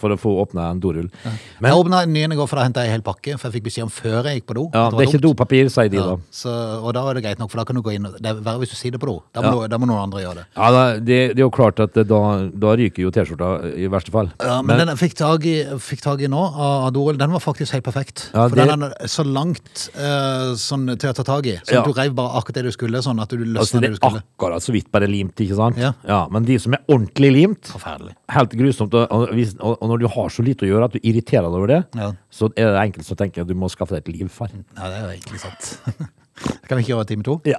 for 0.00 0.14
å 0.14 0.18
få 0.20 0.36
åpna 0.44 0.70
en 0.70 0.80
dorull. 0.84 1.10
Men 1.58 1.70
jeg 1.72 1.82
åpna 1.82 2.04
en 2.06 2.14
nyende 2.14 2.24
en 2.24 2.36
i 2.36 2.38
går, 2.38 2.48
for 2.50 2.60
da 2.60 2.64
henta 2.68 2.84
jeg 2.84 2.92
en 2.92 2.96
hel 2.96 3.04
pakke, 3.04 3.34
for 3.36 3.48
jeg 3.48 3.58
fikk 3.58 3.66
beskjed 3.68 3.88
om 3.88 3.92
før 3.92 4.30
jeg 4.30 4.40
gikk 4.40 4.48
på 4.52 4.56
do. 4.60 4.64
ja, 4.70 4.86
det, 4.88 4.96
det 4.96 5.04
er 5.04 5.10
ikke 5.12 5.24
dopapir, 5.26 5.70
sier 5.72 5.90
de 5.92 6.00
da. 6.00 6.16
så, 6.32 6.54
og 6.78 6.94
da 6.96 7.04
er 7.10 7.18
det 7.18 7.24
greit 7.26 7.42
nok, 7.42 7.50
for 7.52 7.60
da 7.60 7.66
kan 7.68 7.78
du 7.78 7.82
gå 7.84 7.94
inn 7.96 8.08
Det 8.14 8.30
er 8.30 8.40
verre 8.40 8.62
hvis 8.62 8.72
du 8.72 8.78
sitter 8.78 9.02
på 9.02 9.10
do. 9.10 9.16
Da 9.34 9.44
må, 9.44 9.64
da 9.70 9.80
må 9.80 9.88
noen 9.90 10.06
andre 10.06 10.22
gjøre 10.24 10.42
det. 10.42 10.46
Ja, 10.54 10.70
det, 10.96 11.18
det 11.34 11.42
er 11.42 11.44
jo 11.44 11.50
klart 11.54 11.63
at 11.68 11.94
da, 11.94 12.18
da 12.52 12.72
ryker 12.76 13.02
jo 13.02 13.10
T-skjorta 13.10 13.74
i 13.76 13.86
verste 13.88 14.10
fall. 14.14 14.28
Ja, 14.40 14.60
men, 14.62 14.76
den 14.78 14.88
jeg 14.92 14.98
fikk 15.00 15.14
tak 15.18 15.44
i, 15.46 15.54
fikk 15.80 16.00
tak 16.04 16.20
i 16.20 16.28
nå, 16.28 16.42
av 16.54 16.92
Doril, 16.92 17.16
den 17.18 17.32
var 17.32 17.40
faktisk 17.40 17.72
helt 17.72 17.84
perfekt. 17.84 18.30
Ja, 18.34 18.48
for 18.48 18.56
det- 18.56 18.66
den 18.68 18.82
er 18.82 18.92
så 19.08 19.24
langt 19.24 19.90
eh, 19.96 20.52
sånn, 20.60 20.86
til 20.98 21.10
å 21.10 21.14
ta 21.14 21.22
tak 21.22 21.46
i. 21.46 21.56
Sånn 21.64 21.74
Ja. 21.74 21.82
du 21.82 21.92
reiv 21.92 22.14
bare 22.14 22.36
akkurat 22.38 22.54
det 22.54 22.64
du 22.64 22.70
skulle, 22.72 22.98
sånn 23.02 23.20
at 23.22 23.28
du 23.28 23.36
Altså, 23.44 23.80
det 23.80 23.90
det 23.90 23.90
du 23.90 23.94
er 23.94 24.10
skulle. 24.10 24.22
akkurat 24.38 24.62
så 24.62 24.72
vidt 24.72 24.90
bare 24.92 25.06
limt, 25.08 25.34
ikke 25.40 25.56
sant? 25.56 25.76
Ja. 25.78 26.26
Men 26.30 26.44
de 26.44 26.58
som 26.58 26.72
er 26.74 26.80
ordentlig 26.88 27.32
limt, 27.32 27.64
Forferdelig. 27.72 28.14
helt 28.28 28.50
grusomt, 28.50 28.94
og, 28.94 29.06
og, 29.10 29.28
hvis- 29.30 29.56
og, 29.60 29.78
og 29.80 29.88
når 29.88 29.98
du 30.00 30.08
har 30.08 30.28
så 30.28 30.42
lite 30.44 30.66
å 30.66 30.68
gjøre 30.68 30.84
at 30.84 30.92
du 30.92 30.98
irriterer 31.02 31.42
deg 31.48 31.54
over 31.54 31.66
det, 31.66 31.84
Ja. 31.96 32.12
så 32.30 32.50
er 32.56 32.72
det 32.72 32.92
enkelt 32.92 33.10
å 33.10 33.16
tenke 33.16 33.40
at 33.40 33.46
du 33.46 33.54
må 33.54 33.70
skaffe 33.70 33.90
deg 33.96 34.08
et 34.08 34.14
liv, 34.20 34.28
far. 34.30 34.48
Ja, 34.76 34.88
det 34.88 34.96
er 34.98 35.02
jo 35.02 35.20
egentlig 35.20 35.40
sant. 35.40 35.78
kan 36.68 36.78
vi 36.78 36.82
ikke 36.84 36.94
gjøre 36.96 37.06
time 37.06 37.22
to? 37.22 37.40
Ja. 37.44 37.58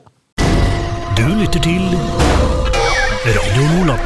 Du 1.15 1.23
lytter 1.39 1.61
til 1.63 2.84
Radio 3.25 3.63
Nordland. 3.73 4.01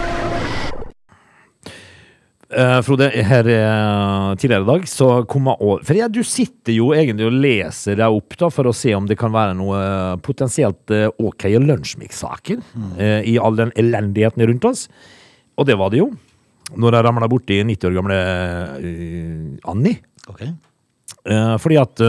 Uh, 2.50 2.80
Frode, 2.82 3.10
her 3.12 3.48
uh, 3.52 4.36
tidligere 4.40 4.64
i 4.64 4.68
dag 4.70 4.86
så 4.88 5.10
kom 5.30 5.50
jeg 5.52 5.60
over 5.60 5.82
For 5.86 6.00
ja, 6.00 6.08
du 6.08 6.22
sitter 6.24 6.74
jo 6.74 6.88
egentlig 6.96 7.28
og 7.28 7.36
leser 7.44 8.00
deg 8.00 8.16
opp 8.16 8.38
da 8.40 8.48
for 8.54 8.70
å 8.72 8.74
se 8.74 8.94
om 8.96 9.10
det 9.10 9.20
kan 9.20 9.34
være 9.36 9.58
noe 9.60 9.82
uh, 9.84 10.14
potensielt 10.24 10.96
ok 11.20 11.46
lunsjmix-saker 11.52 12.64
eh, 12.96 13.28
i 13.28 13.36
all 13.36 13.60
den 13.60 13.76
elendigheten 13.76 14.48
rundt 14.54 14.70
oss. 14.72 14.88
Og 15.60 15.68
det 15.68 15.76
var 15.84 15.92
det 15.92 16.00
jo. 16.00 16.08
Når 16.80 16.96
jeg 16.96 17.08
ramla 17.10 17.30
borti 17.30 17.60
90 17.60 17.92
år 17.92 18.00
gamle 18.00 18.24
Annie. 19.68 20.00
Ok. 20.32 20.48
Eh, 20.48 21.56
fordi 21.60 21.82
at 21.84 22.08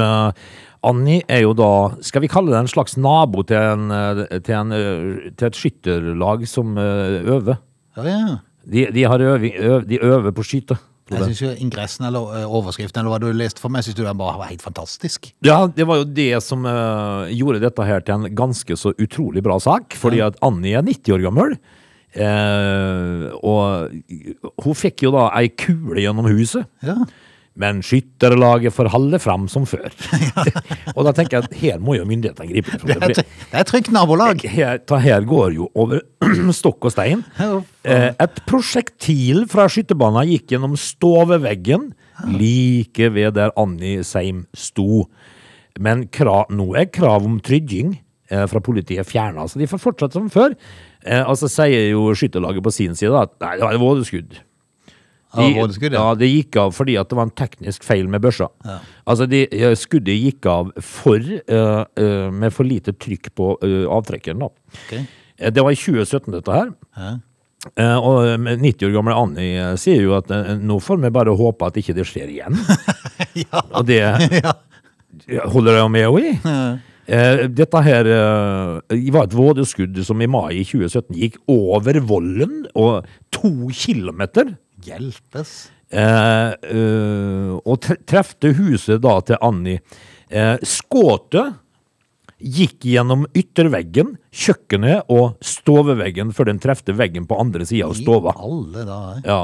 Annie 0.87 1.25
er 1.29 1.43
jo 1.45 1.55
da, 1.57 1.71
skal 2.05 2.25
vi 2.25 2.31
kalle 2.33 2.55
det 2.55 2.61
en 2.63 2.71
slags 2.71 2.97
nabo 3.01 3.45
til, 3.47 3.59
en, 3.59 3.91
eh, 3.93 4.39
til, 4.41 4.55
en, 4.57 4.73
eh, 4.73 5.33
til 5.37 5.51
et 5.51 5.59
skytterlag 5.59 6.47
som 6.49 6.79
eh, 6.81 7.19
øver. 7.21 7.59
Ja, 7.99 8.07
ja. 8.07 8.39
De, 8.65 8.87
de, 8.95 9.05
har 9.09 9.21
øving, 9.25 9.57
øv, 9.57 9.85
de 9.89 9.99
øver 10.01 10.33
på 10.33 10.45
å 10.45 10.47
skyte. 10.47 10.79
Jeg 11.11 11.27
syns 11.27 11.41
jo 11.43 11.51
ingressen 11.59 12.07
eller 12.07 12.45
overskriften 12.47 13.01
eller 13.01 13.11
hva 13.11 13.19
du 13.19 13.33
leste 13.35 13.59
for 13.59 13.73
meg, 13.73 13.83
synes 13.83 13.99
du 13.99 14.05
den 14.05 14.19
bare 14.21 14.39
var 14.39 14.51
helt 14.53 14.63
fantastisk. 14.63 15.33
Ja, 15.43 15.65
det 15.67 15.89
var 15.91 15.99
jo 15.99 16.07
det 16.07 16.39
som 16.47 16.63
uh, 16.63 17.27
gjorde 17.35 17.65
dette 17.65 17.87
her 17.89 18.05
til 18.07 18.15
en 18.15 18.37
ganske 18.39 18.77
så 18.79 18.93
utrolig 18.95 19.43
bra 19.43 19.57
sak. 19.59 19.97
Fordi 19.99 20.21
at 20.23 20.39
Annie 20.47 20.77
er 20.79 20.87
90 20.87 21.17
år 21.17 21.25
gammel. 21.25 21.57
Uh, 22.15 23.27
og 23.43 24.63
hun 24.63 24.79
fikk 24.79 25.09
jo 25.09 25.13
da 25.17 25.27
ei 25.41 25.51
kule 25.51 25.99
gjennom 25.99 26.31
huset. 26.31 26.71
Ja. 26.87 27.01
Men 27.59 27.81
skytterlaget 27.85 28.73
får 28.73 28.89
holde 28.93 29.19
fram 29.21 29.49
som 29.51 29.65
før. 29.69 29.91
og 30.97 31.03
da 31.09 31.13
tenker 31.17 31.39
jeg 31.41 31.49
at 31.49 31.57
her 31.61 31.81
må 31.83 31.97
jo 31.99 32.05
myndighetene 32.09 32.47
gripe 32.53 32.77
inn. 32.77 32.85
Det 32.87 32.97
er, 32.97 33.11
et- 33.11 33.33
det 33.51 33.59
er 33.61 33.67
trygt 33.69 33.91
nabolag. 33.93 34.45
Her, 34.49 34.79
her 35.03 35.27
går 35.29 35.57
jo 35.59 35.67
over 35.75 36.01
stokk 36.61 36.87
og 36.89 36.95
stein. 36.95 37.25
Eh, 37.85 38.11
et 38.15 38.43
prosjektil 38.49 39.45
fra 39.51 39.67
skytterbanen 39.73 40.31
gikk 40.31 40.55
gjennom 40.55 40.77
stoveveggen 40.79 41.91
like 42.37 43.11
ved 43.15 43.35
der 43.39 43.53
Annie 43.61 44.05
Seim 44.07 44.45
sto. 44.55 45.07
Men 45.81 46.07
krav, 46.13 46.51
nå 46.53 46.71
er 46.79 46.89
krav 46.93 47.25
om 47.27 47.39
trygging 47.45 47.95
eh, 48.31 48.45
fra 48.51 48.61
politiet 48.63 49.09
fjerna, 49.09 49.47
så 49.49 49.59
de 49.61 49.69
får 49.71 49.81
fortsette 49.81 50.19
som 50.19 50.31
før. 50.33 50.55
Eh, 51.07 51.23
og 51.25 51.39
så 51.41 51.49
sier 51.51 51.91
jo 51.95 52.11
skytterlaget 52.15 52.63
på 52.67 52.73
sin 52.75 52.97
side 52.99 53.17
at 53.17 53.33
nei, 53.41 53.55
det 53.57 53.65
var 53.67 53.77
et 53.79 53.83
vådeskudd. 53.83 54.39
Ja, 55.31 55.47
vådeskudd, 55.55 55.95
ja. 55.95 56.03
ja, 56.03 56.19
det 56.19 56.29
gikk 56.31 56.57
av 56.59 56.75
fordi 56.75 56.97
at 56.99 57.11
det 57.11 57.19
var 57.19 57.29
en 57.29 57.37
teknisk 57.39 57.85
feil 57.87 58.09
med 58.11 58.23
børsa. 58.25 58.49
Altså, 59.07 59.29
de, 59.31 59.45
skuddet 59.79 60.19
gikk 60.19 60.49
av 60.51 60.73
for, 60.83 61.23
uh, 61.23 61.83
uh, 61.87 62.29
med 62.35 62.55
for 62.55 62.67
lite 62.67 62.97
trykk 62.99 63.31
på 63.39 63.53
uh, 63.63 63.85
avtrekkeren. 63.95 64.43
Okay. 64.43 65.05
Det 65.39 65.63
var 65.63 65.71
i 65.71 65.79
2017 65.79 66.35
dette 66.35 66.57
her. 66.57 66.73
Ja. 66.99 67.13
Og 68.01 68.23
eh, 68.25 68.57
90 68.57 68.87
år 68.89 68.93
gamle 68.95 69.15
Annie 69.21 69.65
sier 69.81 70.01
jo 70.01 70.15
at 70.17 70.31
nå 70.65 70.79
får 70.81 70.97
vi 71.03 71.11
bare 71.13 71.35
håpe 71.37 71.69
at 71.69 71.77
ikke 71.77 71.93
det 71.97 72.07
skjer 72.09 72.31
igjen. 72.33 72.57
ja. 73.45 73.61
Og 73.69 73.85
det 73.89 74.01
Ja. 75.29 75.43
holder 75.51 75.81
jeg 75.81 75.91
med 75.93 76.07
henne 76.07 76.31
i. 76.31 76.81
Eh, 77.11 77.45
dette 77.51 77.83
her 77.83 78.07
eh, 78.07 79.11
var 79.11 79.27
et 79.27 79.35
vådeskudd 79.35 79.99
som 80.07 80.21
i 80.23 80.29
mai 80.31 80.63
2017 80.63 81.17
gikk 81.19 81.39
over 81.51 81.99
volden 82.07 82.65
og 82.79 83.09
to 83.35 83.51
kilometer. 83.75 84.53
Hjelpes. 84.85 85.71
Eh, 85.91 86.53
eh, 86.71 87.51
og 87.59 87.81
tre 87.83 87.97
trefte 88.07 88.53
huset 88.59 89.03
da 89.03 89.17
til 89.27 89.41
Annie. 89.43 89.83
Eh, 90.31 90.57
skåtet 90.63 91.59
gikk 92.41 92.87
gjennom 92.89 93.27
ytterveggen, 93.37 94.15
kjøkkenet 94.33 95.11
og 95.13 95.41
stoveveggen 95.45 96.31
før 96.33 96.53
den 96.53 96.61
trefte 96.63 96.95
veggen 96.97 97.27
på 97.29 97.39
andre 97.43 97.67
sida 97.69 97.91
av 97.91 97.97
stova. 97.99 98.33
I 98.33 98.47
alle 98.47 98.85
dager. 98.89 99.27
Ja. 99.27 99.41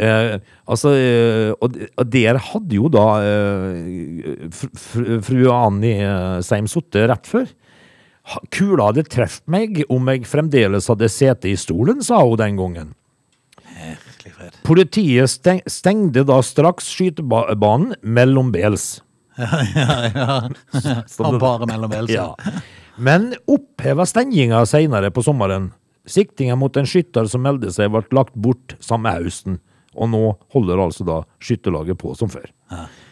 Eh, 0.00 0.36
altså, 0.70 0.94
eh, 0.96 1.50
og, 1.60 1.74
der 2.08 2.38
hadde 2.40 2.76
jo 2.78 2.88
da 2.92 3.06
eh, 3.26 4.46
fr, 4.54 4.70
fr, 4.78 5.10
fru 5.26 5.42
Annie 5.52 5.98
eh, 6.06 6.38
Seim 6.46 6.70
sittet 6.70 7.10
rett 7.10 7.28
før. 7.28 7.50
Kula 8.54 8.90
hadde 8.90 9.04
truffet 9.10 9.48
meg 9.50 9.82
om 9.90 10.08
jeg 10.12 10.28
fremdeles 10.28 10.88
hadde 10.92 11.10
sete 11.10 11.50
i 11.50 11.58
stolen, 11.58 12.04
sa 12.04 12.22
hun 12.22 12.38
den 12.40 12.60
gangen. 12.60 12.94
Virkelig 14.20 14.36
fred. 14.36 14.56
Politiet 14.62 15.30
steng, 15.30 15.60
stengte 15.66 16.24
da 16.28 16.40
straks 16.44 16.90
skytebanen 16.92 17.94
mellombels. 18.02 19.00
Og 19.40 21.38
bare 21.44 21.66
mellom 21.66 21.90
Bels 21.90 22.12
Ja. 22.12 22.34
Men 23.00 23.32
oppheva 23.48 24.04
stenginga 24.04 24.66
seinere 24.68 25.08
på 25.14 25.22
sommeren 25.24 25.70
Siktinga 26.10 26.56
mot 26.56 26.76
en 26.76 26.88
skytter 26.88 27.28
som 27.28 27.44
meldte 27.44 27.70
seg, 27.72 27.92
ble 27.92 28.02
lagt 28.16 28.34
bort 28.34 28.74
samme 28.82 29.12
høsten. 29.14 29.60
Og 29.94 30.08
nå 30.10 30.22
holder 30.54 30.80
altså 30.80 31.04
da 31.06 31.20
skytterlaget 31.44 31.98
på 32.00 32.14
som 32.18 32.30
før. 32.32 32.48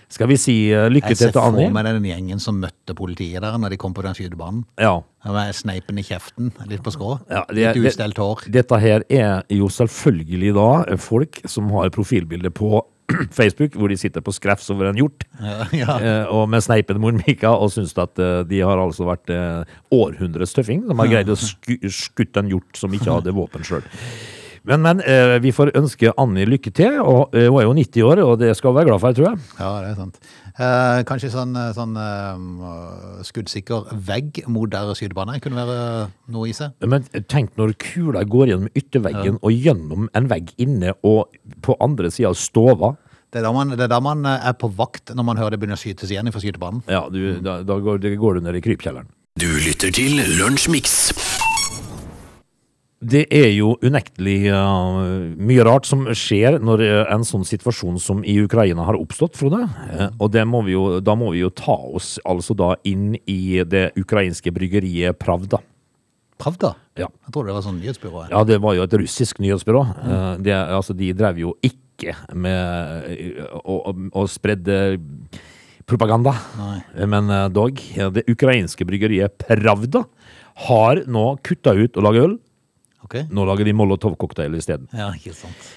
Skal 0.08 0.30
vi 0.30 0.36
si 0.40 0.56
uh, 0.72 0.86
lykke 0.88 1.10
Jeg 1.12 1.18
til 1.20 1.28
ser 1.28 1.36
for 1.36 1.72
meg 1.74 1.84
den 1.84 2.06
gjengen 2.08 2.40
som 2.40 2.56
møtte 2.62 2.94
politiet 2.96 3.42
der 3.44 3.58
når 3.60 3.74
de 3.74 3.78
kom 3.80 3.92
på 3.96 4.02
den 4.06 4.16
skytebanen. 4.16 4.62
Ja. 4.80 4.94
Med 5.28 5.54
sneipen 5.58 5.98
i 6.00 6.04
kjeften, 6.06 6.48
litt 6.70 6.80
på 6.86 6.92
skrå. 6.94 7.18
Ja, 7.28 7.42
det- 7.50 7.74
litt 7.76 7.90
ustelt 7.92 8.16
hår. 8.16 8.46
Dette 8.54 8.78
her 8.80 9.04
er 9.12 9.42
jo 9.52 9.68
selvfølgelig 9.68 10.54
da 10.56 10.96
folk 10.96 11.42
som 11.46 11.68
har 11.76 11.90
profilbilde 11.92 12.50
på 12.56 12.80
Facebook, 13.32 13.72
hvor 13.76 13.88
de 13.88 13.96
sitter 13.96 14.20
på 14.24 14.32
skrevs 14.36 14.66
over 14.72 14.90
en 14.90 14.98
hjort, 15.00 15.24
Ja, 15.40 15.64
ja. 15.72 15.94
eh, 15.98 16.26
og 16.32 16.48
med 16.52 16.60
sneipen 16.64 17.00
mormika, 17.00 17.54
og 17.56 17.70
syns 17.72 17.94
at 17.96 18.18
eh, 18.20 18.42
de 18.48 18.58
har 18.60 18.76
altså 18.82 19.06
vært 19.08 19.32
eh, 19.32 19.76
århundrets 19.96 20.52
tøffing. 20.56 20.82
De 20.88 20.96
har 20.98 21.08
greid 21.08 21.30
å 21.32 21.36
sk 21.40 21.78
skutte 21.88 22.42
en 22.42 22.50
hjort 22.52 22.76
som 22.76 22.92
ikke 22.92 23.08
hadde 23.18 23.32
våpen 23.36 23.64
sjøl. 23.64 23.84
Men, 24.68 24.82
men 24.84 25.00
eh, 25.00 25.38
vi 25.40 25.52
får 25.54 25.72
ønske 25.78 26.12
Anni 26.20 26.44
lykke 26.48 26.72
til. 26.76 26.98
og 27.00 27.34
eh, 27.36 27.48
Hun 27.48 27.62
er 27.62 27.66
jo 27.68 27.76
90 27.78 28.04
år, 28.10 28.20
og 28.26 28.36
det 28.42 28.52
skal 28.58 28.72
hun 28.72 28.78
være 28.78 28.90
glad 28.90 29.02
for, 29.04 29.16
tror 29.16 29.30
jeg. 29.30 29.40
Ja, 29.56 29.70
det 29.80 29.90
er 29.94 29.98
sant. 30.02 30.20
Eh, 30.58 31.00
kanskje 31.08 31.30
sånn, 31.32 31.54
eh, 31.56 31.70
sånn 31.76 31.96
eh, 32.02 33.22
skuddsikker 33.28 33.92
vegg 34.08 34.42
mot 34.50 34.70
der 34.72 34.90
skytebanen 34.98 35.40
kunne 35.42 35.64
være 35.64 36.08
noe 36.34 36.50
i 36.50 36.54
seg. 36.56 36.74
Men 36.84 37.06
tenk 37.30 37.54
når 37.60 37.76
kula 37.80 38.24
går 38.28 38.52
gjennom 38.52 38.72
ytterveggen 38.76 39.38
og 39.40 39.54
gjennom 39.54 40.08
en 40.18 40.30
vegg 40.30 40.50
inne 40.60 40.96
og 41.06 41.38
på 41.64 41.78
andre 41.84 42.10
sida 42.12 42.32
av 42.32 42.40
stova. 42.40 42.96
Det 43.28 43.42
er, 43.42 43.44
da 43.44 43.52
man, 43.52 43.74
det 43.76 43.84
er 43.86 43.92
da 43.92 44.00
man 44.02 44.24
eh, 44.26 44.50
er 44.50 44.56
på 44.58 44.70
vakt 44.74 45.14
når 45.14 45.30
man 45.30 45.40
hører 45.40 45.56
det 45.56 45.62
begynner 45.62 45.78
å 45.78 45.84
skytes 45.84 46.12
igjen 46.12 46.32
fra 46.34 46.42
skytebanen. 46.42 46.84
Ja, 46.90 47.06
du, 47.12 47.38
da, 47.44 47.60
da 47.62 47.80
går, 47.80 48.02
det 48.04 48.16
går 48.20 48.38
du 48.40 48.48
ned 48.48 48.58
i 48.58 48.64
krypkjelleren. 48.64 49.08
Du 49.38 49.46
lytter 49.62 49.92
til 49.94 50.18
Lunsjmix. 50.40 51.12
Det 52.98 53.28
er 53.30 53.52
jo 53.54 53.76
unektelig 53.86 54.48
uh, 54.50 55.30
mye 55.38 55.62
rart 55.62 55.86
som 55.86 56.00
skjer 56.18 56.56
når 56.58 56.80
uh, 56.82 57.02
en 57.14 57.22
sånn 57.26 57.44
situasjon 57.46 58.00
som 58.02 58.24
i 58.26 58.34
Ukraina 58.42 58.82
har 58.88 58.98
oppstått, 58.98 59.36
Frode. 59.38 59.60
Uh, 59.86 60.08
og 60.18 60.32
det 60.34 60.42
må 60.50 60.64
vi 60.66 60.74
jo, 60.74 60.98
da 60.98 61.14
må 61.14 61.30
vi 61.30 61.44
jo 61.44 61.50
ta 61.54 61.76
oss 61.94 62.16
altså 62.26 62.56
da 62.58 62.72
inn 62.90 63.12
i 63.30 63.62
det 63.62 63.92
ukrainske 64.02 64.50
bryggeriet 64.54 65.20
Pravda. 65.22 65.60
Pravda? 66.42 66.72
Ja. 66.98 67.06
Jeg 67.28 67.34
tror 67.36 67.46
det 67.46 67.54
var 67.54 67.62
sånn 67.68 67.78
nyhetsbyrå. 67.78 68.24
Ja, 68.32 68.42
det 68.46 68.58
var 68.66 68.74
jo 68.74 68.82
et 68.86 68.98
russisk 68.98 69.38
nyhetsbyrå. 69.42 69.84
Eh, 69.94 70.26
det, 70.46 70.54
altså, 70.54 70.94
de 70.94 71.12
drev 71.18 71.38
jo 71.42 71.54
ikke 71.66 72.14
med 72.34 73.48
å, 73.58 73.78
å, 73.90 73.94
å 74.22 74.26
spredde 74.30 74.76
propaganda. 75.90 76.34
Nei. 76.58 76.76
Men 77.10 77.30
dog, 77.50 77.82
det 78.14 78.26
ukrainske 78.30 78.86
bryggeriet 78.86 79.48
Pravda 79.48 80.04
har 80.68 81.02
nå 81.10 81.24
kutta 81.46 81.74
ut 81.74 81.98
å 81.98 82.06
lage 82.06 82.22
øl. 82.26 82.38
Ok? 83.08 83.22
Nå 83.32 83.44
lager 83.48 83.68
de 83.68 83.74
Molotov-cocktail 83.76 84.56
isteden. 84.58 84.88
Ja, 84.92 85.08
ikke 85.16 85.32
sant. 85.36 85.68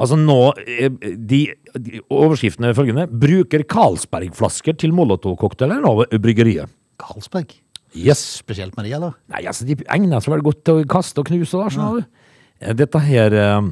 Altså 0.00 0.16
nå, 0.16 0.38
eh, 0.64 0.88
de, 1.14 1.40
de 1.76 2.00
Overskriften 2.10 2.66
er 2.66 2.76
følgende. 2.76 3.06
Bruker 3.06 3.64
Carlsberg-flasker 3.68 4.78
til 4.80 4.94
Molotov-cocktailer 4.96 5.86
av 5.86 6.04
bryggeriet. 6.22 6.72
Carlsberg? 7.00 7.52
Yes. 7.96 8.22
Spesielt 8.40 8.76
med 8.78 8.86
de, 8.86 8.94
eller? 8.98 9.16
Nei, 9.32 9.44
altså, 9.50 9.66
de 9.66 9.76
egner 9.90 10.22
seg 10.22 10.34
vel 10.34 10.44
godt 10.46 10.62
til 10.66 10.80
å 10.80 10.88
kaste 10.88 11.22
og 11.22 11.30
knuse. 11.30 11.58
Da, 11.58 11.70
skjønner 11.72 12.00
du. 12.00 12.24
Eh, 12.60 12.74
Dette 12.78 13.02
her 13.02 13.36
eh, 13.36 13.70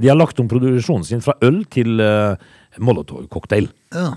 De 0.00 0.10
har 0.10 0.18
lagt 0.18 0.40
om 0.42 0.50
produksjonen 0.50 1.06
sin 1.06 1.24
fra 1.24 1.36
øl 1.44 1.62
til 1.70 2.00
uh, 2.00 2.38
molotovcocktail. 2.80 3.68
Ja. 3.94 4.12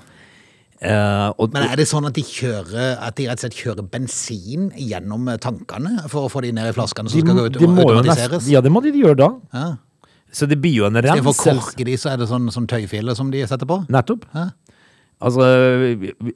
Eh, 0.83 1.29
og, 1.39 1.53
Men 1.55 1.69
er 1.71 1.79
det 1.79 1.85
sånn 1.87 2.03
at 2.09 2.17
de 2.17 2.21
kjører 2.27 2.97
At 2.99 3.15
de 3.15 3.29
rett 3.29 3.39
og 3.39 3.45
slett 3.45 3.55
kjører 3.55 3.85
bensin 3.87 4.65
gjennom 4.75 5.29
eh, 5.31 5.37
tankene 5.39 6.01
for 6.11 6.27
å 6.27 6.31
få 6.33 6.41
de 6.43 6.49
ned 6.57 6.67
i 6.67 6.75
flaskene 6.75 7.07
som 7.07 7.15
de, 7.15 7.23
skal 7.23 7.37
gå 7.37 7.45
ut 7.47 7.55
de 7.55 7.69
automatiseres? 7.69 8.49
ja, 8.51 8.59
det 8.59 8.73
må 8.75 8.81
de 8.83 8.91
gjøre 8.91 9.15
da. 9.21 9.29
Ja. 9.55 9.69
Så 10.35 10.49
det 10.51 10.57
blir 10.59 10.75
jo 10.81 10.89
en 10.89 10.99
renselse. 10.99 11.53
korke 11.55 11.87
de, 11.87 11.95
så 11.95 12.11
er 12.11 12.19
det 12.19 12.27
sånn, 12.27 12.49
sånn 12.51 12.67
tøyfille 12.67 13.15
som 13.15 13.31
de 13.31 13.45
setter 13.47 13.69
på? 13.69 13.79
Nettopp. 13.87 14.27
Ja. 14.35 14.49
Altså, 15.23 15.45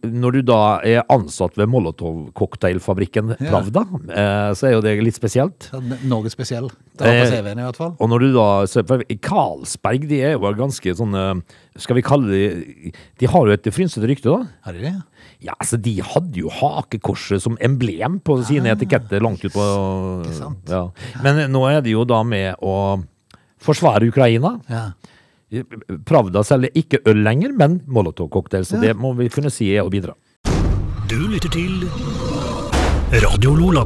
når 0.07 0.31
du 0.37 0.41
da 0.47 0.57
er 0.87 1.01
ansatt 1.11 1.57
ved 1.59 1.67
Molotov-cocktailfabrikken 1.69 3.33
Pravda, 3.41 3.83
ja. 4.07 4.53
så 4.55 4.69
er 4.69 4.73
jo 4.77 4.81
det 4.85 4.93
litt 5.03 5.17
spesielt. 5.17 5.67
Noe 6.07 6.31
spesiell. 6.31 6.69
Det 6.95 7.03
var 7.05 7.17
på 7.19 7.25
Eh, 7.25 7.33
CV-en 7.33 7.59
i 7.59 7.65
hvert 7.67 7.79
fall. 7.79 7.91
Og 7.99 8.09
når 8.11 8.23
du 8.23 8.29
da 8.37 8.45
ser 8.71 8.87
på 8.87 8.97
Carlsberg, 9.25 10.07
de 10.09 10.21
er 10.29 10.33
jo 10.37 10.53
ganske 10.57 10.95
sånn 10.95 11.13
eh, 11.15 11.59
Skal 11.79 11.95
vi 11.99 12.03
kalle 12.03 12.31
det 12.31 12.93
De 13.21 13.29
har 13.31 13.45
jo 13.47 13.53
et 13.55 13.69
frynsete 13.71 14.07
rykte, 14.09 14.31
da. 14.31 14.47
Har 14.65 14.73
de 14.75 14.83
det? 14.87 14.95
Ja, 15.45 15.53
altså 15.59 15.77
De 15.79 15.93
hadde 16.03 16.41
jo 16.41 16.49
hakekorset 16.51 17.43
som 17.43 17.59
emblem 17.63 18.19
på 18.23 18.39
sine 18.47 18.71
etiketter 18.73 19.21
langt 19.23 19.43
ut 19.45 19.53
på 19.55 19.63
Ah. 19.69 20.25
Sant? 20.35 20.67
Ja. 20.71 20.85
Men 21.23 21.45
nå 21.51 21.61
er 21.69 21.81
de 21.85 21.93
jo 21.95 22.03
da 22.07 22.23
med 22.27 22.55
å 22.63 23.01
forsvare 23.59 24.07
Ukraina. 24.07 24.55
Ja. 24.71 24.87
Pravda 26.05 26.43
selger 26.45 26.75
ikke 26.77 27.01
øl 27.09 27.23
lenger, 27.25 27.53
men 27.57 27.79
Molotov-cocktail. 27.89 28.67
Så 28.67 28.81
det 28.81 28.93
må 28.97 29.15
vi 29.17 29.29
kunne 29.33 29.49
si 29.53 29.71
er 29.73 29.85
å 29.85 29.93
bidra. 29.93 30.13
Du 31.09 31.17
lytter 31.25 31.49
til 31.49 31.88
Radio 33.23 33.55
Lola. 33.57 33.85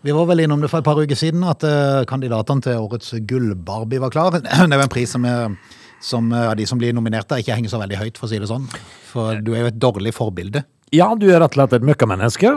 Vi 0.00 0.14
var 0.14 0.28
vel 0.30 0.44
innom 0.44 0.62
det 0.62 0.70
for 0.70 0.80
et 0.80 0.86
par 0.86 0.96
uker 0.96 1.18
siden 1.18 1.42
at 1.44 1.64
eh, 1.66 2.04
kandidatene 2.08 2.62
til 2.64 2.78
årets 2.80 3.16
Gull-Barbie 3.28 4.00
var 4.00 4.14
klar. 4.14 4.30
Det 4.38 4.48
er 4.48 4.70
jo 4.70 4.84
en 4.86 4.92
pris 4.92 5.10
som, 5.10 5.26
er, 5.26 5.56
som 6.00 6.30
eh, 6.32 6.46
av 6.52 6.54
de 6.56 6.64
som 6.70 6.80
blir 6.80 6.94
nominert, 6.96 7.28
da, 7.28 7.40
ikke 7.42 7.56
henger 7.58 7.74
så 7.74 7.80
veldig 7.82 7.98
høyt, 8.00 8.20
for 8.20 8.28
å 8.28 8.32
si 8.32 8.38
det 8.40 8.48
sånn. 8.48 8.68
For 9.10 9.42
du 9.42 9.52
er 9.56 9.66
jo 9.66 9.72
et 9.72 9.80
dårlig 9.82 10.14
forbilde. 10.16 10.62
Ja, 10.94 11.10
du 11.20 11.26
er 11.28 11.42
rett 11.42 11.52
og 11.52 11.58
slett 11.58 11.74
et 11.76 11.84
møkkamenneske. 11.84 12.48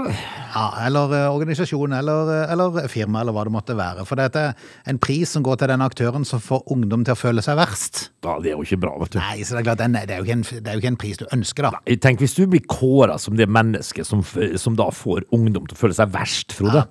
Ja, 0.52 0.64
eller 0.86 1.12
eh, 1.18 1.26
organisasjon, 1.36 1.92
eller, 1.98 2.30
eh, 2.32 2.54
eller 2.54 2.88
firma, 2.92 3.22
eller 3.26 3.36
hva 3.36 3.44
det 3.48 3.52
måtte 3.52 3.76
være. 3.76 4.06
For 4.08 4.20
dette 4.20 4.44
er 4.54 4.88
en 4.92 5.00
pris 5.04 5.34
som 5.36 5.44
går 5.44 5.60
til 5.60 5.72
den 5.74 5.84
aktøren 5.84 6.24
som 6.28 6.40
får 6.44 6.64
ungdom 6.72 7.04
til 7.08 7.12
å 7.16 7.20
føle 7.20 7.44
seg 7.44 7.60
verst. 7.60 8.06
Ja, 8.24 8.38
Det 8.40 8.54
er 8.54 8.56
jo 8.56 8.64
ikke 8.64 8.80
bra, 8.86 8.94
vet 9.04 9.18
du. 9.18 9.20
Nei, 9.20 9.44
så 9.44 9.58
det 9.58 9.64
er 9.66 9.68
klart, 9.68 9.82
den, 9.84 9.98
det, 10.00 10.16
er 10.16 10.22
jo 10.24 10.28
ikke 10.30 10.38
en, 10.40 10.46
det 10.48 10.64
er 10.72 10.78
jo 10.80 10.84
ikke 10.86 10.94
en 10.94 11.02
pris 11.04 11.20
du 11.20 11.26
ønsker, 11.36 11.68
da. 11.68 11.96
Tenk 12.08 12.24
hvis 12.24 12.38
du 12.40 12.46
blir 12.52 12.64
kåra 12.72 13.18
som 13.20 13.36
det 13.40 13.50
mennesket 13.52 14.08
som, 14.08 14.24
f- 14.24 14.56
som 14.64 14.80
da 14.80 14.88
får 14.96 15.28
ungdom 15.36 15.68
til 15.68 15.76
å 15.76 15.82
føle 15.84 15.98
seg 16.00 16.14
verst, 16.16 16.56
Frode. 16.56 16.86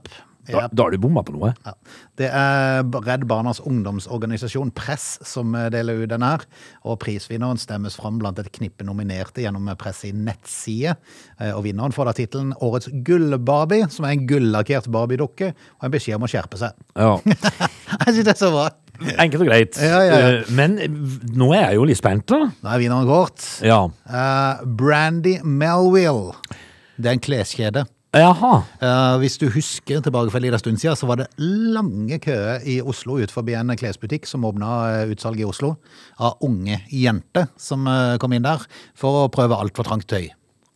Da, 0.53 0.67
da 0.73 0.87
har 0.87 0.95
du 0.95 0.99
bomma 1.03 1.23
på 1.27 1.35
noe. 1.37 1.53
Ja. 1.67 1.73
Det 2.21 2.29
er 2.37 2.83
Redd 3.07 3.25
Barnas 3.31 3.61
ungdomsorganisasjon 3.65 4.73
Press 4.77 5.19
som 5.27 5.55
eh, 5.59 5.69
deler 5.73 6.03
ut 6.03 6.11
den 6.13 6.25
her. 6.27 6.45
Og 6.85 6.99
prisvinneren 7.03 7.61
stemmes 7.61 7.97
fram 7.99 8.19
blant 8.21 8.39
et 8.43 8.51
knippe 8.57 8.85
nominerte 8.87 9.45
gjennom 9.45 9.71
Press 9.81 10.03
sin 10.05 10.25
nettside. 10.27 10.97
Eh, 11.41 11.53
Og 11.55 11.65
vinneren 11.69 11.95
får 11.97 12.11
da 12.11 12.17
tittelen 12.21 12.53
Årets 12.61 12.91
Gull-Barbie, 13.07 13.89
som 13.93 14.07
er 14.09 14.17
en 14.17 14.27
gullakkert 14.31 14.91
Barbie-dukke, 14.93 15.53
og 15.81 15.89
en 15.89 15.95
beskjed 15.97 16.19
om 16.21 16.27
å 16.29 16.31
skjerpe 16.31 16.61
seg. 16.61 16.77
Ja. 16.99 17.17
Jeg 18.07 18.15
synes 18.15 18.25
det 18.27 18.35
er 18.37 18.41
så 18.45 18.53
bra. 18.55 18.69
Enkelt 19.01 19.41
og 19.41 19.49
greit. 19.49 19.79
Ja, 19.81 20.01
ja, 20.05 20.17
ja. 20.21 20.33
Eh, 20.43 20.51
Men 20.53 20.75
nå 21.33 21.47
er 21.57 21.71
jeg 21.71 21.79
jo 21.79 21.87
litt 21.89 21.97
spent, 21.97 22.27
da. 22.29 22.51
Da 22.61 22.75
er 22.75 22.83
vinneren 22.83 23.09
kort. 23.09 23.41
Ja. 23.65 23.79
Uh, 24.05 24.61
Brandy 24.77 25.39
Melville. 25.41 26.35
Det 27.01 27.09
er 27.09 27.17
en 27.17 27.23
kleskjede. 27.25 27.87
Jaha. 28.11 28.57
Eh, 28.83 29.17
hvis 29.23 29.37
du 29.39 29.45
husker 29.55 30.01
tilbake 30.03 30.33
for 30.33 30.41
en 30.41 30.47
liten 30.49 30.59
stund 30.59 30.81
siden, 30.83 30.99
så 30.99 31.07
var 31.07 31.21
det 31.21 31.29
lange 31.39 32.19
køer 32.19 32.65
i 32.67 32.81
Oslo 32.83 33.21
ut 33.23 33.31
forbi 33.31 33.55
en 33.55 33.71
klesbutikk 33.79 34.27
som 34.27 34.43
åpna 34.49 34.73
utsalget 35.07 35.15
utsalg 35.15 35.41
i 35.45 35.47
Oslo, 35.47 35.75
av 36.19 36.41
unge 36.43 36.81
jenter 36.91 37.47
som 37.61 37.87
eh, 37.87 38.17
kom 38.19 38.35
inn 38.35 38.43
der 38.47 38.65
for 38.99 39.27
å 39.27 39.29
prøve 39.31 39.55
altfor 39.63 39.87
trangt 39.87 40.09
tøy. 40.11 40.27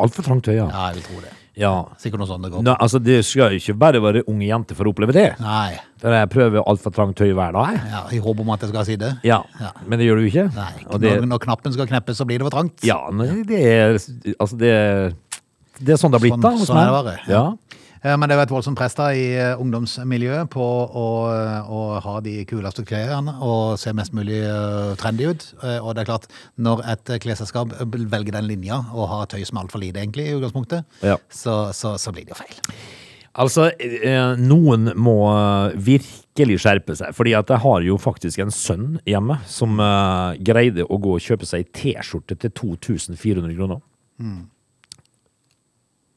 Altfor 0.05 0.27
trangt 0.27 0.47
tøy, 0.47 0.61
ja. 0.61 0.69
Ja, 0.71 0.91
jeg 0.93 1.01
vil 1.01 1.09
tro 1.09 1.21
det. 1.25 1.33
ja. 1.59 1.73
Sikkert 2.03 2.23
noe 2.23 2.27
sånt 2.31 2.43
det 2.47 2.53
går. 2.55 2.63
Nei, 2.67 2.75
altså, 2.83 2.99
det 3.03 3.19
skal 3.27 3.55
jo 3.55 3.61
ikke 3.63 3.77
bare 3.83 4.01
være 4.03 4.25
unge 4.31 4.47
jenter 4.49 4.79
for 4.79 4.87
å 4.87 4.95
oppleve 4.95 5.15
det. 5.15 5.27
Nei. 5.43 5.75
For 6.03 6.15
jeg 6.15 6.31
prøver 6.35 6.63
altfor 6.71 6.95
trangt 6.95 7.17
tøy 7.19 7.31
hver 7.35 7.55
dag. 7.55 7.79
Ja, 7.91 8.01
I 8.15 8.19
håp 8.23 8.43
om 8.43 8.51
at 8.55 8.63
jeg 8.67 8.71
skal 8.75 8.87
sitte. 8.87 9.13
Ja. 9.27 9.41
Ja. 9.63 9.71
Men 9.87 9.99
det 10.03 10.07
gjør 10.07 10.19
du 10.23 10.27
ikke. 10.31 10.47
Nei, 10.55 10.73
Og 10.87 10.99
det, 11.03 11.15
når, 11.23 11.29
når 11.35 11.43
knappen 11.47 11.75
skal 11.75 11.91
kneppes, 11.91 12.19
så 12.21 12.27
blir 12.31 12.43
det 12.43 12.47
for 12.51 12.55
trangt. 12.59 12.83
ja, 12.87 12.99
nei, 13.15 13.43
det 13.49 13.63
er 13.71 13.99
Altså, 14.39 14.59
det 14.59 14.75
Det 15.81 15.95
er 15.95 15.99
sånn 16.01 16.13
det 16.15 16.21
har 16.21 16.25
blitt, 16.29 16.37
Sånn- 16.37 16.43
da. 16.43 16.51
hos 16.59 16.69
sånn 16.69 16.77
er 16.79 16.91
meg. 16.91 16.93
det 16.93 17.05
bare, 17.05 17.21
Ja. 17.29 17.57
Men 18.05 18.29
det 18.29 18.35
er 18.35 18.37
jo 18.37 18.43
et 18.45 18.51
voldsomt 18.53 18.77
press 18.77 18.93
da 18.95 19.07
i 19.17 19.33
eh, 19.33 19.55
ungdomsmiljøet 19.57 20.51
på 20.53 20.61
å, 20.61 21.05
å 21.73 22.01
ha 22.05 22.21
de 22.21 22.45
kuleste 22.45 22.85
klærne 22.85 23.33
og 23.41 23.79
se 23.81 23.95
mest 23.97 24.13
mulig 24.13 24.43
eh, 24.45 24.91
trendy 25.01 25.25
ut. 25.31 25.47
Eh, 25.65 25.79
Og 25.81 25.95
det 25.97 26.03
er 26.03 26.11
klart, 26.13 26.27
når 26.61 26.83
et 26.93 27.15
klesselskap 27.25 27.73
velger 27.81 28.33
den 28.37 28.45
linja 28.47 28.77
og 28.93 29.09
har 29.09 29.25
tøy 29.33 29.41
som 29.49 29.57
er 29.57 29.63
altfor 29.65 29.81
lite 29.81 30.03
egentlig 30.05 30.27
i 30.29 30.35
utgangspunktet, 30.37 30.85
Ja. 31.03 31.17
så, 31.33 31.73
så, 31.73 31.95
så 31.97 32.13
blir 32.13 32.27
det 32.29 32.37
jo 32.37 32.43
feil. 32.45 32.77
Altså, 33.35 33.71
noen 34.39 34.93
må 35.01 35.17
virkelig 35.75 36.61
skjerpe 36.61 36.95
seg. 37.01 37.15
Fordi 37.17 37.33
at 37.35 37.49
jeg 37.49 37.59
har 37.65 37.81
jo 37.89 37.97
faktisk 37.97 38.39
en 38.45 38.53
sønn 38.53 38.99
hjemme 39.09 39.41
som 39.49 39.81
greide 40.45 40.85
å 40.87 41.01
gå 41.01 41.17
og 41.17 41.25
kjøpe 41.25 41.49
seg 41.49 41.73
T-skjorte 41.73 42.37
til 42.39 42.51
2400 42.53 43.57
kroner. 43.57 43.81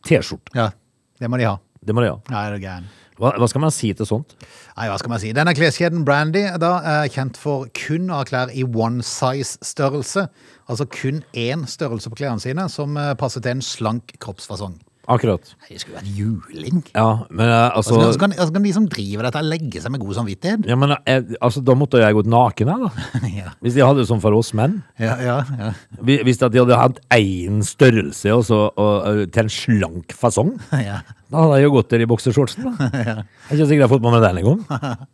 T-skjorte. 0.07 0.53
Ja, 0.57 0.71
det 1.19 1.29
må 1.31 1.39
de 1.39 1.49
ha. 1.49 1.57
Det 1.83 1.95
må 1.95 2.03
de 2.03 2.11
ha. 2.11 2.21
Nei, 2.31 2.45
det 2.51 2.59
er 2.59 2.63
gæren. 2.63 2.87
Hva, 3.17 3.31
hva 3.41 3.47
skal 3.49 3.63
man 3.63 3.73
si 3.73 3.89
til 3.97 4.05
sånt? 4.05 4.35
Nei, 4.77 4.85
hva 4.91 4.97
skal 5.01 5.09
man 5.09 5.21
si? 5.21 5.31
Denne 5.33 5.55
kleskjeden 5.57 6.03
Brandy 6.05 6.43
da, 6.61 6.73
er 6.85 7.09
kjent 7.13 7.39
for 7.41 7.65
kun 7.77 8.11
å 8.11 8.19
ha 8.19 8.27
klær 8.29 8.51
i 8.53 8.65
one 8.67 9.05
size-størrelse. 9.05 10.27
Altså 10.69 10.85
kun 10.93 11.23
én 11.33 11.65
størrelse 11.69 12.11
på 12.13 12.19
klærne 12.21 12.43
sine, 12.43 12.67
som 12.69 12.93
eh, 12.99 13.15
passer 13.17 13.41
til 13.41 13.57
en 13.57 13.65
slank 13.65 14.13
kroppsfasong. 14.21 14.77
Akkurat. 15.07 15.53
Nei, 15.63 15.69
Det 15.71 15.79
skulle 15.81 16.01
vært 16.01 16.09
juling. 16.17 16.81
Ja, 16.91 17.05
men 17.31 17.47
eh, 17.47 17.69
altså 17.77 17.95
Altså, 17.95 18.09
så, 18.17 18.19
kan, 18.19 18.33
altså 18.35 18.53
kan 18.57 18.65
de 18.65 18.73
som 18.75 18.87
driver 18.91 19.23
dette, 19.29 19.43
legge 19.47 19.79
seg 19.83 19.93
med 19.93 20.01
god 20.03 20.17
samvittighet? 20.17 20.65
ja, 20.67 20.75
men, 20.75 20.91
eh, 21.07 21.21
altså, 21.39 21.61
Da 21.63 21.75
måtte 21.79 22.01
jeg 22.01 22.17
gått 22.17 22.27
naken, 22.27 22.71
her, 22.73 22.83
da. 22.87 23.21
ja. 23.39 23.53
Hvis 23.63 23.77
de 23.77 23.85
hadde 23.85 24.03
det 24.03 24.09
sånn 24.09 24.19
for 24.23 24.35
oss 24.35 24.51
menn. 24.57 24.81
Ja, 24.99 25.15
ja, 25.23 25.37
ja. 25.61 25.69
Hvi- 26.03 26.19
Hvis 26.27 26.41
at 26.43 26.51
de 26.51 26.59
hadde 26.59 26.79
hatt 26.81 26.99
én 27.15 27.61
størrelse 27.63 28.33
og 28.35 28.43
så, 28.49 28.59
og, 28.75 28.95
og, 29.07 29.21
til 29.31 29.45
en 29.45 29.53
slank 29.53 30.11
fasong, 30.17 30.51
ja. 30.89 30.99
da 31.31 31.45
hadde 31.45 31.61
jeg 31.61 31.69
jo 31.69 31.75
gått 31.77 31.93
der 31.95 32.03
i 32.03 32.09
boksershortsen. 32.11 32.67
da. 32.67 32.89
Jeg 33.47 33.55
er 33.55 33.55
ikke 33.55 33.69
sikker 33.69 33.79
jeg 33.79 33.87
har 33.87 33.93
fått 33.95 34.03
med 34.03 34.17
meg 34.17 34.25
den 34.27 34.41
engang. 34.43 35.07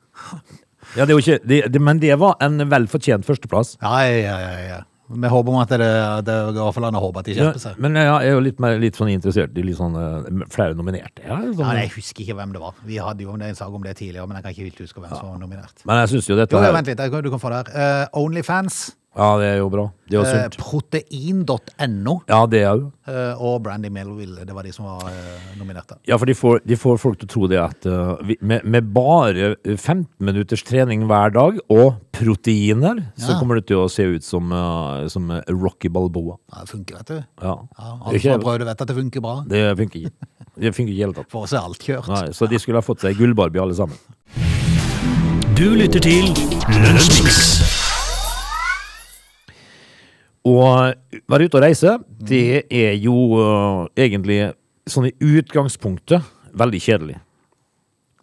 Ja, 0.97 1.05
det 1.05 1.13
er 1.13 1.15
jo 1.15 1.21
ikke, 1.21 1.37
det, 1.47 1.59
det, 1.73 1.81
men 1.81 2.01
det 2.01 2.17
var 2.21 2.35
en 2.43 2.57
velfortjent 2.69 3.25
førsteplass. 3.25 3.75
Ja, 3.81 4.01
ja, 4.09 4.35
ja, 4.41 4.57
ja. 4.71 4.79
Vi 5.13 5.31
håper 5.33 5.53
om 5.53 5.59
at 5.61 5.73
det, 5.73 5.89
det 6.27 6.37
i 6.49 6.55
hvert 6.57 6.75
fall 6.77 6.87
han 6.87 6.97
har 6.97 7.03
håpet 7.03 7.19
at 7.23 7.29
de 7.29 7.35
Ja, 7.35 7.45
skjerper 7.47 7.63
seg. 7.63 7.77
men 7.85 7.99
jeg 7.99 8.09
er 8.13 8.31
jo 8.33 8.41
litt, 8.43 8.59
mer, 8.63 8.79
litt 8.81 8.97
sånn 8.99 9.11
interessert 9.13 9.57
i 9.57 9.65
litt 9.65 9.77
sånn 9.79 9.97
eh, 9.99 10.47
flere 10.53 10.77
nominerte. 10.79 11.23
Ja, 11.25 11.37
sånn, 11.43 11.61
Ja, 11.61 11.75
jeg 11.83 11.93
husker 11.97 12.25
ikke 12.25 12.37
hvem 12.39 12.55
det 12.55 12.63
var. 12.63 12.73
Vi 12.87 12.97
hadde 13.01 13.27
jo 13.27 13.37
en 13.37 13.55
sak 13.59 13.69
om 13.69 13.85
det 13.85 13.95
tidligere, 13.99 14.27
men 14.27 14.39
jeg 14.39 14.45
kan 14.47 14.55
ikke 14.55 14.67
helt 14.69 14.83
huske 14.87 15.03
hvem 15.03 15.13
som 15.13 15.29
var 15.29 15.39
nominert. 15.41 15.85
Men 15.85 16.03
jeg 16.03 16.15
synes 16.15 16.29
jo 16.29 16.39
dette 16.39 16.57
Jo, 16.57 16.63
ja, 16.65 16.73
vent 16.75 16.91
litt, 16.91 17.05
du 17.23 17.31
kan 17.33 17.41
få 17.41 17.53
det 17.53 17.61
her. 17.63 18.03
Uh, 18.09 18.21
Onlyfans, 18.23 18.81
Ja, 19.13 19.27
det 19.37 19.45
er 19.45 19.59
jo 19.61 19.67
bra. 19.69 19.83
Det 20.09 20.15
er 20.15 20.19
jo 20.19 20.23
eh, 20.25 20.45
sunt. 20.47 20.55
protein.no 20.57 22.15
Ja, 22.29 22.39
det 22.49 22.61
er 22.65 22.79
jo 22.79 22.87
eh, 23.09 23.41
og 23.45 23.59
Brandy 23.65 23.91
Melville, 23.93 24.45
det 24.45 24.55
var 24.55 24.65
de 24.65 24.73
som 24.73 24.87
var 24.87 25.05
eh, 25.11 25.51
nominerte. 25.59 25.99
Ja, 26.09 26.17
for 26.17 26.29
de 26.29 26.35
får, 26.37 26.63
de 26.65 26.77
får 26.79 26.97
folk 27.01 27.19
til 27.21 27.29
å 27.29 27.33
tro 27.33 27.49
det 27.51 27.59
at 27.61 27.87
uh, 27.89 28.15
vi, 28.25 28.37
med, 28.41 28.65
med 28.65 28.89
bare 28.95 29.53
15 29.61 30.07
minutters 30.17 30.65
trening 30.65 31.05
hver 31.09 31.35
dag 31.35 31.59
og 31.73 31.99
proteiner, 32.13 33.03
så 33.19 33.37
kommer 33.39 33.61
du 33.61 33.69
til 33.69 33.83
å 33.83 33.87
se 33.91 34.07
ut 34.15 34.25
som, 34.25 34.49
uh, 34.53 35.05
som 35.13 35.29
Rocky 35.49 35.93
Balboa. 35.93 36.39
Ja, 36.49 36.63
det 36.65 36.73
funker, 36.73 37.01
vet 37.01 37.13
du. 37.13 37.19
Ja. 37.45 37.57
Ja, 37.77 37.93
alle 37.93 38.23
som 38.23 38.35
har 38.35 38.45
prøvd 38.47 38.63
det, 38.63 38.69
vet 38.71 38.85
at 38.85 38.93
det 38.93 38.97
funker 38.97 39.25
bra. 39.25 39.35
det 39.49 39.65
funker 39.81 40.07
ikke. 40.07 40.31
Det 40.53 40.73
funker 40.73 40.93
ikke 40.93 40.99
i 40.99 41.05
hele 41.05 41.17
tatt. 41.17 41.29
For 41.33 41.47
oss 41.47 41.53
er 41.53 41.65
alt 41.65 41.81
kjørt. 41.81 42.09
Nei, 42.13 42.25
så 42.37 42.49
de 42.49 42.61
skulle 42.61 42.81
ha 42.81 42.85
fått 42.85 43.05
seg 43.05 43.17
gullbarbie 43.17 43.61
alle 43.61 43.77
sammen. 43.77 43.97
Du 45.57 45.69
lytter 45.77 46.01
til 46.01 46.33
Lunsjmix. 46.81 47.72
Å 50.43 50.55
være 51.31 51.47
ute 51.47 51.59
og 51.59 51.63
reise, 51.63 51.97
det 52.19 52.65
er 52.67 52.97
jo 52.99 53.15
uh, 53.39 53.85
egentlig 53.95 54.41
sånn 54.91 55.07
i 55.07 55.13
utgangspunktet 55.23 56.25
veldig 56.59 56.81
kjedelig. 56.83 57.19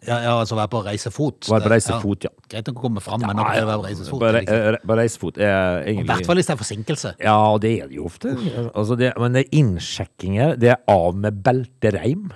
Ja, 0.01 0.15
ja, 0.17 0.31
altså 0.33 0.57
være 0.57 0.71
på 0.73 0.79
reisefot. 0.81 1.45
Være 1.51 1.65
på 1.67 1.71
reisefot, 1.75 2.25
ja. 2.25 2.31
Greit 2.49 2.69
nok 2.71 2.79
å 2.79 2.83
komme 2.87 3.01
fram, 3.05 3.21
men 3.21 3.37
å 3.37 3.45
ja. 3.53 3.65
være 3.69 3.77
på 3.77 3.85
reisefot. 3.85 4.21
Bare, 4.23 4.39
er 4.39 4.45
liksom- 4.47 4.73
eh, 4.73 4.87
bare 4.89 5.03
reisefot 5.03 5.37
er 5.37 5.45
I 5.45 5.91
egentlig 5.91 6.07
hvert 6.09 6.25
fall 6.25 6.39
hvis 6.41 6.47
det 6.47 6.53
er 6.53 6.61
forsinkelse. 6.61 7.11
Ja, 7.21 7.57
det 7.61 7.71
er 7.81 7.87
det 7.87 7.95
jo 7.99 8.05
ofte. 8.05 8.33
Altså 8.73 8.97
det, 8.97 9.13
men 9.21 9.33
det 9.33 9.45
er 9.45 9.59
innsjekkinger. 9.61 10.55
Det 10.57 10.69
er 10.73 10.79
av 10.89 11.15
med 11.15 11.43
beltereim. 11.43 12.31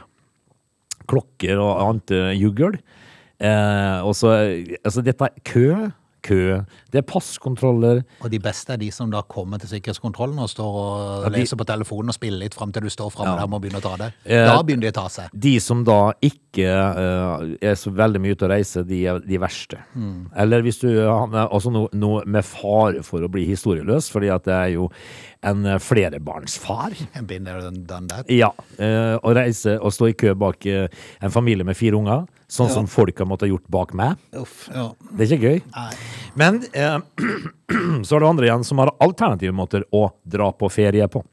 Klokker 1.10 1.58
og 1.58 1.82
annet 1.88 2.38
juggel. 2.38 2.78
Eh, 3.40 4.00
og 4.06 4.14
så 4.14 4.36
Altså, 4.84 5.02
dette 5.02 5.22
er 5.22 5.34
kø. 5.44 5.92
Kø. 6.22 6.66
Det 6.96 7.02
er 7.04 7.08
passkontroller. 7.10 8.04
Og 8.24 8.32
de 8.32 8.40
beste 8.40 8.72
er 8.76 8.80
de 8.80 8.88
som 8.96 9.12
da 9.12 9.22
kommer 9.28 9.60
til 9.60 9.74
sikkerhetskontrollen 9.74 10.40
og 10.40 10.48
står 10.52 10.78
og 10.80 11.24
Ja, 11.26 11.30
de- 11.30 11.42
leser 11.42 11.60
på 11.60 11.68
telefonen 11.68 12.14
og 12.14 12.16
spiller 12.16 12.40
litt 12.46 12.56
fram 12.56 12.72
til 12.72 12.88
du 12.88 12.90
står 12.94 13.12
framme 13.12 13.36
der 13.36 13.44
og 13.44 13.52
må 13.52 13.60
begynne 13.60 13.82
å 13.82 13.86
ta 13.86 13.96
det. 14.00 14.14
Eh, 14.26 14.46
Da 14.46 14.62
begynner 14.64 14.88
de 14.88 14.94
å 14.94 14.98
ta 15.02 15.08
seg. 15.12 15.30
De 15.34 15.60
som 15.60 15.84
da 15.84 16.14
ikke 16.24 16.66
uh, 16.72 17.44
er 17.62 17.76
så 17.76 17.92
veldig 17.92 18.22
mye 18.24 18.32
ute 18.38 18.48
og 18.48 18.52
reiser, 18.56 18.86
de 18.88 19.02
er 19.12 19.20
de 19.20 19.38
verste. 19.44 19.78
Eller 20.36 20.64
hvis 20.64 20.80
du 20.80 20.88
altså 21.04 21.72
noe, 21.74 21.90
noe 21.94 22.24
med 22.26 22.46
fare 22.48 23.04
for 23.04 23.20
å 23.26 23.32
bli 23.32 23.46
historieløs, 23.50 24.08
fordi 24.14 24.32
at 24.34 24.48
det 24.48 24.54
er 24.56 24.72
jo 24.78 24.90
en 25.46 25.64
flerebarnsfar. 25.80 26.96
flerbarnsfar. 26.96 27.28
Been 27.28 27.44
there 27.44 27.72
done 27.72 28.08
that. 28.08 28.30
Ja, 28.32 28.52
eh, 28.80 29.18
å 29.22 29.34
reise 29.36 29.78
og 29.82 29.94
stå 29.94 30.10
i 30.10 30.14
kø 30.18 30.34
bak 30.38 30.66
eh, 30.66 30.88
en 31.22 31.32
familie 31.34 31.66
med 31.68 31.78
fire 31.78 31.98
unger, 32.00 32.26
sånn 32.50 32.70
som 32.72 32.88
folk 32.90 33.18
har 33.20 33.28
måttet 33.30 33.50
gjort 33.52 33.68
bak 33.70 33.94
meg. 33.98 34.18
Uff, 34.38 34.68
ja. 34.74 34.90
Det 35.12 35.26
er 35.28 35.38
ikke 35.38 35.50
gøy. 35.50 35.62
Nei. 35.76 35.92
Men 36.36 36.60
eh, 36.86 37.00
så 38.08 38.16
er 38.16 38.24
det 38.26 38.30
andre 38.30 38.48
igjen 38.50 38.64
som 38.68 38.82
har 38.84 38.94
alternative 39.04 39.54
måter 39.56 39.84
å 39.96 40.08
dra 40.26 40.52
på 40.54 40.70
ferie 40.72 41.08
på. 41.12 41.24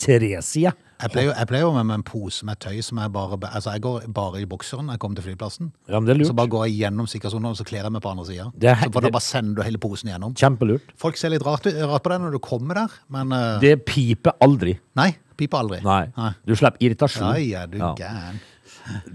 Theresia. 0.00 0.72
Jeg 1.00 1.12
pleier, 1.14 1.30
jeg 1.32 1.48
pleier 1.48 1.62
jo 1.64 1.70
med 1.72 1.86
med 1.88 1.94
en 1.96 2.02
pose 2.04 2.44
med 2.44 2.58
tøy 2.60 2.82
som 2.84 2.98
jeg 3.00 3.08
bare 3.14 3.38
Altså, 3.48 3.70
jeg 3.72 3.80
går 3.86 4.02
bare 4.12 4.42
i 4.42 4.44
bokseren 4.48 4.84
når 4.84 4.98
jeg 4.98 5.00
kommer 5.00 5.16
til 5.16 5.24
flyplassen. 5.30 5.70
Ja, 5.88 5.96
men 6.00 6.04
det 6.10 6.14
er 6.18 6.28
Så 6.28 6.34
bare 6.36 6.50
går 6.52 6.66
jeg 6.68 6.74
gjennom 6.82 7.08
sikkerhetssonen, 7.08 7.48
og 7.54 7.56
så 7.56 7.64
kler 7.64 7.86
jeg 7.86 7.92
meg 7.94 8.02
på 8.04 8.10
andre 8.12 8.26
sida. 8.28 8.50
Det 8.52 8.74
Så 8.76 8.90
får 8.92 9.00
det- 9.06 9.12
bare 9.12 9.24
sender 9.24 9.54
du 9.56 9.62
hele 9.62 9.78
posen 9.80 10.10
gjennom. 10.12 10.34
Kjempelurt. 10.36 10.92
Folk 10.96 11.16
ser 11.16 11.30
litt 11.30 11.42
rart, 11.42 11.64
rart 11.64 12.02
på 12.04 12.10
deg 12.12 12.20
når 12.20 12.32
du 12.32 12.38
kommer 12.38 12.74
der, 12.74 12.88
men 13.08 13.32
uh, 13.32 13.58
Det 13.60 13.84
piper 13.86 14.32
aldri. 14.42 14.78
Nei, 14.96 15.16
piper 15.38 15.58
aldri. 15.58 15.80
Nei. 15.82 16.34
Du 16.44 16.54
slipper 16.54 16.76
irritasjon. 16.84 17.32
Nei, 17.32 17.48
ja, 17.50 17.64
du 17.66 17.78
Ja. 17.78 17.94
gæren. 17.94 18.40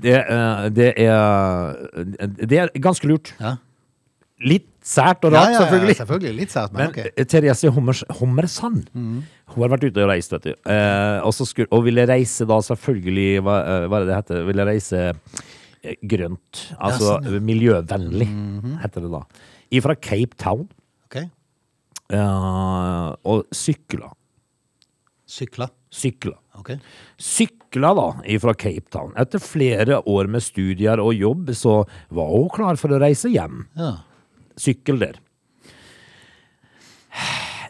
Det, 0.02 0.18
uh, 0.30 0.70
det 0.70 0.94
er 0.98 1.76
Det 2.46 2.58
er 2.64 2.68
ganske 2.80 3.06
lurt. 3.06 3.34
Ja. 3.40 3.58
Litt 4.42 4.68
sært 4.86 5.26
og 5.26 5.34
Ja, 5.34 5.39
rart, 5.41 5.50
ja, 5.50 5.56
ja, 5.56 5.60
selvfølgelig. 5.65 5.95
selvfølgelig. 6.00 6.34
Litt 6.39 6.54
sært, 6.54 6.74
men, 6.76 6.82
Men 6.84 6.91
ok. 6.93 7.00
eh, 7.17 7.26
Therese 7.32 7.71
Hommers, 7.74 8.04
Hommersand 8.19 8.88
Hun 8.93 9.24
har 9.63 9.71
vært 9.74 9.88
ute 9.89 10.04
og 10.06 10.10
reist, 10.12 10.32
vet 10.36 10.45
du. 10.48 10.54
Eh, 10.54 11.17
og, 11.26 11.34
så 11.34 11.48
skulle, 11.50 11.69
og 11.74 11.84
ville 11.88 12.06
reise 12.10 12.45
da 12.50 12.60
selvfølgelig 12.69 13.41
Hva, 13.45 13.56
eh, 13.62 13.88
hva 13.89 14.00
er 14.00 14.06
det 14.06 14.12
det 14.12 14.19
heter? 14.21 14.43
Ville 14.52 14.67
reise 14.69 15.02
eh, 15.10 15.95
grønt. 16.02 16.62
Altså 16.80 17.15
sånn, 17.19 17.41
miljøvennlig, 17.45 18.30
heter 18.84 19.06
det 19.06 19.12
da. 19.13 19.24
Ifra 19.76 19.95
Cape 19.98 20.38
Town. 20.41 20.67
Ok. 21.10 21.17
Eh, 22.13 23.10
og 23.26 23.45
sykla. 23.54 24.12
Sykla. 25.26 25.67
Sykla. 25.95 26.36
Ok. 26.60 26.74
Sykla 27.21 27.91
da 27.98 28.08
ifra 28.32 28.54
Cape 28.58 28.86
Town. 28.93 29.13
Etter 29.19 29.41
flere 29.41 29.98
år 30.08 30.30
med 30.32 30.43
studier 30.45 31.02
og 31.02 31.13
jobb, 31.17 31.50
så 31.58 31.80
var 32.13 32.30
hun 32.34 32.50
klar 32.54 32.78
for 32.80 32.93
å 32.95 33.00
reise 33.02 33.32
hjem. 33.34 33.65
Ja. 33.80 33.95
Sykkel 34.58 35.00
der. 35.02 35.20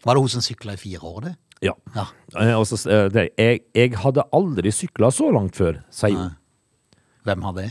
Var 0.05 0.13
det 0.13 0.21
hun 0.21 0.29
som 0.29 0.43
sykla 0.45 0.75
i 0.75 0.81
fire 0.81 1.01
år, 1.01 1.19
det? 1.25 1.33
Ja. 1.65 1.73
Ja. 1.95 2.05
Eh, 2.39 2.53
Og 2.59 2.67
så, 2.69 2.77
eh, 2.89 3.07
det, 3.09 3.29
jeg, 3.39 3.61
jeg 3.73 3.95
hadde 3.97 4.25
aldri 4.35 4.71
sykla 4.73 5.09
så 5.13 5.31
langt 5.33 5.55
før, 5.57 5.79
sier 5.89 6.17
hun. 6.19 6.35
Hvem 7.25 7.41
har 7.47 7.53
det? 7.57 7.69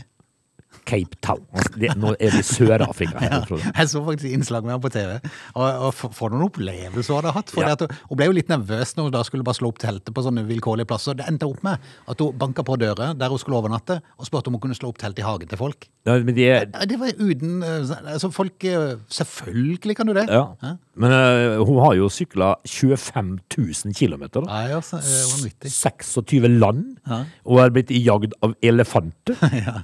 Cape 0.85 1.15
Town. 1.25 1.41
Altså, 1.55 1.71
det, 1.79 1.91
nå 1.97 2.11
er 2.19 2.31
vi 2.35 2.41
i 2.41 2.45
Sør-Afrika. 2.45 3.19
her, 3.21 3.45
jeg. 3.49 3.87
Så 3.91 4.01
faktisk 4.05 4.29
innslag 4.35 4.63
med 4.67 4.75
ham 4.75 4.81
på 4.83 4.91
TV. 4.93 5.15
Og, 5.55 5.63
og 5.87 5.93
for, 5.95 6.13
for 6.13 6.29
noen 6.33 6.47
opplevelser 6.49 7.13
hun 7.15 7.21
hadde 7.23 7.33
hatt. 7.37 7.53
For 7.55 7.63
Ja. 7.65 7.73
at 7.77 7.85
hun, 7.87 8.17
ble 8.19 8.27
jo 8.29 8.35
litt 8.37 8.49
nervøs 8.51 8.95
når 8.97 9.09
hun 9.09 9.15
da 9.15 9.23
skulle 9.27 9.43
bare 9.47 9.57
slå 9.59 9.71
opp 9.73 9.79
teltet 9.81 10.13
på 10.15 10.23
sånne 10.25 10.43
vilkårlige 10.49 10.89
plasser. 10.91 11.15
Det 11.19 11.25
endte 11.29 11.47
opp 11.49 11.63
med 11.65 11.79
at 12.11 12.19
hun 12.25 12.35
banka 12.41 12.65
på 12.67 12.77
dører 12.81 13.15
der 13.17 13.29
hun 13.33 13.39
skulle 13.41 13.57
overnatte, 13.61 14.01
og 14.19 14.27
spurte 14.29 14.51
om 14.51 14.57
hun 14.59 14.65
kunne 14.67 14.77
slå 14.77 14.89
opp 14.93 14.99
telt 15.01 15.19
i 15.21 15.25
hagen 15.25 15.47
til 15.51 15.57
folk. 15.61 15.87
Ja, 16.05 16.19
men 16.21 16.35
det, 16.37 16.49
Ja, 16.51 16.85
Det 16.85 16.99
var 17.01 17.15
uten 17.17 17.63
eh, 17.63 17.95
Altså, 18.13 18.29
folk 18.31 18.63
eh, 18.63 18.95
Selvfølgelig 19.09 19.95
kan 19.97 20.07
du 20.07 20.13
det. 20.13 20.27
ja. 20.29 20.75
Men 20.95 21.11
eh, 21.11 21.57
hun 21.67 21.79
har 21.83 21.93
jo 21.97 22.05
sykla 22.09 22.53
25 22.63 23.33
000 23.57 23.93
km. 23.97 24.23
Nei, 24.45 24.61
altså, 24.77 24.97
eh, 25.01 25.25
vanvittig. 25.33 25.71
26 25.75 26.47
land, 26.59 26.97
Ja. 27.07 27.17
og 27.45 27.59
er 27.65 27.69
blitt 27.75 27.91
jagd 27.91 28.33
av 28.41 28.53
elefanter 28.63 29.35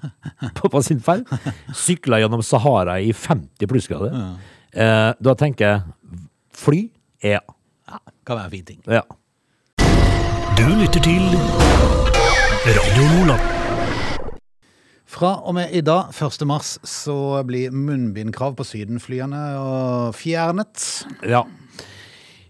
på, 0.55 0.69
på 0.71 0.81
sin 0.87 1.01
ferd. 1.03 1.27
Sykla 1.75 2.21
gjennom 2.23 2.41
Sahara 2.43 2.95
i 3.03 3.11
50 3.11 3.67
plussgrader. 3.67 4.15
Eh, 4.71 5.11
da 5.19 5.33
tenker 5.35 5.67
jeg 5.67 6.21
fly 6.55 6.81
ja. 7.27 7.41
Ja, 7.91 7.99
kan 8.25 8.37
være 8.39 8.45
en 8.45 8.51
fin 8.51 8.65
ting. 8.71 8.79
ja. 8.87 9.03
Du 10.57 10.67
lytter 10.77 11.01
til 11.01 11.23
Radio 12.71 13.03
Lola. 13.25 13.60
Fra 15.11 15.33
og 15.43 15.55
med 15.57 15.73
i 15.75 15.81
dag, 15.83 16.13
1. 16.15 16.45
mars, 16.47 16.77
så 16.87 17.13
blir 17.47 17.73
munnbindkrav 17.75 18.55
på 18.55 18.63
sydenflyene 18.67 19.41
fjernet. 20.15 20.85
Ja. 21.27 21.43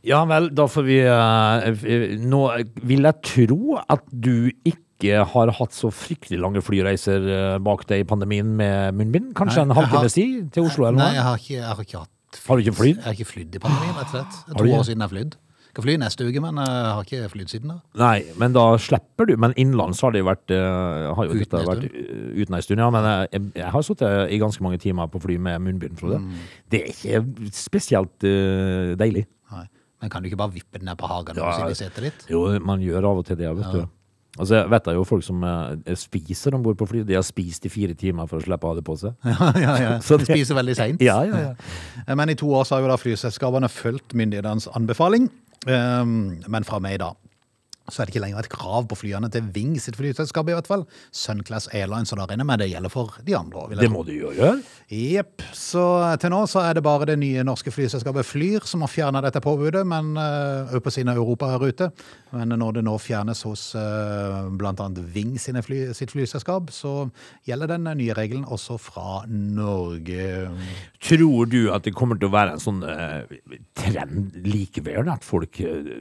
Ja 0.06 0.24
vel, 0.30 0.50
da 0.58 0.66
får 0.66 0.86
vi 0.88 0.96
eh, 1.06 2.16
Nå 2.26 2.40
vil 2.90 3.06
jeg 3.06 3.20
tro 3.22 3.76
at 3.82 4.02
du 4.10 4.50
ikke 4.66 5.20
har 5.30 5.52
hatt 5.58 5.76
så 5.78 5.92
fryktelig 5.94 6.40
lange 6.42 6.64
flyreiser 6.66 7.28
eh, 7.30 7.58
bak 7.62 7.84
deg 7.90 8.02
i 8.02 8.08
pandemien 8.10 8.50
med 8.58 8.98
munnbind? 8.98 9.30
Kanskje 9.38 9.62
Nei, 9.62 9.68
en 9.70 9.78
halvtime 9.78 10.10
si 10.14 10.26
til 10.54 10.66
Oslo 10.70 10.88
eller 10.90 10.98
Nei, 11.04 11.12
noe? 11.12 11.18
jeg 11.20 11.28
har 11.28 11.44
ikke, 11.44 11.54
jeg 11.60 11.70
har 11.70 11.86
ikke 11.86 12.02
hatt 12.02 12.42
Har 12.48 12.58
du 12.58 12.66
ikke 12.66 12.78
flydd? 12.80 12.98
Jeg 12.98 13.08
har 13.10 13.18
ikke 13.20 13.30
flydd 13.30 13.58
i 13.58 13.62
pandemien, 13.62 13.94
rett 14.00 14.10
og 14.10 14.18
slett. 14.18 14.42
To 14.58 14.66
år 14.66 14.86
siden 14.90 14.98
jeg 14.98 15.06
har 15.06 15.14
flydd. 15.14 15.38
Skal 15.72 15.86
fly 15.86 15.94
neste 16.02 16.26
uke, 16.28 16.42
men 16.44 16.58
jeg 16.60 16.88
har 16.92 17.06
ikke 17.06 17.30
flydd 17.32 17.52
siden 17.54 17.72
da. 17.72 17.78
Nei, 18.02 18.18
men 18.42 18.56
da 18.56 18.66
slipper 18.82 19.30
du. 19.30 19.38
Men 19.40 19.56
innenlands 19.56 20.02
har 20.04 20.12
det 20.12 20.26
vært 20.28 20.52
eh, 20.52 21.08
har 21.16 21.30
jo 21.30 21.38
Uten 21.40 21.68
vært 21.70 21.86
uh, 21.88 22.26
uten 22.36 22.58
en 22.58 22.66
stund. 22.66 22.84
Ja, 22.84 22.90
men 22.92 23.08
jeg, 23.08 23.44
jeg 23.62 23.72
har 23.76 23.86
sittet 23.88 24.34
i 24.36 24.42
ganske 24.42 24.66
mange 24.66 24.82
timer 24.84 25.08
på 25.12 25.22
fly 25.24 25.38
med 25.40 25.64
munnbind, 25.64 25.96
Frode. 26.02 26.20
Mm. 26.20 26.44
Det 26.72 26.82
er 26.84 26.92
ikke 26.92 27.52
spesielt 27.56 28.28
uh, 28.28 28.92
deilig. 29.00 29.24
Nei. 29.56 29.64
Men 30.02 30.12
kan 30.12 30.24
du 30.24 30.28
ikke 30.28 30.42
bare 30.42 30.56
vippe 30.58 30.80
den 30.82 30.90
ned 30.90 31.00
på 31.00 31.08
hagen 31.08 31.40
og 31.40 31.48
Ja. 31.48 31.74
sitte 31.78 32.02
i 32.02 32.10
ditt? 32.10 32.28
Jo, 32.32 32.48
man 32.60 32.84
gjør 32.84 33.08
av 33.12 33.22
og 33.22 33.26
til 33.32 33.40
det, 33.40 33.52
vet 33.62 33.76
du. 33.80 33.84
Altså, 34.40 34.56
jeg 34.62 34.72
vet 34.72 34.88
jo 34.96 35.04
folk 35.04 35.24
som 35.28 35.42
eh, 35.44 35.96
spiser 36.00 36.56
om 36.56 36.64
bord 36.64 36.78
på 36.80 36.88
fly. 36.88 37.02
De 37.04 37.18
har 37.18 37.26
spist 37.28 37.66
i 37.68 37.72
fire 37.72 37.94
timer 38.00 38.30
for 38.32 38.40
å 38.40 38.46
slippe 38.46 38.68
å 38.68 38.72
ha 38.72 38.78
det 38.80 38.84
på 38.88 38.96
seg. 38.98 39.14
ja, 39.28 39.50
ja, 39.60 39.74
ja. 39.84 39.94
De 40.24 40.28
spiser 40.28 40.56
veldig 40.56 40.76
seint. 40.80 41.04
Ja, 41.04 41.18
ja, 41.28 41.42
ja. 41.50 42.16
Men 42.20 42.32
i 42.32 42.38
to 42.40 42.48
år 42.56 42.64
så 42.68 42.78
har 42.78 42.86
jo 42.86 42.92
da 42.94 43.00
flyselskapene 43.00 43.70
fulgt 43.72 44.16
myndighetenes 44.16 44.70
anbefaling. 44.72 45.28
Um, 45.68 46.42
Men 46.50 46.66
fra 46.66 46.80
meg 46.82 46.98
da, 47.04 47.12
så 47.92 48.02
er 48.02 48.10
det 48.10 48.16
ikke 48.16 48.24
lenger 48.26 48.44
et 48.44 48.52
krav 48.52 48.88
på 48.90 48.98
flyene 49.04 49.30
til 49.32 49.48
Ving 49.56 49.76
sitt 49.82 49.98
flyselskap 50.00 50.50
i 50.50 50.56
hvert 50.56 50.70
fall. 50.70 50.86
Sunclass 51.16 51.70
Airlines, 51.76 52.14
og 52.14 52.22
da 52.22 52.28
regner 52.30 52.42
men 52.42 52.58
med 52.58 52.64
det 52.64 52.72
gjelder 52.72 52.92
for 52.94 53.18
de 53.26 53.36
andre 53.38 53.66
òg. 53.66 53.76
Det 53.80 53.90
må 53.92 54.04
du 54.08 54.14
jo 54.16 54.32
gjøre. 54.36 54.62
Jepp. 54.92 55.44
Så 55.56 55.84
til 56.22 56.34
nå 56.34 56.42
så 56.52 56.64
er 56.66 56.76
det 56.78 56.84
bare 56.86 57.08
det 57.12 57.18
nye 57.22 57.46
norske 57.48 57.72
flyselskapet 57.72 58.28
Flyr 58.28 58.66
som 58.68 58.84
har 58.84 58.92
fjerna 58.92 59.22
dette 59.24 59.42
påbudet, 59.44 59.84
men 59.88 60.16
uh, 60.18 60.80
på 60.82 60.94
sine 60.94 61.16
europaruter. 61.16 61.92
Men 62.32 62.56
når 62.60 62.80
det 62.80 62.86
nå 62.88 62.96
fjernes 63.02 63.44
hos 63.48 63.70
uh, 63.76 64.50
bl.a. 64.52 64.90
Ving 65.14 65.38
fly, 65.38 65.82
sitt 65.98 66.12
flyselskap, 66.16 66.72
så 66.76 67.10
gjelder 67.48 67.76
den 67.76 67.90
nye 68.00 68.16
regelen 68.18 68.46
også 68.46 68.78
fra 68.82 69.24
Norge. 69.28 70.50
Tror 71.04 71.52
du 71.52 71.62
at 71.76 71.86
det 71.88 71.96
kommer 71.96 72.20
til 72.20 72.32
å 72.32 72.36
være 72.36 72.56
en 72.56 72.64
sånn 72.64 72.84
uh, 72.84 73.24
trend 73.78 74.36
likevel, 74.46 75.10
at 75.12 75.26
folk 75.26 75.60
eh, 75.64 75.96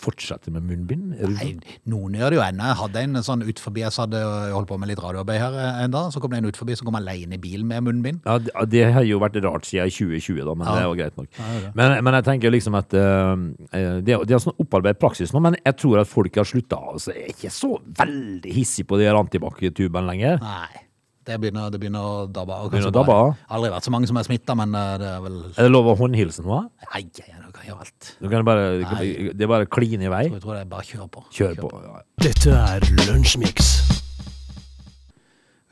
fortsetter 0.00 0.54
med 0.54 0.66
munnbind? 0.68 1.14
Nei, 1.34 1.52
noen 1.90 2.16
gjør 2.18 2.32
det 2.32 2.38
jo 2.38 2.44
ennå. 2.44 2.68
Jeg 2.70 2.80
hadde 2.82 3.04
en 3.06 3.22
sånn 3.26 3.44
ut 3.46 3.62
forbi, 3.62 3.84
jeg 3.84 3.94
hadde 3.96 4.22
holdt 4.54 4.70
på 4.70 4.78
med 4.80 4.92
litt 4.92 5.02
radioarbeid 5.02 5.40
her 5.42 5.58
en 5.84 5.94
dag, 5.94 6.10
så 6.14 6.22
kom 6.22 6.32
det 6.32 6.42
en 6.42 6.50
ut 6.50 6.58
forbi 6.58 6.76
som 6.78 6.88
kom 6.88 6.98
alene 7.00 7.38
i 7.38 7.42
bilen 7.42 7.68
med 7.70 7.86
munnbind. 7.88 8.22
Ja, 8.28 8.38
det, 8.42 8.54
det 8.72 8.84
har 8.96 9.06
jo 9.06 9.20
vært 9.22 9.40
rart 9.44 9.68
siden 9.68 9.90
2020, 9.92 10.42
da, 10.48 10.56
men 10.58 10.68
det 10.68 10.78
er 10.78 10.86
jo 10.88 10.98
greit 10.98 11.18
nok. 11.18 11.42
Men, 11.78 11.96
men 12.04 12.18
jeg 12.18 12.28
tenker 12.28 12.54
liksom 12.54 12.78
at 12.78 12.96
eh, 12.98 13.34
eh, 13.78 13.98
det, 14.04 14.20
det 14.28 14.36
er 14.36 14.44
sånn 14.44 14.58
opparbeidet 14.62 15.00
praksis 15.02 15.34
nå, 15.34 15.42
men 15.44 15.58
jeg 15.62 15.78
tror 15.80 16.02
at 16.02 16.10
folk 16.10 16.40
har 16.40 16.48
slutta 16.48 16.80
altså, 16.92 17.14
er 17.16 17.32
ikke 17.34 17.52
så 17.52 17.76
veldig 17.98 18.54
hissig 18.54 18.86
på 18.88 19.00
de 19.00 19.10
antibac-tubene 19.12 20.08
lenger. 20.08 20.40
Nei. 20.42 20.88
Det 21.22 21.36
begynner, 21.38 21.70
det 21.70 21.78
begynner 21.78 22.02
å 22.02 22.26
dabbe 22.26 22.56
av. 22.56 22.70
Begynner 22.72 22.90
å 22.90 22.94
dabbe 22.96 23.14
av? 23.14 23.32
Aldri 23.54 23.70
vært 23.70 23.86
så 23.86 23.92
mange 23.94 24.08
som 24.10 24.18
er 24.18 24.26
smitta, 24.26 24.56
men 24.58 24.74
eh, 24.74 24.94
det 24.98 25.06
er 25.06 25.20
vel 25.22 25.36
Er 25.52 25.68
det 25.68 25.70
lov 25.70 25.90
å 25.92 25.96
håndhilse 26.00 26.42
nå? 26.42 26.58
Nei, 26.88 27.02
jeg 27.14 27.28
kan 27.54 27.68
gjøre 27.68 27.86
alt. 27.86 28.12
Du 28.18 28.26
kan 28.32 28.46
bare, 28.48 28.64
det 29.30 29.46
er 29.46 29.50
bare 29.50 29.68
klin 29.70 30.02
i 30.02 30.10
vei. 30.10 30.24
Jeg 30.32 30.42
tror 30.42 30.56
det 30.56 30.64
er 30.64 30.70
bare 30.72 30.86
kjør 30.88 31.10
på. 31.14 31.24
Kjør 31.36 31.58
på. 31.62 31.70
Ja. 31.84 32.00
Dette 32.26 32.56
er 32.58 32.88
Lunsjmix. 33.06 33.70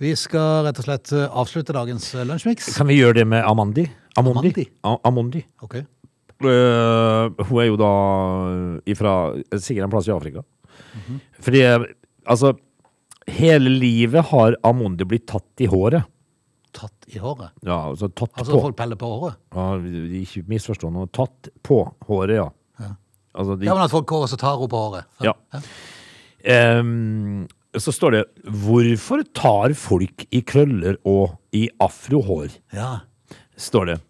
Vi 0.01 0.15
skal 0.17 0.63
rett 0.65 0.79
og 0.81 0.87
slett 0.87 1.11
eh, 1.13 1.27
avslutte 1.43 1.75
dagens 1.77 2.07
eh, 2.15 2.25
lunsjmix. 2.25 2.71
Kan 2.79 2.89
vi 2.89 3.01
gjøre 3.01 3.19
det 3.19 3.27
med 3.29 3.43
Amandi? 3.45 3.85
Amondi? 4.17 4.55
Amandi? 4.55 5.03
Amondi. 5.11 5.43
Ok. 5.67 5.81
Uh, 6.41 7.29
hun 7.51 7.59
er 7.61 7.67
jo 7.69 7.77
da 7.77 7.91
ifra 8.89 9.13
sikkert 9.53 9.85
en 9.85 9.93
plass 9.93 10.09
i 10.09 10.15
Afrika. 10.15 10.47
Fordi 11.45 11.61
eh, 11.67 11.85
altså 12.25 12.55
Hele 13.37 13.71
livet 13.73 14.25
har 14.31 14.57
Amundi 14.67 15.05
blitt 15.09 15.27
tatt 15.31 15.63
i 15.63 15.69
håret. 15.71 16.05
Tatt 16.77 17.07
i 17.11 17.19
håret. 17.19 17.51
Ja, 17.67 17.81
altså 17.91 18.09
tatt 18.13 18.31
Altså 18.39 18.55
på. 18.55 18.61
folk 18.69 18.77
peller 18.79 18.99
på 19.01 19.09
håret. 19.11 19.39
Ja, 19.55 19.69
ikke 20.21 20.45
misforstå 20.51 20.91
noe. 20.95 21.09
Tatt 21.15 21.51
på 21.67 21.83
håret, 22.07 22.37
ja. 22.41 22.49
Altså, 23.31 23.55
de, 23.59 23.67
Ja, 23.69 23.75
men 23.79 23.85
at 23.87 23.93
folk 23.93 24.09
går 24.11 24.25
og 24.27 24.31
så 24.33 24.37
tar 24.41 24.57
henne 24.59 24.71
på 24.71 24.79
håret. 24.83 25.05
Ja. 25.23 25.35
Um, 26.81 27.47
så 27.79 27.93
står 27.95 28.11
det 28.17 28.25
'Hvorfor 28.43 29.23
tar 29.35 29.75
folk 29.79 30.25
i 30.33 30.41
krøller 30.43 30.97
og 31.07 31.37
i 31.55 31.69
afrohår?' 31.81 32.57
Ja. 32.75 33.01
står 33.57 33.87
det. 33.87 34.01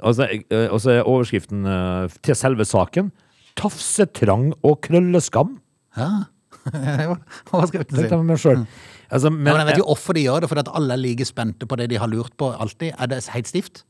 Altså, 0.00 0.28
eh, 0.50 0.68
og 0.70 0.78
så 0.80 0.90
er 0.94 1.02
overskriften 1.02 1.66
eh, 1.66 2.08
til 2.22 2.34
selve 2.36 2.62
saken 2.64 3.10
'Tafsetrang 3.56 4.52
og 4.62 4.80
krølleskam'. 4.82 5.58
ja. 5.96 6.24
Hva 7.50 7.64
skal 7.68 7.82
jeg 7.82 8.04
jeg 8.04 8.10
med 8.20 8.30
meg 8.32 8.40
selv. 8.42 8.78
Altså, 9.08 9.30
men, 9.32 9.46
Ja, 9.46 9.52
men 9.54 9.62
jeg 9.62 9.70
vet 9.70 9.82
jo 9.82 9.88
hvorfor 9.88 10.16
de 10.16 10.24
gjør 10.26 10.44
det, 10.44 10.50
fordi 10.52 10.64
at 10.66 10.72
alle 10.76 10.96
er 10.96 11.00
like 11.00 11.26
spente 11.28 11.68
på 11.68 11.78
det 11.80 11.88
de 11.92 12.00
har 12.00 12.10
lurt 12.12 12.34
på 12.40 12.50
alltid. 12.52 12.92
Er 12.98 13.10
det 13.10 13.22
helt 13.32 13.48
stivt? 13.48 13.84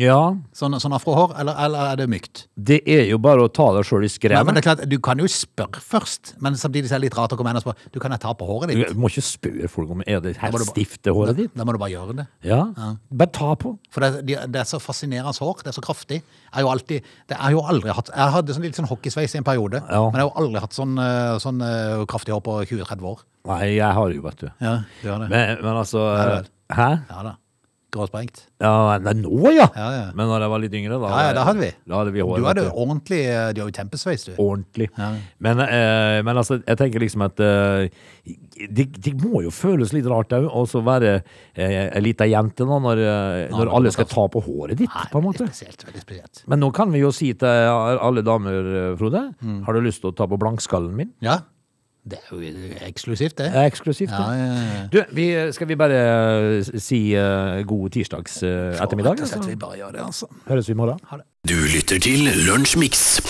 Ja, 0.00 0.32
Sånn, 0.56 0.72
sånn 0.80 0.94
afrohår, 0.96 1.34
eller, 1.40 1.52
eller 1.66 1.90
er 1.92 1.96
det 2.00 2.06
mykt? 2.08 2.46
det 2.56 2.78
er 2.88 3.02
jo 3.10 3.18
bare 3.20 3.44
å 3.44 3.50
ta 3.52 3.66
deg 3.76 3.84
sjøl 3.84 4.00
i 4.00 4.08
men 4.08 4.12
skrevet. 4.14 4.46
det 4.54 4.60
er 4.62 4.64
klart, 4.64 4.82
Du 4.88 4.96
kan 5.04 5.18
jo 5.20 5.26
spørre 5.28 5.82
først, 5.84 6.34
men 6.40 6.54
samtidig 6.56 6.88
er 6.88 6.96
det 6.96 7.10
litt 7.10 7.16
rart 7.18 7.34
å 7.34 7.36
komme 7.36 7.50
inn 7.52 7.58
og 7.60 7.64
spørre 7.66 7.92
Du, 7.92 7.98
kan 8.00 8.10
jeg 8.14 8.20
ta 8.24 8.32
på 8.32 8.46
håret 8.48 8.72
ditt? 8.72 8.88
Du 8.88 9.00
må 9.02 9.10
ikke 9.12 9.20
spørre 9.26 9.68
folk 9.68 9.90
om 9.92 10.02
er 10.06 10.20
det 10.24 10.32
stivt, 10.40 11.02
det 11.04 11.12
håret 11.12 11.36
ditt. 11.36 11.52
Da 11.54 11.64
må 11.68 11.72
du 11.76 11.78
bare 11.82 11.92
gjøre 11.92 12.16
det. 12.22 12.26
Ja, 12.48 12.62
bare 13.12 13.30
ta 13.36 13.54
på. 13.54 13.74
For 13.92 14.00
det, 14.00 14.24
de- 14.26 14.46
det 14.48 14.60
er 14.62 14.64
så 14.64 14.80
fascinerende 14.80 15.36
hår. 15.38 15.60
Det 15.62 15.68
er 15.74 15.76
så 15.76 15.84
kraftig. 15.84 16.22
Jeg 16.22 16.52
har 16.56 16.62
jo 16.62 16.72
alltid 16.72 17.02
Det 17.28 17.36
er 17.38 17.50
jo 17.52 17.60
aldri 17.60 17.92
hatt 17.92 18.08
Jeg 18.16 18.32
hadde 18.32 18.54
sånn 18.56 18.62
litt 18.64 18.74
sånn 18.80 18.88
hockeysveis 18.88 19.34
i 19.34 19.38
en 19.38 19.44
periode, 19.44 19.82
Ja. 19.90 20.00
men 20.08 20.16
jeg 20.20 20.24
har 20.24 20.30
jo 20.32 20.40
aldri 20.46 20.60
hatt 20.60 20.72
sånn, 20.72 20.96
eh, 20.98 21.36
sånn 21.38 21.60
eh, 21.60 22.04
kraftig 22.06 22.32
hår 22.32 22.40
på 22.40 22.64
20-30 22.64 23.02
år. 23.04 23.18
Nei, 23.44 23.74
jeg 23.76 23.92
har 23.92 24.08
det 24.08 24.16
jo, 24.16 24.22
vet 24.22 24.38
du. 24.40 24.48
Ja, 24.60 24.74
du 25.02 25.08
har 25.10 25.18
det. 25.18 25.28
Men, 25.28 25.58
men 25.62 25.76
altså 25.76 26.44
Hæ? 26.72 26.90
Ja 27.10 27.22
da. 27.22 27.36
Gråsprengt. 27.92 28.38
Ja, 28.62 28.96
nei, 29.04 29.12
nå 29.20 29.50
ja. 29.52 29.66
Ja, 29.76 29.88
ja. 29.92 30.04
Men 30.16 30.26
når 30.30 30.40
jeg 30.46 30.50
var 30.54 30.60
litt 30.62 30.72
yngre, 30.78 30.96
da 31.02 31.08
Ja, 31.12 31.18
ja, 31.26 31.32
det 31.36 31.42
hadde 31.44 31.60
vi. 31.60 31.70
Da 31.90 31.98
hadde 32.00 32.12
vi 32.14 32.22
håret, 32.24 32.40
Du 32.40 32.46
hadde 32.48 32.62
jo 32.64 32.70
ordentlig 32.86 33.18
eh, 33.28 33.50
Du 33.52 33.60
har 33.60 33.68
jo 33.68 33.74
tempesveis, 33.76 34.24
du. 34.24 34.32
ordentlig. 34.40 34.88
Men, 35.44 35.60
eh, 35.60 36.22
men 36.24 36.40
altså, 36.40 36.56
jeg 36.64 36.78
tenker 36.80 37.04
liksom 37.04 37.26
at 37.26 37.42
eh, 37.44 37.90
det, 38.72 38.86
de 38.96 39.12
må 39.20 39.42
jo 39.44 39.50
føles 39.52 39.92
litt 39.92 40.08
rart 40.08 40.32
òg, 40.32 40.46
å 40.48 40.64
så 40.70 40.80
være 40.86 41.12
eh, 41.18 41.90
ei 41.92 42.00
lita 42.00 42.24
jente 42.30 42.64
nå, 42.64 42.80
når, 42.80 43.04
eh, 43.04 43.52
når 43.52 43.74
alle 43.76 43.92
skal 43.92 44.08
ta- 44.08 44.28
på 44.32 44.40
håret 44.46 44.78
ditt, 44.80 44.88
Nei, 44.94 45.06
på 45.12 45.20
en 45.20 45.24
måte. 45.28 45.46
spesielt. 45.52 45.84
Veldig 45.84 46.02
spesielt. 46.06 46.42
Men 46.48 46.60
nå 46.64 46.72
kan 46.72 46.90
vi 46.96 47.00
jo 47.04 47.10
si 47.12 47.34
til 47.34 47.48
alle 48.08 48.22
damer, 48.24 48.72
eh, 48.92 48.96
Frode, 48.96 49.34
Mm. 49.42 49.64
har 49.66 49.72
du 49.74 49.80
lyst 49.84 50.00
til 50.00 50.12
å 50.12 50.16
ta 50.16 50.26
på 50.26 50.38
blankskallen 50.40 50.94
min? 50.96 51.12
Ja. 51.20 51.40
Det 52.10 52.18
er 52.18 52.36
jo 52.36 52.40
eksklusivt, 52.86 53.38
det. 53.38 53.46
Det 53.52 53.60
er 53.60 53.64
eksklusivt. 53.70 54.10
Ja, 54.10 54.16
det. 54.16 54.38
ja, 54.38 54.80
ja. 54.80 54.86
Du, 54.92 55.04
vi, 55.14 55.52
skal 55.52 55.68
vi 55.68 55.76
bare 55.76 56.00
eh, 56.58 56.80
si 56.82 57.14
uh, 57.14 57.62
god 57.66 57.90
tirsdags 57.94 58.42
uh, 58.42 58.48
ettermiddag? 58.48 59.12
Rett 59.12 59.22
og 59.22 59.28
slett, 59.28 59.48
vi 59.48 59.56
bare 59.56 59.78
gjør 59.78 59.94
det, 59.94 60.04
altså. 60.10 60.26
Høres 60.48 60.68
vi 60.68 60.72
i 60.72 60.82
morgen. 60.82 61.24
Du 61.48 61.54
lytter 61.76 62.02
til 62.02 62.26
Lunsjmix. 62.48 63.22